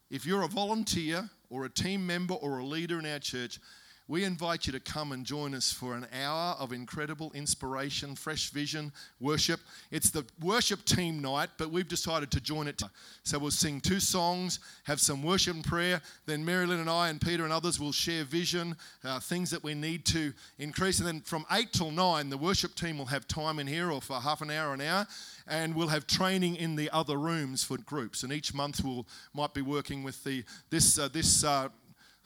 if 0.10 0.25
you're 0.25 0.43
a 0.43 0.47
volunteer 0.47 1.29
or 1.49 1.65
a 1.65 1.69
team 1.69 2.07
member 2.07 2.33
or 2.36 2.60
a 2.60 2.65
leader 2.65 2.97
in 2.99 3.05
our 3.05 3.19
church, 3.19 3.60
we 4.08 4.24
invite 4.24 4.67
you 4.67 4.74
to 4.74 4.80
come 4.80 5.12
and 5.12 5.26
join 5.26 5.54
us 5.54 5.72
for 5.72 5.93
an 5.93 6.08
hour 6.24 6.56
of 6.60 6.72
incredible 6.72 7.32
inspiration, 7.34 8.15
fresh 8.15 8.50
vision, 8.52 8.91
worship. 9.20 9.60
It's 9.91 10.10
the 10.10 10.26
worship 10.41 10.86
team 10.86 11.22
night, 11.22 11.50
but 11.58 11.72
we've 11.72 11.88
decided 11.88 12.32
to 12.32 12.41
join 12.41 12.67
it. 12.67 12.82
So 13.24 13.38
we'll 13.38 13.52
sing 13.52 13.82
two 13.82 14.00
songs, 14.00 14.60
have 14.86 15.02
some 15.02 15.24
worship 15.24 15.56
and 15.56 15.63
prayer. 15.63 16.02
Then 16.26 16.46
Marilyn 16.46 16.80
and 16.80 16.89
I 16.89 17.10
and 17.10 17.20
Peter 17.20 17.43
and 17.43 17.52
others 17.52 17.80
will 17.80 17.91
share 17.91 18.24
vision, 18.24 18.78
uh, 19.04 19.20
things 19.20 19.50
that 19.52 19.63
we 19.63 19.74
need 19.74 20.06
to 20.06 20.34
increase. 20.58 21.00
And 21.00 21.08
then 21.08 21.22
from 21.22 21.46
8 21.52 21.74
till 21.74 21.91
9, 21.91 22.30
the 22.30 22.38
worship 22.38 22.76
team 22.76 22.98
will 22.98 23.06
have 23.08 23.28
time 23.28 23.60
in 23.60 23.67
here 23.67 23.91
or 23.91 24.02
for 24.02 24.22
half 24.22 24.41
an 24.41 24.52
hour, 24.52 24.74
an 24.74 24.82
hour 24.82 25.06
and 25.48 25.76
we'll 25.76 25.88
have 25.88 26.08
training 26.08 26.56
in 26.56 26.76
the 26.76 26.89
other 26.91 27.17
rooms 27.17 27.63
for 27.63 27.78
groups. 27.78 28.24
And 28.24 28.34
each 28.34 28.54
month 28.54 28.84
we'll 28.84 29.08
might 29.34 29.54
be 29.54 29.62
working 29.62 30.04
with 30.04 30.24
the 30.24 30.43
this 30.70 31.00
uh, 31.00 31.08
this 31.08 31.43
uh, 31.43 31.70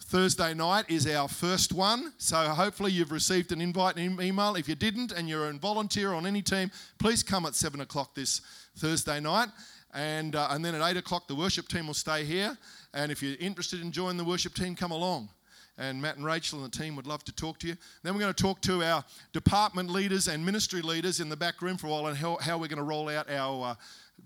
Thursday 0.06 0.54
night 0.54 0.86
is 0.90 1.08
our 1.08 1.28
first 1.28 1.74
one. 1.74 2.14
So 2.18 2.36
hopefully 2.36 2.92
you've 2.92 3.12
received 3.12 3.52
an 3.52 3.62
invite 3.62 3.98
and 3.98 4.20
email. 4.22 4.56
If 4.56 4.68
you 4.68 4.76
didn't 4.76 5.12
and 5.12 5.30
you're 5.30 5.48
a 5.48 5.54
volunteer 5.54 6.14
on 6.14 6.26
any 6.26 6.42
team, 6.42 6.72
please 7.00 7.24
come 7.24 7.46
at 7.46 7.56
7 7.56 7.80
o'clock 7.80 8.16
this 8.16 8.42
Thursday 8.78 9.20
night. 9.20 9.50
And, 9.94 10.36
uh, 10.36 10.48
and 10.52 10.64
then 10.64 10.76
at 10.76 10.82
8 10.82 10.98
o'clock, 10.98 11.28
the 11.28 11.36
worship 11.36 11.68
team 11.68 11.88
will 11.88 11.94
stay 11.94 12.26
here. 12.26 12.58
And 12.94 13.12
if 13.12 13.22
you're 13.22 13.38
interested 13.40 13.82
in 13.82 13.92
joining 13.92 14.18
the 14.18 14.26
worship 14.26 14.54
team, 14.54 14.76
come 14.76 14.92
along. 14.92 15.30
And 15.78 16.02
Matt 16.02 16.18
and 16.18 16.26
Rachel 16.26 16.64
and 16.64 16.72
the 16.72 16.78
team 16.78 16.96
would 16.96 17.08
love 17.08 17.24
to 17.26 17.32
talk 17.32 17.60
to 17.60 17.68
you. 17.68 17.78
Then 18.04 18.14
we're 18.14 18.22
going 18.22 18.34
to 18.34 18.44
talk 18.44 18.62
to 18.62 18.84
our 18.84 19.04
department 19.34 19.90
leaders 19.90 20.28
and 20.28 20.46
ministry 20.46 20.82
leaders 20.82 21.20
in 21.20 21.30
the 21.30 21.38
back 21.38 21.62
room 21.62 21.78
for 21.78 21.88
a 21.88 21.90
while 21.90 22.08
and 22.08 22.18
how, 22.18 22.38
how 22.42 22.58
we're 22.58 22.68
going 22.68 22.78
to 22.78 22.84
roll 22.84 23.08
out 23.10 23.30
our 23.30 23.72
uh, 23.72 23.76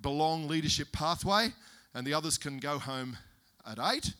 Belong 0.02 0.48
leadership 0.48 0.92
pathway. 0.92 1.50
And 1.94 2.06
the 2.06 2.14
others 2.14 2.38
can 2.38 2.58
go 2.58 2.80
home 2.80 3.18
at 3.66 3.78
8. 3.80 4.14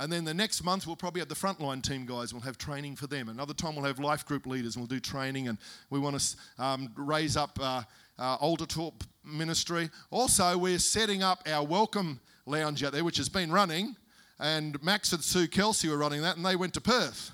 And 0.00 0.10
then 0.10 0.24
the 0.24 0.32
next 0.32 0.64
month, 0.64 0.86
we'll 0.86 0.96
probably 0.96 1.20
have 1.20 1.28
the 1.28 1.34
frontline 1.34 1.82
team 1.82 2.06
guys. 2.06 2.32
We'll 2.32 2.40
have 2.42 2.56
training 2.56 2.96
for 2.96 3.06
them. 3.06 3.28
Another 3.28 3.52
time, 3.52 3.76
we'll 3.76 3.84
have 3.84 3.98
life 3.98 4.24
group 4.24 4.46
leaders 4.46 4.74
and 4.74 4.82
we'll 4.82 4.88
do 4.88 4.98
training. 4.98 5.48
And 5.48 5.58
we 5.90 5.98
want 5.98 6.18
to 6.18 6.36
um, 6.58 6.90
raise 6.96 7.36
up 7.36 7.58
uh, 7.60 7.82
uh, 8.18 8.36
altar 8.36 8.64
talk 8.64 8.94
ministry. 9.22 9.90
Also, 10.10 10.56
we're 10.56 10.78
setting 10.78 11.22
up 11.22 11.46
our 11.46 11.66
welcome 11.66 12.18
lounge 12.46 12.82
out 12.82 12.92
there, 12.92 13.04
which 13.04 13.18
has 13.18 13.28
been 13.28 13.52
running. 13.52 13.94
And 14.38 14.82
Max 14.82 15.12
and 15.12 15.22
Sue 15.22 15.46
Kelsey 15.46 15.90
were 15.90 15.98
running 15.98 16.22
that, 16.22 16.38
and 16.38 16.46
they 16.46 16.56
went 16.56 16.72
to 16.74 16.80
Perth. 16.80 17.32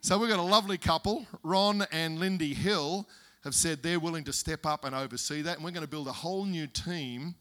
So 0.00 0.16
we've 0.16 0.30
got 0.30 0.38
a 0.38 0.42
lovely 0.42 0.78
couple. 0.78 1.26
Ron 1.42 1.84
and 1.92 2.18
Lindy 2.18 2.54
Hill 2.54 3.06
have 3.44 3.54
said 3.54 3.82
they're 3.82 4.00
willing 4.00 4.24
to 4.24 4.32
step 4.32 4.64
up 4.64 4.86
and 4.86 4.94
oversee 4.94 5.42
that. 5.42 5.56
And 5.56 5.64
we're 5.66 5.70
going 5.72 5.84
to 5.84 5.90
build 5.90 6.08
a 6.08 6.12
whole 6.12 6.46
new 6.46 6.66
team 6.66 7.34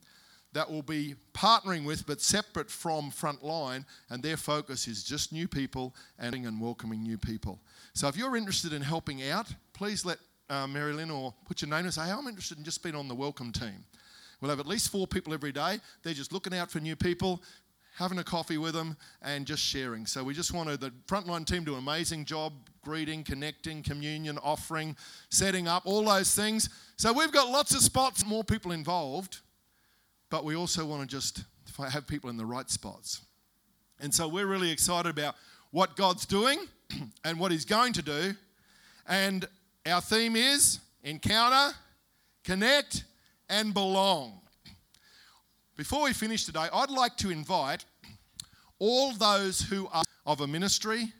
that 0.53 0.69
will 0.69 0.81
be 0.81 1.15
partnering 1.33 1.85
with 1.85 2.05
but 2.07 2.21
separate 2.21 2.69
from 2.69 3.11
Frontline, 3.11 3.85
and 4.09 4.23
their 4.23 4.37
focus 4.37 4.87
is 4.87 5.03
just 5.03 5.31
new 5.31 5.47
people 5.47 5.95
and 6.17 6.59
welcoming 6.59 7.03
new 7.03 7.17
people. 7.17 7.59
So 7.93 8.07
if 8.07 8.17
you're 8.17 8.35
interested 8.35 8.73
in 8.73 8.81
helping 8.81 9.27
out, 9.29 9.47
please 9.73 10.05
let 10.05 10.17
uh, 10.49 10.65
Marilyn 10.65 11.11
or 11.11 11.33
put 11.45 11.61
your 11.61 11.69
name 11.69 11.85
and 11.85 11.93
say, 11.93 12.05
hey, 12.05 12.11
I'm 12.11 12.27
interested 12.27 12.57
in 12.57 12.63
just 12.63 12.81
being 12.81 12.95
on 12.95 13.07
the 13.07 13.15
welcome 13.15 13.51
team. 13.51 13.83
We'll 14.41 14.49
have 14.49 14.59
at 14.59 14.67
least 14.67 14.91
four 14.91 15.05
people 15.05 15.33
every 15.33 15.51
day. 15.51 15.79
They're 16.01 16.13
just 16.13 16.33
looking 16.33 16.55
out 16.55 16.71
for 16.71 16.79
new 16.79 16.95
people, 16.95 17.43
having 17.97 18.17
a 18.17 18.23
coffee 18.23 18.57
with 18.57 18.73
them, 18.73 18.95
and 19.21 19.45
just 19.45 19.61
sharing. 19.61 20.05
So 20.05 20.23
we 20.23 20.33
just 20.33 20.53
wanted 20.53 20.79
the 20.79 20.91
frontline 21.07 21.45
team 21.45 21.65
to 21.65 21.71
do 21.71 21.73
an 21.73 21.79
amazing 21.79 22.25
job 22.25 22.53
greeting, 22.81 23.23
connecting, 23.23 23.83
communion, 23.83 24.39
offering, 24.41 24.95
setting 25.29 25.67
up, 25.67 25.83
all 25.85 26.05
those 26.05 26.33
things. 26.33 26.69
So 26.95 27.11
we've 27.11 27.31
got 27.31 27.49
lots 27.49 27.75
of 27.75 27.81
spots, 27.81 28.25
more 28.25 28.43
people 28.43 28.71
involved 28.71 29.41
but 30.29 30.45
we 30.45 30.55
also 30.55 30.85
want 30.85 31.01
to 31.01 31.07
just 31.07 31.43
have 31.91 32.07
people 32.07 32.29
in 32.29 32.37
the 32.37 32.45
right 32.45 32.69
spots. 32.69 33.21
And 33.99 34.13
so 34.13 34.27
we're 34.27 34.45
really 34.45 34.71
excited 34.71 35.09
about 35.09 35.35
what 35.71 35.95
God's 35.95 36.25
doing 36.25 36.59
and 37.23 37.39
what 37.39 37.51
He's 37.51 37.65
going 37.65 37.93
to 37.93 38.01
do. 38.01 38.33
And 39.07 39.47
our 39.85 40.01
theme 40.01 40.35
is 40.35 40.79
encounter, 41.03 41.75
connect, 42.43 43.03
and 43.49 43.73
belong. 43.73 44.41
Before 45.75 46.03
we 46.03 46.13
finish 46.13 46.45
today, 46.45 46.67
I'd 46.73 46.89
like 46.89 47.15
to 47.17 47.29
invite 47.29 47.85
all 48.79 49.13
those 49.13 49.61
who 49.61 49.87
are 49.91 50.03
of 50.25 50.41
a 50.41 50.47
ministry, 50.47 51.13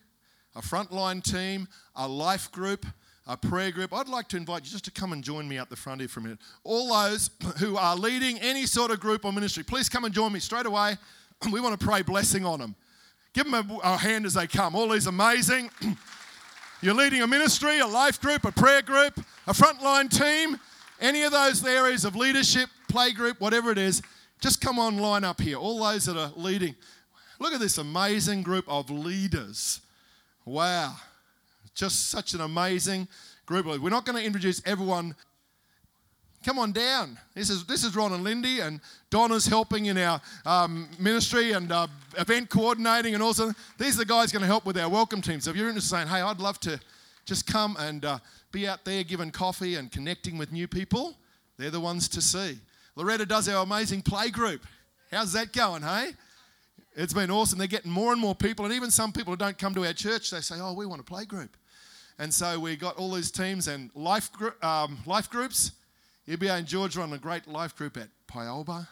a 0.55 0.61
frontline 0.61 1.23
team, 1.23 1.67
a 1.95 2.07
life 2.07 2.51
group, 2.51 2.85
a 3.29 3.37
prayer 3.37 3.71
group, 3.71 3.93
I'd 3.93 4.09
like 4.09 4.27
to 4.29 4.37
invite 4.37 4.65
you 4.65 4.71
just 4.71 4.85
to 4.85 4.91
come 4.91 5.13
and 5.13 5.23
join 5.23 5.47
me 5.47 5.59
out 5.59 5.69
the 5.69 5.75
front 5.75 6.01
here 6.01 6.07
for 6.07 6.19
a 6.19 6.23
minute. 6.23 6.39
All 6.63 6.91
those 6.91 7.29
who 7.59 7.77
are 7.77 7.95
leading 7.95 8.39
any 8.39 8.65
sort 8.65 8.89
of 8.89 8.99
group 8.99 9.23
or 9.23 9.31
ministry, 9.31 9.63
please 9.63 9.87
come 9.87 10.03
and 10.03 10.13
join 10.13 10.33
me 10.33 10.39
straight 10.39 10.65
away. 10.65 10.97
We 11.53 11.61
want 11.61 11.79
to 11.79 11.85
pray 11.85 12.01
blessing 12.01 12.43
on 12.43 12.59
them. 12.59 12.75
Give 13.33 13.49
them 13.49 13.53
a, 13.53 13.77
a 13.83 13.97
hand 13.97 14.25
as 14.25 14.33
they 14.33 14.47
come. 14.47 14.75
All 14.75 14.89
these 14.89 15.07
amazing. 15.07 15.69
You're 16.81 16.95
leading 16.95 17.21
a 17.21 17.27
ministry, 17.27 17.79
a 17.79 17.87
life 17.87 18.19
group, 18.19 18.43
a 18.45 18.51
prayer 18.51 18.81
group, 18.81 19.17
a 19.47 19.53
frontline 19.53 20.09
team, 20.09 20.59
any 20.99 21.21
of 21.21 21.31
those 21.31 21.63
areas 21.65 22.03
of 22.03 22.15
leadership, 22.15 22.67
play 22.89 23.13
group, 23.13 23.39
whatever 23.39 23.71
it 23.71 23.77
is, 23.77 24.01
just 24.41 24.59
come 24.59 24.79
on, 24.79 24.97
line 24.97 25.23
up 25.23 25.39
here. 25.39 25.57
All 25.57 25.79
those 25.79 26.05
that 26.05 26.17
are 26.17 26.31
leading. 26.35 26.75
Look 27.39 27.53
at 27.53 27.59
this 27.59 27.77
amazing 27.77 28.41
group 28.41 28.65
of 28.67 28.89
leaders. 28.89 29.81
Wow. 30.45 30.95
Just 31.73 32.09
such 32.09 32.33
an 32.33 32.41
amazing 32.41 33.07
group. 33.45 33.65
We're 33.65 33.89
not 33.89 34.05
going 34.05 34.17
to 34.17 34.23
introduce 34.23 34.61
everyone. 34.65 35.15
Come 36.45 36.59
on 36.59 36.71
down. 36.71 37.17
This 37.35 37.49
is 37.49 37.65
this 37.65 37.83
is 37.83 37.95
Ron 37.95 38.13
and 38.13 38.23
Lindy, 38.23 38.61
and 38.61 38.79
Donna's 39.09 39.45
helping 39.45 39.87
in 39.87 39.97
our 39.97 40.21
um, 40.45 40.87
ministry 40.97 41.51
and 41.51 41.71
uh, 41.71 41.87
event 42.17 42.49
coordinating, 42.49 43.13
and 43.13 43.21
also 43.21 43.51
these 43.77 43.95
are 43.95 43.99
the 43.99 44.05
guys 44.05 44.31
going 44.31 44.41
to 44.41 44.47
help 44.47 44.65
with 44.65 44.77
our 44.77 44.89
welcome 44.89 45.21
team. 45.21 45.41
So 45.41 45.51
if 45.51 45.57
you're 45.57 45.67
interested, 45.67 45.95
in 45.95 46.07
saying, 46.07 46.15
"Hey, 46.15 46.21
I'd 46.21 46.39
love 46.39 46.59
to 46.61 46.79
just 47.25 47.45
come 47.45 47.75
and 47.77 48.05
uh, 48.05 48.19
be 48.51 48.67
out 48.67 48.85
there 48.85 49.03
giving 49.03 49.31
coffee 49.31 49.75
and 49.75 49.91
connecting 49.91 50.37
with 50.37 50.53
new 50.53 50.67
people," 50.67 51.17
they're 51.57 51.71
the 51.71 51.79
ones 51.79 52.07
to 52.09 52.21
see. 52.21 52.57
Loretta 52.95 53.25
does 53.25 53.49
our 53.49 53.63
amazing 53.63 54.01
play 54.01 54.29
group. 54.29 54.65
How's 55.11 55.33
that 55.33 55.53
going, 55.53 55.81
hey? 55.81 56.11
It's 57.01 57.13
been 57.13 57.31
awesome. 57.31 57.57
They're 57.57 57.67
getting 57.67 57.91
more 57.91 58.11
and 58.11 58.19
more 58.19 58.35
people, 58.35 58.65
and 58.65 58.73
even 58.73 58.91
some 58.91 59.13
people 59.13 59.31
who 59.31 59.37
don't 59.37 59.57
come 59.57 59.73
to 59.73 59.85
our 59.85 59.93
church, 59.93 60.31
they 60.31 60.41
say, 60.41 60.59
"Oh, 60.59 60.73
we 60.73 60.85
want 60.85 60.99
a 60.99 61.03
play 61.05 61.23
group." 61.23 61.55
And 62.17 62.33
so 62.33 62.59
we 62.59 62.75
got 62.75 62.97
all 62.97 63.13
these 63.13 63.31
teams 63.31 63.69
and 63.69 63.89
life, 63.95 64.29
um, 64.61 64.97
life 65.05 65.29
groups. 65.29 65.71
EBA 66.27 66.57
and 66.57 66.67
George 66.67 66.97
run 66.97 67.13
a 67.13 67.17
great 67.17 67.47
life 67.47 67.73
group 67.73 67.95
at 67.95 68.09
Pialba. 68.27 68.85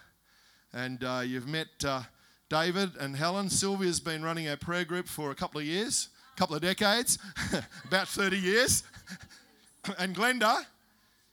And 0.71 1.03
uh, 1.03 1.21
you've 1.25 1.49
met 1.49 1.67
uh, 1.83 2.03
David 2.47 2.91
and 2.97 3.13
Helen. 3.13 3.49
Sylvia's 3.49 3.99
been 3.99 4.23
running 4.23 4.47
our 4.47 4.55
prayer 4.55 4.85
group 4.85 5.09
for 5.09 5.31
a 5.31 5.35
couple 5.35 5.59
of 5.59 5.67
years, 5.67 6.07
a 6.33 6.39
couple 6.39 6.55
of 6.55 6.61
decades, 6.61 7.19
about 7.83 8.07
30 8.07 8.37
years. 8.37 8.83
and 9.99 10.15
Glenda, 10.15 10.65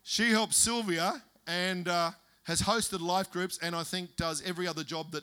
she 0.02 0.30
helps 0.30 0.56
Sylvia 0.56 1.22
and 1.46 1.86
uh, 1.86 2.10
has 2.42 2.60
hosted 2.62 3.00
life 3.00 3.30
groups 3.30 3.60
and 3.62 3.76
I 3.76 3.84
think 3.84 4.16
does 4.16 4.42
every 4.44 4.66
other 4.66 4.82
job 4.82 5.12
that 5.12 5.22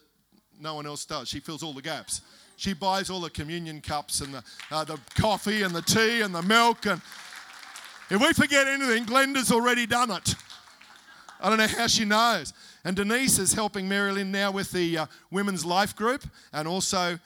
no 0.62 0.76
one 0.76 0.86
else 0.86 1.06
does. 1.06 1.28
She 1.28 1.40
fills 1.40 1.64
all 1.64 1.74
the 1.74 1.82
gaps. 1.82 2.22
She 2.56 2.74
buys 2.74 3.10
all 3.10 3.22
the 3.22 3.30
communion 3.30 3.82
cups 3.82 4.22
and 4.22 4.34
the, 4.34 4.44
uh, 4.70 4.84
the 4.84 5.00
coffee 5.16 5.64
and 5.64 5.74
the 5.74 5.82
tea 5.82 6.22
and 6.22 6.34
the 6.34 6.44
milk. 6.44 6.86
And 6.86 7.02
if 8.10 8.22
we 8.22 8.34
forget 8.34 8.68
anything, 8.68 9.06
Glenda's 9.06 9.52
already 9.52 9.88
done 9.88 10.12
it. 10.12 10.36
I 11.40 11.50
don't 11.50 11.58
know 11.58 11.68
how 11.68 11.88
she 11.88 12.06
knows. 12.06 12.54
And 12.84 12.96
Denise 12.96 13.40
is 13.40 13.54
helping 13.54 13.90
Marilyn 13.90 14.32
now 14.32 14.52
with 14.52 14.72
the 14.72 15.00
uh, 15.00 15.06
women's 15.32 15.66
life 15.66 15.96
group 15.96 16.24
and 16.54 16.68
also 16.68 17.20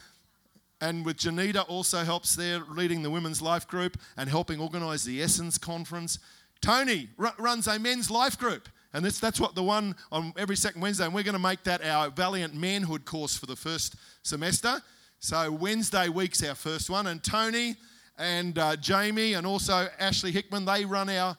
and 0.81 1.05
with 1.05 1.17
Janita 1.17 1.67
also 1.69 2.03
helps 2.03 2.36
there 2.36 2.59
leading 2.69 3.01
the 3.01 3.09
women's 3.09 3.41
life 3.41 3.67
group 3.67 3.97
and 4.17 4.29
helping 4.29 4.59
organise 4.59 5.03
the 5.03 5.21
Essence 5.21 5.57
conference. 5.57 6.19
Tony 6.61 7.09
r- 7.17 7.33
runs 7.39 7.67
a 7.67 7.79
men's 7.79 8.11
life 8.11 8.38
group. 8.38 8.67
And 8.95 9.03
that's, 9.03 9.19
that's 9.19 9.41
what 9.41 9.55
the 9.55 9.61
one 9.61 9.93
on 10.09 10.33
every 10.37 10.55
second 10.55 10.79
Wednesday. 10.79 11.03
And 11.03 11.13
we're 11.13 11.23
going 11.23 11.33
to 11.33 11.39
make 11.39 11.63
that 11.63 11.83
our 11.83 12.09
Valiant 12.09 12.53
Manhood 12.53 13.03
course 13.03 13.35
for 13.35 13.45
the 13.45 13.55
first 13.55 13.97
semester. 14.23 14.81
So 15.19 15.51
Wednesday 15.51 16.07
week's 16.07 16.41
our 16.45 16.55
first 16.55 16.89
one. 16.89 17.07
And 17.07 17.21
Tony 17.21 17.75
and 18.17 18.57
uh, 18.57 18.77
Jamie 18.77 19.33
and 19.33 19.45
also 19.45 19.89
Ashley 19.99 20.31
Hickman, 20.31 20.63
they 20.63 20.85
run 20.85 21.09
our, 21.09 21.35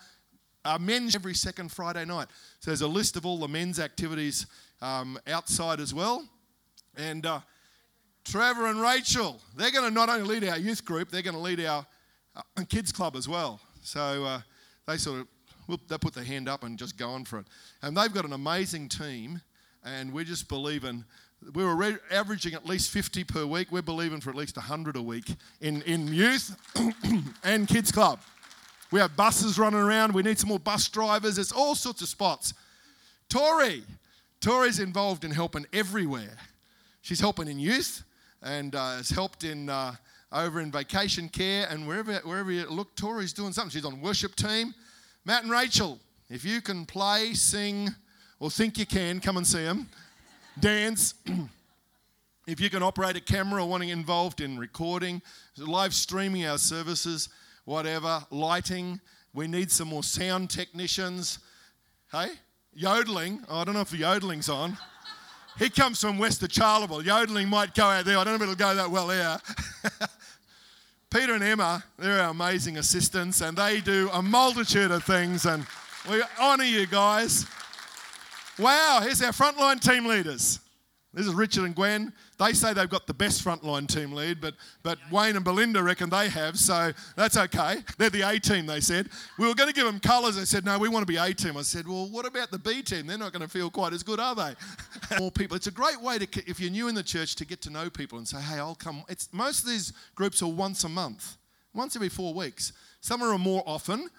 our 0.67 0.79
men's 0.79 1.15
every 1.15 1.33
second 1.33 1.73
Friday 1.73 2.05
night. 2.05 2.29
So 2.61 2.73
there's 2.73 2.83
a 2.83 2.89
list 2.89 3.17
of 3.17 3.25
all 3.25 3.39
the 3.39 3.49
men's 3.49 3.81
activities 3.81 4.47
um, 4.83 5.19
outside 5.27 5.81
as 5.81 5.95
well. 5.95 6.29
And 6.95 7.25
uh, 7.25 7.41
Trevor 8.27 8.67
and 8.67 8.83
Rachel, 8.83 9.41
they're 9.57 9.71
going 9.71 9.89
to 9.89 9.95
not 9.95 10.11
only 10.11 10.41
lead 10.41 10.47
our 10.47 10.59
youth 10.59 10.85
group, 10.85 11.11
they're 11.11 11.23
going 11.23 11.33
to 11.33 11.41
lead 11.41 11.61
our 11.65 11.87
uh, 12.37 12.65
kids 12.69 12.93
club 12.93 13.17
as 13.17 13.27
well. 13.27 13.61
So 13.81 14.27
uh, 14.27 14.41
they 14.87 14.99
sort 14.99 15.21
of 15.21 15.29
whoop, 15.67 15.81
they 15.89 15.99
put 15.99 16.15
their 16.15 16.25
hand 16.25 16.49
up 16.49 16.65
and 16.65 16.79
just 16.79 16.97
go 16.97 17.11
on 17.11 17.25
for 17.25 17.39
it. 17.39 17.47
And 17.83 17.97
they've 17.97 18.13
got 18.13 18.25
an 18.25 18.33
amazing 18.33 18.89
team, 18.89 19.41
and 19.85 20.13
we're 20.13 20.25
just 20.25 20.49
believing. 20.49 21.05
We 21.55 21.65
were 21.65 21.77
re- 21.77 21.99
averaging 22.11 22.55
at 22.55 22.67
least 22.67 22.91
50 22.91 23.25
per 23.25 23.45
week. 23.47 23.71
We're 23.71 23.83
believing 23.83 24.21
for 24.21 24.31
at 24.31 24.37
least 24.37 24.57
100 24.57 24.97
a 24.97 25.03
week 25.03 25.35
in, 25.61 25.83
in 25.83 26.09
youth 26.09 26.57
and 27.45 27.69
kids 27.69 27.93
club. 27.93 28.21
We 28.91 29.01
have 29.01 29.17
buses 29.17 29.59
running 29.59 29.81
around. 29.81 30.15
We 30.15 30.23
need 30.23 30.39
some 30.39 30.49
more 30.49 30.59
bus 30.59 30.89
drivers. 30.89 31.37
There's 31.37 31.53
all 31.53 31.75
sorts 31.75 32.03
of 32.03 32.09
spots. 32.09 32.55
Tori, 33.29 33.83
Tori's 34.41 34.79
involved 34.79 35.25
in 35.25 35.31
helping 35.31 35.67
everywhere. 35.73 36.37
She's 37.03 37.21
helping 37.21 37.49
in 37.49 37.59
youth 37.59 38.03
and 38.43 38.75
uh, 38.75 38.97
has 38.97 39.11
helped 39.11 39.45
in 39.45 39.69
uh, 39.69 39.95
over 40.33 40.61
in 40.61 40.71
vacation 40.71 41.29
care 41.29 41.67
and 41.71 41.87
wherever 41.87 42.15
wherever 42.25 42.51
you 42.51 42.69
look, 42.69 42.95
Tori's 42.97 43.33
doing 43.33 43.53
something. 43.53 43.71
She's 43.71 43.85
on 43.85 44.01
worship 44.01 44.37
team. 44.37 44.75
Matt 45.27 45.43
and 45.43 45.51
Rachel, 45.51 45.99
if 46.31 46.45
you 46.45 46.61
can 46.61 46.87
play, 46.87 47.35
sing, 47.35 47.93
or 48.39 48.49
think 48.49 48.79
you 48.79 48.87
can, 48.87 49.19
come 49.19 49.37
and 49.37 49.45
see 49.45 49.65
them. 49.65 49.89
Dance. 50.61 51.15
if 52.47 52.61
you 52.61 52.71
can 52.71 52.81
operate 52.81 53.17
a 53.17 53.21
camera 53.21 53.65
or 53.65 53.69
wanting 53.69 53.89
involved 53.89 54.41
in 54.41 54.57
recording, 54.57 55.21
live 55.59 55.95
streaming 55.95 56.47
our 56.47 56.59
services, 56.59 57.29
whatever, 57.65 58.25
lighting. 58.31 59.01
We 59.35 59.49
need 59.49 59.73
some 59.73 59.89
more 59.89 60.05
sound 60.05 60.49
technicians. 60.49 61.41
Hey, 62.13 62.29
yodeling. 62.73 63.43
Oh, 63.49 63.59
I 63.59 63.65
don't 63.65 63.75
know 63.75 63.81
if 63.81 63.91
the 63.91 63.97
yodeling's 63.97 64.49
on. 64.49 64.79
He 65.59 65.71
comes 65.71 66.01
from 66.01 66.19
West 66.19 66.41
of 66.45 66.51
Charleville. 66.51 67.05
Yodeling 67.05 67.49
might 67.49 67.75
go 67.75 67.87
out 67.87 68.05
there. 68.05 68.17
I 68.17 68.23
don't 68.23 68.35
know 68.35 68.37
if 68.37 68.43
it'll 68.43 68.55
go 68.55 68.77
that 68.77 68.93
well 68.93 69.11
here. 69.11 69.39
Peter 71.11 71.35
and 71.35 71.45
Emma, 71.45 71.85
they're 71.99 72.21
our 72.21 72.31
amazing 72.31 72.79
assistants, 72.79 73.41
and 73.41 73.57
they 73.57 73.81
do 73.81 74.11
a 74.13 74.21
multitude 74.21 74.91
of 74.91 75.05
things, 75.05 75.47
and 75.47 75.65
we 76.11 76.23
honour 76.41 76.65
you 76.65 76.87
guys. 76.87 77.47
Wow, 78.59 79.01
here's 79.03 79.23
our 79.23 79.33
frontline 79.33 79.81
team 79.81 80.07
leaders. 80.07 80.61
This 81.17 81.27
is 81.27 81.33
Richard 81.33 81.65
and 81.65 81.75
Gwen. 81.75 82.13
They 82.39 82.53
say 82.53 82.75
they've 82.75 82.91
got 82.91 83.07
the 83.07 83.15
best 83.15 83.43
frontline 83.43 83.89
team 83.89 84.13
lead, 84.13 84.39
but, 84.39 84.53
but 84.83 84.99
Wayne 85.11 85.35
and 85.35 85.43
Belinda 85.43 85.83
reckon 85.83 86.11
they 86.11 86.29
have, 86.29 86.59
so 86.59 86.93
that's 87.17 87.39
okay. 87.39 87.77
They're 87.97 88.11
the 88.11 88.21
A 88.21 88.39
team, 88.39 88.67
they 88.67 88.81
said. 88.81 89.09
We 89.39 89.49
were 89.49 89.55
going 89.55 89.71
to 89.71 89.75
give 89.75 89.87
them 89.87 89.99
colours. 89.99 90.37
They 90.37 90.45
said, 90.45 90.67
no, 90.67 90.79
we 90.79 90.91
want 90.91 91.07
to 91.07 91.11
be 91.11 91.17
A 91.17 91.33
team. 91.33 91.57
I 91.57 91.63
said, 91.63 91.89
well, 91.89 92.07
what 92.11 92.27
about 92.27 92.51
the 92.51 92.59
B 92.59 92.83
team? 92.83 93.07
They're 93.07 93.17
not 93.17 93.33
going 93.33 93.41
to 93.41 93.49
feel 93.49 93.71
quite 93.71 93.95
as 93.95 94.03
good, 94.03 94.21
are 94.21 94.35
they? 94.35 94.55
More 95.19 95.31
people. 95.31 95.57
It's 95.57 95.69
a 95.69 95.71
great 95.73 95.99
way 96.03 96.19
to, 96.19 96.29
if 96.47 96.61
you're 96.61 96.71
new 96.71 96.89
in 96.89 96.95
the 96.95 97.03
church, 97.03 97.35
to 97.37 97.47
get 97.47 97.63
to 97.63 97.71
know 97.71 97.89
people 97.89 98.19
and 98.19 98.29
say, 98.29 98.43
hey, 98.43 98.59
I'll 98.59 98.75
come. 98.75 99.03
It's, 99.09 99.31
most 99.33 99.65
of 99.65 99.71
these 99.71 99.95
groups 100.17 100.43
are 100.43 100.53
once 100.53 100.85
a 100.85 100.89
month, 100.91 101.39
once 101.73 101.97
every 101.97 102.11
four 102.11 102.35
weeks. 102.35 102.75
Some 103.01 103.23
are 103.23 103.39
more 103.39 103.63
often, 103.65 104.11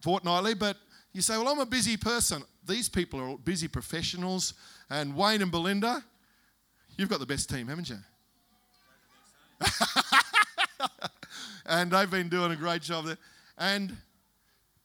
fortnightly, 0.00 0.54
but 0.54 0.78
you 1.12 1.20
say, 1.20 1.36
well, 1.36 1.48
I'm 1.48 1.58
a 1.58 1.66
busy 1.66 1.98
person. 1.98 2.42
These 2.66 2.88
people 2.88 3.20
are 3.20 3.36
busy 3.36 3.68
professionals. 3.68 4.54
And 4.88 5.14
Wayne 5.14 5.42
and 5.42 5.50
Belinda, 5.50 6.02
You've 6.96 7.08
got 7.08 7.20
the 7.20 7.26
best 7.26 7.48
team, 7.48 7.68
haven't 7.68 7.88
you? 7.88 7.98
and 11.66 11.90
they've 11.90 12.10
been 12.10 12.28
doing 12.28 12.52
a 12.52 12.56
great 12.56 12.82
job 12.82 13.06
there. 13.06 13.18
And 13.56 13.96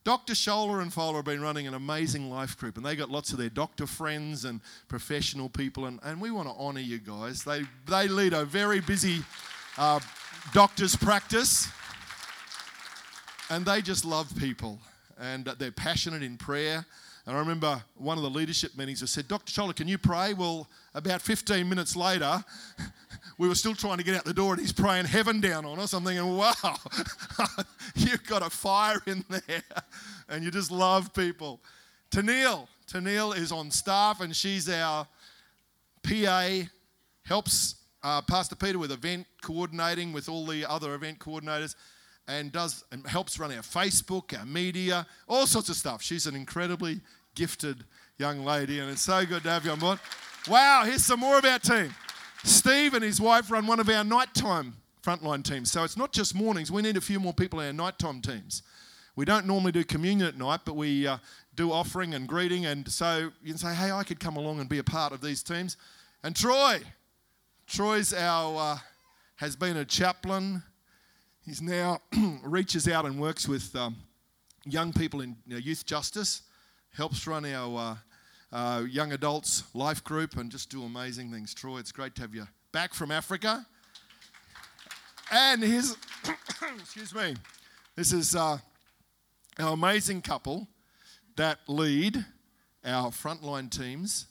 Dr. 0.03 0.33
Scholler 0.33 0.81
and 0.81 0.93
Fowler 0.93 1.17
have 1.17 1.25
been 1.25 1.41
running 1.41 1.67
an 1.67 1.73
amazing 1.73 2.29
life 2.29 2.57
group, 2.57 2.77
and 2.77 2.85
they 2.85 2.95
got 2.95 3.09
lots 3.09 3.33
of 3.33 3.37
their 3.37 3.49
doctor 3.49 3.85
friends 3.85 4.45
and 4.45 4.61
professional 4.87 5.49
people, 5.49 5.85
and, 5.85 5.99
and 6.01 6.21
we 6.21 6.31
want 6.31 6.47
to 6.47 6.53
honour 6.55 6.79
you 6.79 6.97
guys. 6.97 7.43
They, 7.43 7.63
they 7.87 8.07
lead 8.07 8.31
a 8.31 8.45
very 8.45 8.79
busy 8.79 9.19
uh, 9.77 9.99
doctor's 10.53 10.95
practice, 10.95 11.67
and 13.49 13.65
they 13.65 13.81
just 13.81 14.05
love 14.05 14.31
people, 14.39 14.79
and 15.19 15.43
they're 15.43 15.71
passionate 15.71 16.23
in 16.23 16.37
prayer. 16.37 16.85
And 17.27 17.35
I 17.35 17.39
remember 17.39 17.83
one 17.95 18.17
of 18.17 18.23
the 18.23 18.29
leadership 18.29 18.77
meetings, 18.77 19.03
I 19.03 19.05
said, 19.05 19.27
Dr. 19.27 19.51
Scholler, 19.51 19.75
can 19.75 19.89
you 19.89 19.97
pray? 19.97 20.33
Well, 20.33 20.65
about 20.95 21.21
15 21.21 21.67
minutes 21.67 21.93
later, 21.93 22.41
we 23.37 23.49
were 23.49 23.55
still 23.55 23.75
trying 23.75 23.97
to 23.97 24.03
get 24.05 24.15
out 24.15 24.23
the 24.23 24.33
door 24.33 24.53
and 24.53 24.61
he's 24.61 24.71
praying 24.71 25.07
heaven 25.07 25.41
down 25.41 25.65
on 25.65 25.77
us. 25.77 25.91
I'm 25.91 26.05
thinking, 26.05 26.37
wow, 26.37 26.53
you've 27.95 28.25
got 28.27 28.47
a 28.47 28.49
fire 28.49 29.01
in 29.05 29.25
there 29.27 29.61
and 30.29 30.41
you 30.41 30.51
just 30.51 30.71
love 30.71 31.13
people. 31.13 31.59
Tennille, 32.11 32.65
Tennille 32.89 33.37
is 33.37 33.51
on 33.51 33.71
staff 33.71 34.21
and 34.21 34.33
she's 34.33 34.69
our 34.69 35.05
PA, 36.03 36.49
helps 37.25 37.75
uh, 38.03 38.21
Pastor 38.21 38.55
Peter 38.55 38.79
with 38.79 38.93
event 38.93 39.27
coordinating 39.41 40.13
with 40.13 40.29
all 40.29 40.45
the 40.45 40.63
other 40.65 40.95
event 40.95 41.19
coordinators 41.19 41.75
and 42.27 42.51
does 42.51 42.83
and 42.91 43.05
helps 43.07 43.39
run 43.39 43.51
our 43.51 43.61
Facebook, 43.61 44.37
our 44.37 44.45
media, 44.45 45.05
all 45.27 45.47
sorts 45.47 45.69
of 45.69 45.75
stuff. 45.75 46.01
She's 46.01 46.27
an 46.27 46.35
incredibly 46.35 46.99
gifted 47.37 47.83
young 48.17 48.43
lady, 48.43 48.79
and 48.79 48.89
it's 48.89 49.03
so 49.03 49.23
good 49.23 49.43
to 49.43 49.49
have 49.51 49.63
you 49.63 49.69
on 49.69 49.77
board. 49.77 49.99
Wow, 50.49 50.81
here's 50.83 51.05
some 51.05 51.19
more 51.19 51.37
of 51.37 51.45
our 51.45 51.59
team. 51.59 51.93
Steve 52.43 52.95
and 52.95 53.03
his 53.03 53.21
wife 53.21 53.51
run 53.51 53.67
one 53.67 53.79
of 53.79 53.87
our 53.89 54.03
nighttime 54.03 54.73
frontline 55.05 55.43
teams. 55.43 55.71
So 55.71 55.83
it's 55.83 55.95
not 55.95 56.11
just 56.11 56.33
mornings, 56.33 56.71
we 56.71 56.81
need 56.81 56.97
a 56.97 57.01
few 57.01 57.19
more 57.19 57.33
people 57.33 57.59
in 57.59 57.67
our 57.67 57.73
nighttime 57.73 58.21
teams. 58.21 58.63
We 59.15 59.23
don't 59.23 59.45
normally 59.45 59.71
do 59.71 59.83
communion 59.83 60.27
at 60.27 60.35
night, 60.35 60.61
but 60.65 60.75
we 60.75 61.05
uh, 61.05 61.17
do 61.55 61.71
offering 61.71 62.15
and 62.15 62.27
greeting. 62.27 62.65
And 62.65 62.89
so 62.91 63.29
you 63.43 63.51
can 63.51 63.57
say, 63.57 63.75
hey, 63.75 63.91
I 63.91 64.03
could 64.03 64.19
come 64.19 64.35
along 64.35 64.59
and 64.59 64.67
be 64.67 64.79
a 64.79 64.83
part 64.83 65.13
of 65.13 65.21
these 65.21 65.43
teams. 65.43 65.77
And 66.23 66.35
Troy, 66.35 66.79
Troy's 67.67 68.13
our, 68.13 68.73
uh, 68.73 68.77
has 69.35 69.55
been 69.55 69.77
a 69.77 69.85
chaplain. 69.85 70.63
He's 71.45 71.61
now 71.61 72.01
reaches 72.43 72.87
out 72.87 73.05
and 73.05 73.21
works 73.21 73.47
with 73.47 73.75
um, 73.75 73.95
young 74.65 74.91
people 74.91 75.21
in 75.21 75.35
you 75.45 75.53
know, 75.53 75.59
youth 75.59 75.85
justice 75.85 76.41
helps 76.97 77.27
run 77.27 77.45
our 77.45 77.99
uh, 78.51 78.55
uh, 78.55 78.81
young 78.81 79.11
adults 79.11 79.63
life 79.75 80.03
group 80.03 80.35
and 80.35 80.51
just 80.51 80.71
do 80.71 80.83
amazing 80.83 81.31
things. 81.31 81.53
Troy, 81.53 81.77
it's 81.77 81.91
great 81.91 82.15
to 82.15 82.21
have 82.21 82.33
you 82.33 82.47
back 82.71 82.95
from 82.95 83.11
Africa. 83.11 83.63
And 85.31 85.61
here's, 85.61 85.95
excuse 86.79 87.13
me, 87.13 87.35
this 87.95 88.11
is 88.11 88.35
uh, 88.35 88.57
our 89.59 89.73
amazing 89.73 90.23
couple 90.23 90.67
that 91.35 91.59
lead 91.67 92.25
our 92.83 93.11
frontline 93.11 93.69
teams. 93.69 94.25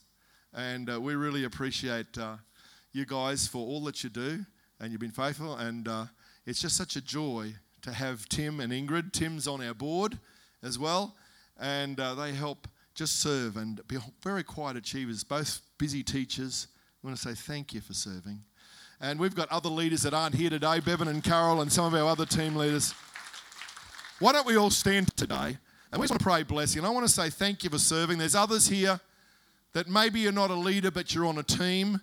And 0.53 0.91
uh, 0.91 1.01
we 1.01 1.15
really 1.15 1.45
appreciate 1.45 2.19
uh, 2.19 2.39
you 2.91 3.07
guys 3.07 3.47
for 3.47 3.59
all 3.59 3.85
that 3.85 4.03
you 4.03 4.11
do. 4.11 4.45
And 4.81 4.91
you've 4.91 5.01
been 5.01 5.13
faithful. 5.13 5.55
And 5.55 5.87
uh, 5.87 6.07
it's 6.45 6.61
just 6.61 6.77
such 6.77 6.97
a 6.97 7.01
joy 7.01 7.55
to 7.83 7.93
have 7.93 8.29
Tim 8.29 8.59
and 8.59 8.73
Ingrid. 8.73 9.13
Tim's 9.13 9.47
on 9.47 9.63
our 9.63 9.75
board 9.75 10.19
as 10.65 10.81
well 10.81 11.15
and 11.59 11.99
uh, 11.99 12.15
they 12.15 12.33
help 12.33 12.69
just 12.95 13.21
serve 13.21 13.57
and 13.57 13.87
be 13.89 13.99
very 14.23 14.43
quiet 14.43 14.77
achievers, 14.77 15.23
both 15.23 15.61
busy 15.79 16.03
teachers. 16.03 16.69
I 17.03 17.07
want 17.07 17.19
to 17.19 17.23
say 17.23 17.35
thank 17.35 17.75
you 17.75 17.81
for 17.81 17.93
serving. 17.93 18.43
And 19.01 19.21
we've 19.21 19.35
got 19.35 19.51
other 19.51 19.69
leaders 19.69 20.03
that 20.03 20.15
aren't 20.15 20.35
here 20.35 20.49
today, 20.49 20.81
Bevan 20.81 21.09
and 21.09 21.23
Carol, 21.23 21.61
and 21.61 21.71
some 21.71 21.85
of 21.85 21.95
our 21.95 22.09
other 22.09 22.25
team 22.25 22.57
leaders. 22.57 22.95
Why 24.19 24.33
don't 24.33 24.47
we 24.47 24.57
all 24.57 24.71
stand 24.71 25.15
today? 25.17 25.59
And 25.93 26.01
we 26.01 26.05
just 26.05 26.13
want 26.13 26.21
to 26.21 26.25
pray 26.25 26.43
blessing. 26.43 26.79
And 26.79 26.87
I 26.87 26.91
want 26.91 27.07
to 27.07 27.13
say 27.13 27.29
thank 27.29 27.65
you 27.65 27.71
for 27.71 27.79
serving. 27.79 28.19
There's 28.19 28.35
others 28.35 28.69
here 28.69 28.99
that 29.75 29.89
maybe 29.89 30.21
you're 30.21 30.33
not 30.33 30.51
a 30.51 30.55
leader, 30.55 30.91
but 30.91 31.15
you're 31.15 31.27
on 31.27 31.37
a 31.37 31.43
team. 31.43 32.01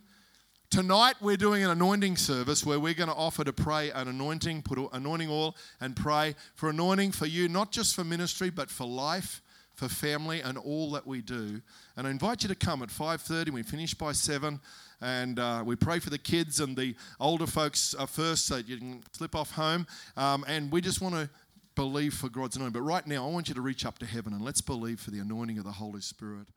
Tonight, 0.69 1.15
we're 1.21 1.37
doing 1.37 1.63
an 1.63 1.71
anointing 1.71 2.17
service 2.17 2.63
where 2.65 2.79
we're 2.79 2.93
going 2.93 3.09
to 3.09 3.15
offer 3.15 3.43
to 3.43 3.53
pray 3.53 3.91
an 3.91 4.07
anointing, 4.07 4.61
put 4.61 4.79
anointing 4.93 5.29
oil 5.29 5.55
and 5.81 5.95
pray 5.95 6.35
for 6.55 6.69
anointing 6.69 7.11
for 7.11 7.25
you, 7.25 7.47
not 7.47 7.71
just 7.71 7.95
for 7.95 8.03
ministry, 8.03 8.49
but 8.49 8.69
for 8.69 8.87
life 8.87 9.42
for 9.73 9.87
family 9.87 10.41
and 10.41 10.57
all 10.57 10.91
that 10.91 11.05
we 11.05 11.21
do. 11.21 11.61
And 11.97 12.07
I 12.07 12.09
invite 12.09 12.43
you 12.43 12.49
to 12.49 12.55
come 12.55 12.81
at 12.83 12.89
5:30. 12.89 13.51
We 13.51 13.63
finish 13.63 13.93
by 13.93 14.11
seven, 14.11 14.59
and 15.01 15.39
uh, 15.39 15.63
we 15.65 15.75
pray 15.75 15.99
for 15.99 16.09
the 16.09 16.17
kids 16.17 16.59
and 16.59 16.77
the 16.77 16.95
older 17.19 17.47
folks 17.47 17.95
uh, 17.97 18.05
first, 18.05 18.45
so 18.45 18.55
that 18.55 18.67
you 18.67 18.77
can 18.77 19.03
slip 19.11 19.35
off 19.35 19.51
home. 19.51 19.87
Um, 20.15 20.45
and 20.47 20.71
we 20.71 20.81
just 20.81 21.01
want 21.01 21.15
to 21.15 21.29
believe 21.75 22.13
for 22.13 22.29
God's 22.29 22.55
anointing. 22.55 22.73
But 22.73 22.81
right 22.81 23.05
now, 23.07 23.27
I 23.27 23.31
want 23.31 23.49
you 23.49 23.55
to 23.55 23.61
reach 23.61 23.85
up 23.85 23.97
to 23.99 24.05
heaven 24.05 24.33
and 24.33 24.43
let's 24.43 24.61
believe 24.61 24.99
for 24.99 25.11
the 25.11 25.19
anointing 25.19 25.57
of 25.57 25.63
the 25.63 25.71
Holy 25.71 26.01
Spirit. 26.01 26.47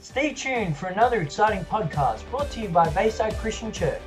Stay 0.00 0.34
tuned 0.34 0.76
for 0.76 0.88
another 0.88 1.22
exciting 1.22 1.64
podcast 1.64 2.28
brought 2.30 2.50
to 2.50 2.60
you 2.60 2.68
by 2.68 2.88
Bayside 2.90 3.34
Christian 3.38 3.72
Church. 3.72 4.02